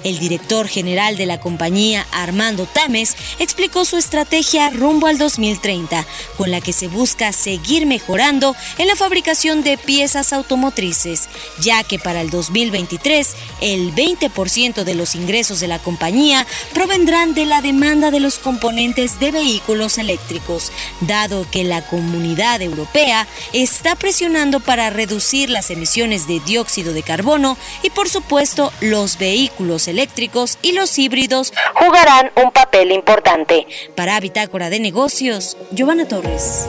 El 0.05 0.19
director 0.19 0.69
general 0.69 1.17
de 1.17 1.25
la 1.25 1.41
compañía, 1.41 2.07
Armando 2.13 2.65
Tames, 2.65 3.17
explicó 3.39 3.84
su 3.84 3.97
estrategia 3.97 4.69
rumbo 4.69 5.07
al 5.07 5.17
2030, 5.17 6.07
con 6.38 6.49
la 6.49 6.61
que 6.61 6.71
se 6.71 6.88
busca 6.88 7.34
seguir 7.34 7.86
mejorando 7.86 8.55
en 8.77 8.88
la 8.88 8.95
fabricación 8.95 9.63
de 9.63 9.77
piezas 9.77 10.31
automotrices, 10.31 11.27
ya 11.59 11.84
que 11.84 11.99
para 11.99 12.21
el 12.21 12.29
2023 12.29 13.36
el 13.59 13.93
20% 13.93 14.86
de 14.86 14.95
los 14.95 15.13
ingresos 15.15 15.59
de 15.59 15.67
la 15.67 15.79
compañía 15.79 16.47
provendrán 16.73 17.34
de 17.34 17.45
la 17.45 17.61
demanda 17.61 18.11
de 18.11 18.21
los 18.21 18.39
componentes 18.39 19.19
de 19.19 19.31
vehículos 19.31 19.72
eléctricos, 19.97 20.71
dado 21.01 21.45
que 21.51 21.63
la 21.63 21.86
comunidad 21.86 22.61
europea 22.61 23.28
está 23.51 23.95
presionando 23.95 24.59
para 24.59 24.89
reducir 24.89 25.49
las 25.49 25.69
emisiones 25.69 26.28
de 26.28 26.39
dióxido 26.39 26.93
de 26.93 27.03
carbono 27.03 27.57
y 27.82 27.89
por 27.89 28.09
supuesto 28.09 28.71
los 28.82 29.17
vehículos 29.17 29.88
eléctricos 29.88 30.57
y 30.61 30.74
los 30.74 30.97
híbridos 30.97 31.53
jugarán 31.74 32.32
un 32.36 32.51
papel 32.51 32.91
importante. 32.91 33.67
Para 33.95 34.19
Bitácora 34.19 34.69
de 34.69 34.80
Negocios, 34.80 35.57
Giovanna 35.71 36.07
Torres. 36.07 36.65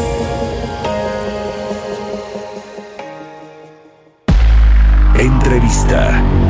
Entrevista. 5.18 6.43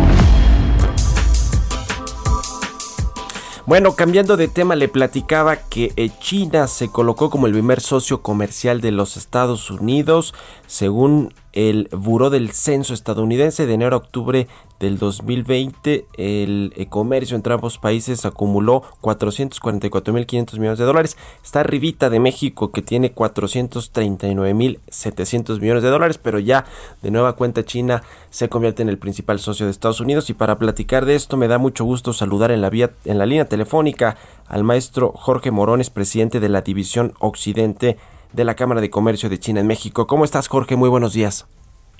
Bueno, 3.67 3.97
cambiando 3.97 4.37
de 4.37 4.49
tema, 4.49 4.77
le 4.77 4.89
platicaba 4.89 5.57
que 5.57 5.95
eh, 5.97 6.11
China 6.21 6.69
se 6.69 6.91
colocó 6.91 7.31
como 7.31 7.47
el 7.47 7.55
primer 7.55 7.81
socio 7.81 8.21
comercial 8.21 8.83
de 8.83 8.93
los 8.93 9.17
Estados 9.17 9.71
Unidos, 9.71 10.35
según 10.67 11.33
el 11.55 11.89
Buró 11.91 12.29
del 12.29 12.53
Censo 12.53 12.93
estadounidense 12.93 13.65
de 13.65 13.73
enero 13.73 13.97
a 13.97 14.01
octubre 14.01 14.49
del 14.81 14.99
2020 14.99 16.07
el 16.17 16.87
comercio 16.91 17.37
entre 17.37 17.55
ambos 17.55 17.79
países 17.79 18.25
acumuló 18.25 18.83
444.500 19.03 20.59
millones 20.59 20.79
de 20.79 20.85
dólares. 20.85 21.17
Está 21.43 21.61
arribita 21.61 22.11
de 22.11 22.21
México 22.21 22.73
que 22.73 22.83
tiene 22.83 23.15
439.700 23.15 25.61
millones 25.61 25.83
de 25.83 25.91
dólares, 25.91 26.19
pero 26.19 26.39
ya 26.39 26.65
de 27.03 27.11
nueva 27.11 27.35
cuenta 27.35 27.65
China 27.65 28.03
se 28.31 28.49
convierte 28.49 28.83
en 28.83 28.89
el 28.89 28.99
principal 28.99 29.39
socio 29.39 29.67
de 29.67 29.73
Estados 29.73 30.01
Unidos 30.01 30.31
y 30.31 30.35
para 30.35 30.59
platicar 30.59 31.05
de 31.05 31.15
esto 31.15 31.37
me 31.37 31.49
da 31.49 31.59
mucho 31.59 31.85
gusto 31.85 32.13
saludar 32.13 32.51
en 32.51 32.61
la 32.61 32.71
vía 32.71 32.93
en 33.05 33.19
la 33.19 33.27
línea 33.27 33.45
telefónica 33.47 34.17
al 34.47 34.65
maestro 34.65 35.13
Jorge 35.13 35.51
Morones, 35.51 35.91
presidente 35.91 36.41
de 36.41 36.49
la 36.49 36.63
División 36.63 37.15
Occidente 37.19 37.99
de 38.33 38.45
la 38.45 38.55
Cámara 38.55 38.81
de 38.81 38.91
Comercio 38.91 39.29
de 39.29 39.39
China 39.39 39.61
en 39.61 39.67
México. 39.67 40.07
¿Cómo 40.07 40.25
estás, 40.25 40.49
Jorge? 40.49 40.77
Muy 40.77 40.89
buenos 40.89 41.13
días. 41.13 41.47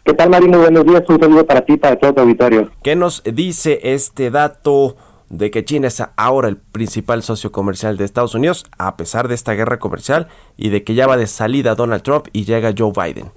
¿Qué 0.05 0.13
tal, 0.13 0.29
Mario? 0.29 0.49
Muy 0.49 0.59
buenos 0.59 0.85
días. 0.85 1.03
Un 1.09 1.19
saludo 1.19 1.47
para 1.47 1.63
ti, 1.63 1.79
para 1.79 1.97
todo 1.97 2.13
tu 2.13 2.21
auditorio. 2.21 2.71
¿Qué 2.83 2.95
nos 2.95 3.23
dice 3.25 3.81
este 3.83 4.31
dato 4.31 4.97
de 5.31 5.51
que 5.51 5.65
China 5.65 5.89
es 5.89 6.03
ahora 6.17 6.49
el 6.49 6.59
principal 6.59 7.23
socio 7.23 7.51
comercial 7.51 7.97
de 7.97 8.05
Estados 8.05 8.35
Unidos, 8.35 8.67
a 8.77 8.99
pesar 8.99 9.29
de 9.29 9.35
esta 9.35 9.55
guerra 9.55 9.79
comercial 9.79 10.29
y 10.59 10.69
de 10.69 10.85
que 10.85 10.95
ya 10.95 11.07
va 11.07 11.17
de 11.17 11.27
salida 11.27 11.75
Donald 11.75 12.03
Trump 12.03 12.27
y 12.35 12.45
llega 12.45 12.75
Joe 12.77 12.93
Biden? 12.95 13.31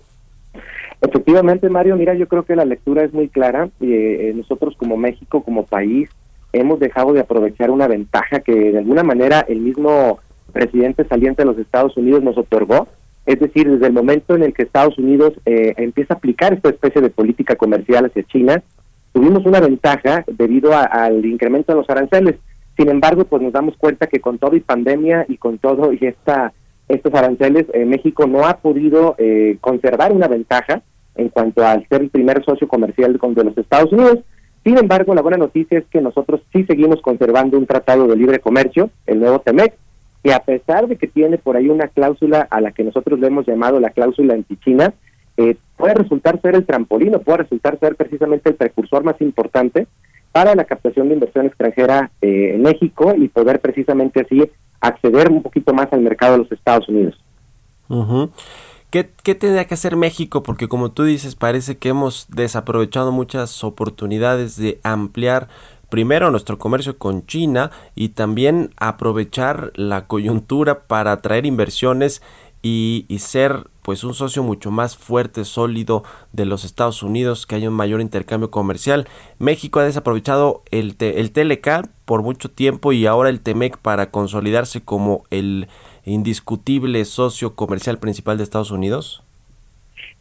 Efectivamente, 0.99 1.69
Mario, 1.69 1.95
mira, 1.95 2.15
yo 2.15 2.27
creo 2.27 2.43
que 2.43 2.57
la 2.57 2.65
lectura 2.65 3.05
es 3.05 3.13
muy 3.13 3.29
clara. 3.29 3.69
Eh, 3.79 4.33
nosotros 4.35 4.75
como 4.77 4.97
México, 4.97 5.43
como 5.43 5.65
país, 5.65 6.09
hemos 6.51 6.81
dejado 6.81 7.13
de 7.13 7.21
aprovechar 7.21 7.71
una 7.71 7.87
ventaja 7.87 8.41
que 8.41 8.73
de 8.73 8.79
alguna 8.79 9.03
manera 9.03 9.39
el 9.47 9.61
mismo 9.61 10.19
presidente 10.51 11.05
saliente 11.05 11.43
de 11.43 11.45
los 11.45 11.57
Estados 11.57 11.95
Unidos 11.95 12.23
nos 12.23 12.37
otorgó, 12.37 12.89
es 13.27 13.39
decir, 13.41 13.69
desde 13.69 13.87
el 13.87 13.93
momento 13.93 14.35
en 14.35 14.43
el 14.43 14.53
que 14.53 14.63
Estados 14.63 14.97
Unidos 14.97 15.33
eh, 15.45 15.73
empieza 15.75 16.13
a 16.13 16.17
aplicar 16.17 16.53
esta 16.53 16.69
especie 16.69 17.01
de 17.01 17.09
política 17.09 17.57
comercial 17.57 18.05
hacia 18.05 18.23
China, 18.23 18.63
tuvimos 19.11 19.45
una 19.45 19.59
ventaja 19.59 20.23
debido 20.27 20.71
al 20.73 21.25
incremento 21.25 21.73
de 21.73 21.79
los 21.79 21.89
aranceles. 21.89 22.35
Sin 22.77 22.87
embargo, 22.89 23.25
pues 23.25 23.41
nos 23.41 23.51
damos 23.51 23.75
cuenta 23.77 24.07
que 24.07 24.21
con 24.21 24.37
todo 24.37 24.55
y 24.55 24.61
pandemia 24.61 25.25
y 25.27 25.37
con 25.37 25.57
todo 25.57 25.91
y 25.91 25.99
esta 26.01 26.53
estos 26.87 27.13
aranceles, 27.13 27.65
eh, 27.73 27.83
México 27.83 28.27
no 28.27 28.47
ha 28.47 28.59
podido 28.59 29.15
eh, 29.17 29.57
conservar 29.59 30.13
una 30.13 30.29
ventaja 30.29 30.83
en 31.15 31.27
cuanto 31.27 31.65
al 31.65 31.85
ser 31.89 32.03
el 32.03 32.09
primer 32.09 32.45
socio 32.45 32.65
comercial 32.69 33.11
de, 33.11 33.33
de 33.33 33.43
los 33.43 33.57
Estados 33.57 33.91
Unidos. 33.91 34.19
Sin 34.63 34.77
embargo, 34.77 35.13
la 35.13 35.21
buena 35.21 35.37
noticia 35.37 35.79
es 35.79 35.85
que 35.91 35.99
nosotros 35.99 36.39
sí 36.53 36.63
seguimos 36.63 37.01
conservando 37.01 37.57
un 37.57 37.65
tratado 37.65 38.07
de 38.07 38.15
libre 38.15 38.39
comercio, 38.39 38.89
el 39.05 39.19
nuevo 39.19 39.39
TEMEC, 39.39 39.73
que 40.23 40.33
a 40.33 40.39
pesar 40.39 40.87
de 40.87 40.97
que 40.97 41.07
tiene 41.07 41.37
por 41.37 41.55
ahí 41.55 41.69
una 41.69 41.87
cláusula 41.87 42.47
a 42.49 42.61
la 42.61 42.71
que 42.71 42.83
nosotros 42.83 43.19
le 43.19 43.27
hemos 43.27 43.45
llamado 43.45 43.79
la 43.79 43.91
cláusula 43.91 44.33
anti-China, 44.33 44.93
eh, 45.37 45.55
puede 45.75 45.93
resultar 45.93 46.41
ser 46.41 46.55
el 46.55 46.65
trampolín 46.65 47.15
o 47.15 47.21
puede 47.21 47.39
resultar 47.39 47.79
ser 47.79 47.95
precisamente 47.95 48.49
el 48.49 48.55
precursor 48.55 49.03
más 49.03 49.19
importante 49.21 49.87
para 50.31 50.55
la 50.55 50.65
captación 50.65 51.07
de 51.07 51.15
inversión 51.15 51.45
extranjera 51.45 52.11
eh, 52.21 52.53
en 52.55 52.61
México 52.61 53.13
y 53.15 53.27
poder 53.27 53.59
precisamente 53.59 54.21
así 54.21 54.49
acceder 54.81 55.31
un 55.31 55.41
poquito 55.41 55.73
más 55.73 55.91
al 55.91 56.01
mercado 56.01 56.33
de 56.33 56.37
los 56.39 56.51
Estados 56.51 56.87
Unidos. 56.89 57.15
¿Qué, 58.89 59.09
¿Qué 59.23 59.35
tendría 59.35 59.65
que 59.65 59.73
hacer 59.73 59.95
México? 59.95 60.43
Porque 60.43 60.67
como 60.67 60.91
tú 60.91 61.03
dices, 61.03 61.35
parece 61.35 61.77
que 61.77 61.89
hemos 61.89 62.27
desaprovechado 62.29 63.11
muchas 63.11 63.63
oportunidades 63.63 64.57
de 64.57 64.79
ampliar 64.83 65.47
primero 65.89 66.31
nuestro 66.31 66.57
comercio 66.57 66.97
con 66.97 67.25
China 67.25 67.71
y 67.95 68.09
también 68.09 68.71
aprovechar 68.77 69.71
la 69.75 70.07
coyuntura 70.07 70.87
para 70.87 71.11
atraer 71.11 71.45
inversiones 71.45 72.21
y, 72.61 73.05
ser 73.19 73.67
pues 73.81 74.03
un 74.03 74.13
socio 74.13 74.43
mucho 74.43 74.71
más 74.71 74.97
fuerte, 74.97 75.45
sólido 75.45 76.03
de 76.33 76.45
los 76.45 76.65
Estados 76.65 77.01
Unidos, 77.01 77.47
que 77.47 77.55
haya 77.55 77.69
un 77.69 77.75
mayor 77.75 78.01
intercambio 78.01 78.51
comercial. 78.51 79.07
México 79.39 79.79
ha 79.79 79.85
desaprovechado 79.85 80.63
el, 80.71 80.95
el 80.99 81.31
TLK 81.31 81.87
por 82.03 82.23
mucho 82.23 82.51
tiempo 82.51 82.91
y 82.91 83.05
ahora 83.05 83.29
el 83.29 83.39
TEMEC 83.39 83.77
para 83.77 84.11
consolidarse 84.11 84.81
como 84.81 85.23
el 85.29 85.67
indiscutible 86.03 87.05
socio 87.05 87.55
comercial 87.55 87.99
principal 87.99 88.37
de 88.37 88.43
Estados 88.43 88.71
Unidos. 88.71 89.23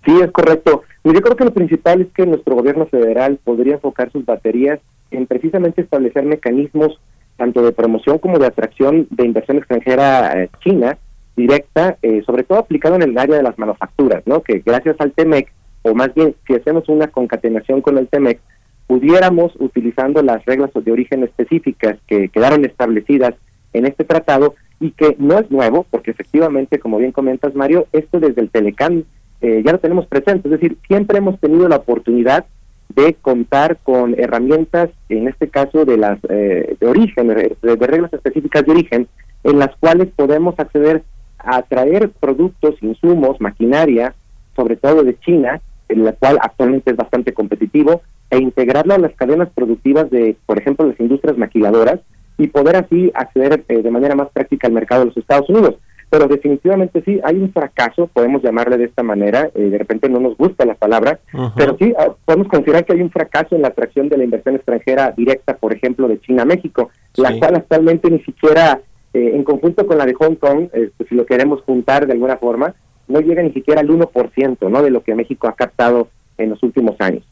Sí, 0.04 0.12
es 0.20 0.30
correcto. 0.30 0.84
Yo 1.02 1.20
creo 1.20 1.36
que 1.36 1.44
lo 1.44 1.52
principal 1.52 2.02
es 2.02 2.08
que 2.12 2.26
nuestro 2.26 2.54
gobierno 2.54 2.86
federal 2.86 3.40
podría 3.42 3.74
enfocar 3.74 4.12
sus 4.12 4.24
baterías 4.24 4.78
en 5.10 5.26
precisamente 5.26 5.82
establecer 5.82 6.24
mecanismos 6.24 7.00
tanto 7.36 7.62
de 7.62 7.72
promoción 7.72 8.18
como 8.18 8.38
de 8.38 8.46
atracción 8.46 9.06
de 9.10 9.26
inversión 9.26 9.58
extranjera 9.58 10.42
eh, 10.42 10.50
china 10.64 10.98
directa, 11.36 11.98
eh, 12.02 12.22
sobre 12.24 12.44
todo 12.44 12.58
aplicado 12.58 12.94
en 12.96 13.02
el 13.02 13.18
área 13.18 13.36
de 13.36 13.42
las 13.42 13.58
manufacturas, 13.58 14.22
¿no? 14.26 14.42
Que 14.42 14.62
gracias 14.64 14.96
al 15.00 15.12
TEMEC, 15.12 15.52
o 15.82 15.94
más 15.94 16.14
bien 16.14 16.34
si 16.46 16.54
hacemos 16.54 16.88
una 16.88 17.08
concatenación 17.08 17.82
con 17.82 17.98
el 17.98 18.08
TEMEC, 18.08 18.40
pudiéramos, 18.86 19.52
utilizando 19.58 20.22
las 20.22 20.44
reglas 20.46 20.70
de 20.72 20.92
origen 20.92 21.24
específicas 21.24 21.98
que 22.06 22.28
quedaron 22.30 22.64
establecidas 22.64 23.34
en 23.72 23.84
este 23.84 24.04
tratado 24.04 24.54
y 24.80 24.92
que 24.92 25.16
no 25.18 25.38
es 25.38 25.50
nuevo, 25.50 25.86
porque 25.90 26.10
efectivamente, 26.10 26.78
como 26.78 26.98
bien 26.98 27.12
comentas, 27.12 27.54
Mario, 27.54 27.86
esto 27.92 28.20
desde 28.20 28.40
el 28.40 28.50
Telecam 28.50 29.04
eh, 29.42 29.62
ya 29.64 29.72
lo 29.72 29.78
tenemos 29.78 30.06
presente, 30.06 30.48
es 30.48 30.52
decir, 30.52 30.78
siempre 30.86 31.18
hemos 31.18 31.38
tenido 31.40 31.68
la 31.68 31.76
oportunidad 31.76 32.46
de 32.88 33.14
contar 33.14 33.78
con 33.82 34.18
herramientas, 34.18 34.90
en 35.08 35.28
este 35.28 35.48
caso 35.48 35.84
de 35.84 35.96
las 35.96 36.18
eh, 36.28 36.76
de 36.78 36.86
origen, 36.86 37.28
de, 37.28 37.56
reglas 37.62 38.12
específicas 38.12 38.64
de 38.64 38.72
origen, 38.72 39.08
en 39.44 39.58
las 39.58 39.74
cuales 39.76 40.08
podemos 40.14 40.58
acceder 40.58 41.02
a 41.38 41.62
traer 41.62 42.10
productos, 42.10 42.74
insumos, 42.82 43.40
maquinaria, 43.40 44.14
sobre 44.54 44.76
todo 44.76 45.02
de 45.02 45.18
China, 45.20 45.60
en 45.88 46.04
la 46.04 46.12
cual 46.12 46.38
actualmente 46.40 46.90
es 46.90 46.96
bastante 46.96 47.32
competitivo, 47.32 48.02
e 48.30 48.38
integrarlo 48.38 48.94
a 48.94 48.98
las 48.98 49.14
cadenas 49.14 49.48
productivas 49.54 50.10
de, 50.10 50.36
por 50.46 50.58
ejemplo, 50.58 50.86
las 50.86 50.98
industrias 50.98 51.38
maquiladoras 51.38 52.00
y 52.38 52.48
poder 52.48 52.76
así 52.76 53.12
acceder 53.14 53.64
eh, 53.68 53.82
de 53.82 53.90
manera 53.90 54.14
más 54.14 54.28
práctica 54.30 54.66
al 54.66 54.72
mercado 54.72 55.02
de 55.02 55.06
los 55.06 55.16
Estados 55.16 55.48
Unidos. 55.48 55.76
Pero 56.16 56.28
definitivamente 56.28 57.02
sí, 57.04 57.20
hay 57.22 57.36
un 57.36 57.52
fracaso, 57.52 58.06
podemos 58.06 58.42
llamarle 58.42 58.78
de 58.78 58.84
esta 58.84 59.02
manera, 59.02 59.50
eh, 59.54 59.68
de 59.68 59.76
repente 59.76 60.08
no 60.08 60.18
nos 60.18 60.34
gusta 60.38 60.64
la 60.64 60.74
palabra, 60.74 61.20
pero 61.54 61.76
sí 61.78 61.92
ah, 61.98 62.14
podemos 62.24 62.48
considerar 62.48 62.86
que 62.86 62.94
hay 62.94 63.02
un 63.02 63.10
fracaso 63.10 63.54
en 63.54 63.60
la 63.60 63.68
atracción 63.68 64.08
de 64.08 64.16
la 64.16 64.24
inversión 64.24 64.54
extranjera 64.54 65.12
directa, 65.14 65.58
por 65.58 65.74
ejemplo, 65.74 66.08
de 66.08 66.18
China 66.20 66.42
a 66.42 66.46
México, 66.46 66.90
la 67.16 67.38
cual 67.38 67.56
actualmente 67.56 68.10
ni 68.10 68.20
siquiera, 68.20 68.80
eh, 69.12 69.32
en 69.34 69.44
conjunto 69.44 69.86
con 69.86 69.98
la 69.98 70.06
de 70.06 70.14
Hong 70.14 70.36
Kong, 70.36 70.68
si 71.06 71.14
lo 71.14 71.26
queremos 71.26 71.60
juntar 71.62 72.06
de 72.06 72.14
alguna 72.14 72.38
forma, 72.38 72.74
no 73.08 73.20
llega 73.20 73.42
ni 73.42 73.52
siquiera 73.52 73.82
al 73.82 73.88
1% 73.88 74.70
¿no? 74.70 74.82
de 74.82 74.90
lo 74.90 75.02
que 75.02 75.14
México 75.14 75.48
ha 75.48 75.54
captado 75.54 76.08
en 76.38 76.48
los 76.48 76.62
últimos 76.62 76.96
años. 76.98 77.24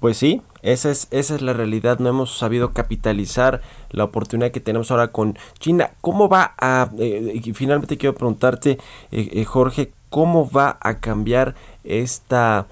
Pues 0.00 0.16
sí, 0.16 0.42
esa 0.62 0.90
es, 0.90 1.08
esa 1.10 1.34
es 1.34 1.42
la 1.42 1.52
realidad. 1.52 1.98
No 1.98 2.08
hemos 2.08 2.38
sabido 2.38 2.72
capitalizar 2.72 3.60
la 3.90 4.04
oportunidad 4.04 4.52
que 4.52 4.60
tenemos 4.60 4.90
ahora 4.90 5.08
con 5.08 5.36
China. 5.58 5.90
¿Cómo 6.00 6.28
va 6.28 6.54
a, 6.58 6.90
eh, 6.98 7.40
y 7.44 7.52
finalmente 7.52 7.98
quiero 7.98 8.14
preguntarte, 8.14 8.78
eh, 9.10 9.30
eh, 9.32 9.44
Jorge, 9.44 9.92
cómo 10.08 10.48
va 10.48 10.78
a 10.80 11.00
cambiar 11.00 11.54
esta 11.84 12.66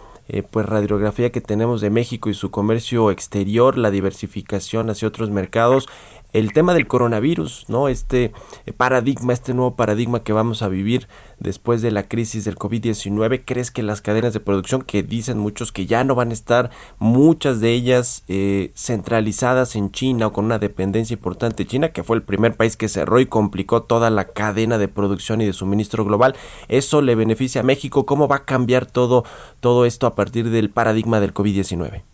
pues 0.53 0.64
radiografía 0.64 1.32
que 1.32 1.41
tenemos 1.41 1.80
de 1.80 1.91
México 1.91 2.30
y 2.30 2.34
su 2.34 2.53
comercio 2.53 3.11
exterior, 3.11 3.76
la 3.76 3.91
diversificación 3.91 4.88
hacia 4.88 5.09
otros 5.09 5.28
mercados 5.28 5.88
el 6.33 6.53
tema 6.53 6.74
del 6.74 6.87
coronavirus, 6.87 7.66
¿no? 7.68 7.89
Este 7.89 8.33
eh, 8.66 8.72
paradigma, 8.72 9.33
este 9.33 9.55
nuevo 9.55 9.76
paradigma 9.76 10.22
que 10.22 10.33
vamos 10.33 10.62
a 10.62 10.68
vivir 10.68 11.09
después 11.39 11.83
de 11.83 11.91
la 11.91 12.05
crisis 12.05 12.45
del 12.45 12.57
COVID-19, 12.57 13.43
¿crees 13.45 13.70
que 13.70 13.83
las 13.83 14.01
cadenas 14.01 14.33
de 14.33 14.41
producción, 14.41 14.83
que 14.83 15.03
dicen 15.03 15.39
muchos 15.39 15.72
que 15.72 15.87
ya 15.87 16.05
no 16.05 16.14
van 16.14 16.31
a 16.31 16.35
estar, 16.35 16.70
muchas 16.99 17.61
de 17.61 17.72
ellas 17.72 18.24
eh, 18.28 18.72
centralizadas 18.74 19.76
en 19.76 19.91
China 19.91 20.28
o 20.28 20.33
con 20.33 20.45
una 20.45 20.59
dependencia 20.59 21.14
importante 21.14 21.64
de 21.64 21.68
China, 21.68 21.89
que 21.91 22.05
fue 22.05 22.16
el 22.16 22.22
primer 22.22 22.57
país 22.57 22.76
que 22.76 22.89
cerró 22.89 23.20
y 23.20 23.26
complicó 23.26 23.83
toda 23.83 24.11
la 24.11 24.26
cadena 24.28 24.78
de 24.78 24.89
producción 24.89 25.41
y 25.41 25.47
de 25.47 25.53
suministro 25.53 26.05
global, 26.05 26.37
eso 26.68 27.03
le 27.03 27.14
beneficia 27.14 27.62
a 27.62 27.64
México? 27.64 28.07
¿Cómo 28.07 28.28
va 28.28 28.37
a 28.37 28.45
cambiar 28.45 28.87
todo, 28.87 29.24
todo 29.61 29.87
esto 29.87 30.07
a 30.07 30.14
partir 30.14 30.51
del 30.51 30.70
paradigma 30.70 31.20
del 31.20 31.35
COVID-19? 31.35 32.10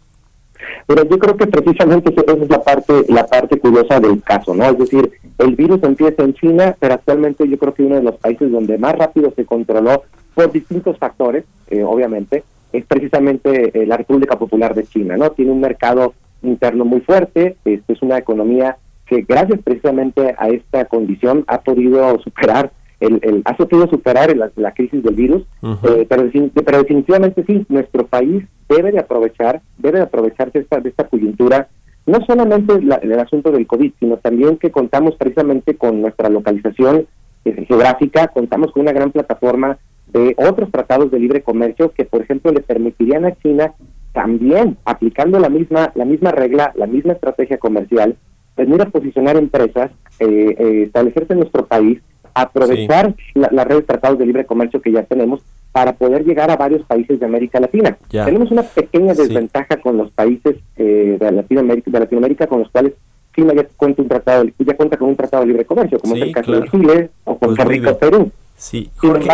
Pero 0.86 1.04
yo 1.04 1.18
creo 1.18 1.36
que 1.36 1.46
precisamente 1.46 2.10
esa 2.10 2.32
es 2.32 2.48
la 2.48 2.62
parte, 2.62 2.92
la 3.08 3.26
parte 3.26 3.58
curiosa 3.58 4.00
del 4.00 4.22
caso, 4.22 4.54
¿no? 4.54 4.64
Es 4.64 4.78
decir, 4.78 5.10
el 5.38 5.56
virus 5.56 5.82
empieza 5.82 6.22
en 6.22 6.34
China, 6.34 6.76
pero 6.78 6.94
actualmente 6.94 7.48
yo 7.48 7.58
creo 7.58 7.74
que 7.74 7.82
uno 7.82 7.96
de 7.96 8.02
los 8.02 8.16
países 8.16 8.50
donde 8.50 8.78
más 8.78 8.96
rápido 8.96 9.32
se 9.34 9.44
controló 9.44 10.04
por 10.34 10.52
distintos 10.52 10.98
factores, 10.98 11.44
eh, 11.68 11.82
obviamente, 11.82 12.44
es 12.72 12.84
precisamente 12.84 13.70
eh, 13.74 13.86
la 13.86 13.96
República 13.96 14.38
Popular 14.38 14.74
de 14.74 14.84
China, 14.84 15.16
¿no? 15.16 15.30
Tiene 15.30 15.52
un 15.52 15.60
mercado 15.60 16.14
interno 16.42 16.84
muy 16.84 17.00
fuerte, 17.00 17.56
este, 17.64 17.92
es 17.92 18.02
una 18.02 18.18
economía 18.18 18.76
que 19.06 19.22
gracias 19.22 19.60
precisamente 19.62 20.34
a 20.38 20.48
esta 20.48 20.84
condición 20.86 21.44
ha 21.46 21.60
podido 21.60 22.18
superar 22.20 22.72
el, 23.00 23.20
el, 23.22 23.42
ha 23.44 23.56
podido 23.56 23.88
superar 23.88 24.34
la, 24.36 24.72
crisis 24.72 25.02
del 25.02 25.14
virus, 25.14 25.42
eh, 25.62 26.06
pero, 26.08 26.30
pero, 26.64 26.78
definitivamente 26.78 27.44
sí, 27.46 27.66
nuestro 27.68 28.06
país 28.06 28.44
debe 28.68 28.92
de 28.92 28.98
aprovechar, 28.98 29.60
debe 29.78 29.98
de 29.98 30.04
aprovecharse 30.04 30.60
esta, 30.60 30.80
de 30.80 30.88
esta 30.88 31.04
coyuntura, 31.08 31.68
no 32.06 32.24
solamente 32.24 32.74
el 32.74 33.18
asunto 33.18 33.50
del 33.50 33.66
COVID, 33.66 33.92
sino 33.98 34.16
también 34.18 34.58
que 34.58 34.70
contamos 34.70 35.16
precisamente 35.16 35.76
con 35.76 36.00
nuestra 36.00 36.28
localización 36.28 37.06
eh, 37.44 37.64
geográfica, 37.66 38.28
contamos 38.28 38.72
con 38.72 38.82
una 38.82 38.92
gran 38.92 39.10
plataforma 39.10 39.78
de 40.06 40.34
otros 40.38 40.70
tratados 40.70 41.10
de 41.10 41.18
libre 41.18 41.42
comercio 41.42 41.92
que, 41.92 42.04
por 42.04 42.22
ejemplo, 42.22 42.52
le 42.52 42.60
permitirían 42.60 43.24
a 43.24 43.34
China 43.36 43.74
también, 44.12 44.78
aplicando 44.84 45.38
la 45.38 45.48
misma, 45.48 45.92
la 45.94 46.04
misma 46.04 46.30
regla, 46.30 46.72
la 46.76 46.86
misma 46.86 47.12
estrategia 47.12 47.58
comercial, 47.58 48.16
venir 48.56 48.80
a 48.80 48.86
posicionar 48.86 49.36
empresas, 49.36 49.90
eh, 50.20 50.56
eh, 50.58 50.82
establecerse 50.86 51.34
en 51.34 51.40
nuestro 51.40 51.66
país 51.66 52.00
aprovechar 52.36 53.14
la, 53.34 53.64
red 53.64 53.76
de 53.76 53.82
tratados 53.82 54.18
de 54.18 54.26
libre 54.26 54.44
comercio 54.44 54.80
que 54.80 54.92
ya 54.92 55.02
tenemos 55.04 55.40
para 55.72 55.94
poder 55.94 56.24
llegar 56.24 56.50
a 56.50 56.56
varios 56.56 56.82
países 56.86 57.18
de 57.18 57.26
América 57.26 57.60
Latina. 57.60 57.96
Tenemos 58.08 58.50
una 58.50 58.62
pequeña 58.62 59.14
desventaja 59.14 59.78
con 59.78 59.96
los 59.96 60.10
países 60.10 60.56
eh, 60.76 61.16
de 61.18 61.32
Latinoamérica, 61.32 61.90
de 61.90 62.00
Latinoamérica 62.00 62.46
con 62.46 62.60
los 62.60 62.70
cuales 62.70 62.92
China 63.34 63.52
ya 63.54 63.66
cuenta 63.76 64.02
un 64.02 64.08
tratado, 64.08 64.44
ya 64.58 64.76
cuenta 64.76 64.96
con 64.96 65.08
un 65.08 65.16
tratado 65.16 65.42
de 65.42 65.48
libre 65.48 65.64
comercio, 65.64 65.98
como 65.98 66.14
es 66.16 66.22
el 66.22 66.32
caso 66.32 66.52
de 66.52 66.70
Chile 66.70 67.10
o 67.24 67.38
con 67.38 67.54
pues 67.54 67.94
Perú. 67.96 68.30
Sí, 68.58 68.90
Jorge, 68.96 69.28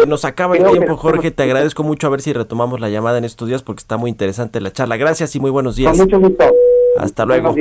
se 0.00 0.06
nos 0.06 0.24
acaba 0.24 0.56
el 0.56 0.64
tiempo, 0.64 0.96
Jorge, 0.96 1.32
te 1.32 1.42
agradezco 1.42 1.82
mucho 1.82 2.06
a 2.06 2.10
ver 2.10 2.20
si 2.20 2.32
retomamos 2.32 2.80
la 2.80 2.88
llamada 2.88 3.18
en 3.18 3.24
estos 3.24 3.48
días 3.48 3.62
porque 3.64 3.80
está 3.80 3.96
muy 3.96 4.10
interesante 4.10 4.60
la 4.60 4.72
charla. 4.72 4.96
Gracias 4.96 5.34
y 5.34 5.40
muy 5.40 5.50
buenos 5.50 5.74
días. 5.74 5.96
Con 5.96 6.06
mucho 6.06 6.20
gusto. 6.20 6.44
Hasta 6.98 7.24
luego. 7.24 7.54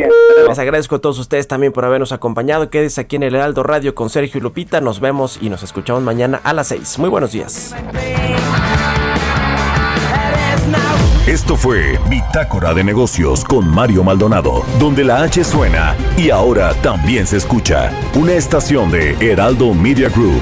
Les 0.47 0.59
agradezco 0.59 0.95
a 0.95 0.99
todos 0.99 1.19
ustedes 1.19 1.47
también 1.47 1.71
por 1.73 1.85
habernos 1.85 2.11
acompañado. 2.11 2.69
Quédese 2.69 3.01
aquí 3.01 3.15
en 3.15 3.23
el 3.23 3.35
Heraldo 3.35 3.63
Radio 3.63 3.95
con 3.95 4.09
Sergio 4.09 4.39
y 4.39 4.41
Lupita. 4.41 4.81
Nos 4.81 4.99
vemos 4.99 5.39
y 5.41 5.49
nos 5.49 5.63
escuchamos 5.63 6.03
mañana 6.03 6.39
a 6.43 6.53
las 6.53 6.67
6. 6.67 6.99
Muy 6.99 7.09
buenos 7.09 7.31
días. 7.31 7.75
Esto 11.27 11.57
fue 11.57 11.99
Bitácora 12.09 12.73
de 12.73 12.85
Negocios 12.85 13.43
con 13.43 13.67
Mario 13.67 14.01
Maldonado, 14.03 14.63
donde 14.79 15.03
la 15.03 15.23
H 15.23 15.43
suena 15.43 15.93
y 16.15 16.29
ahora 16.29 16.73
también 16.81 17.27
se 17.27 17.35
escucha. 17.35 17.91
Una 18.15 18.33
estación 18.33 18.89
de 18.91 19.11
Heraldo 19.19 19.73
Media 19.73 20.07
Group. 20.07 20.41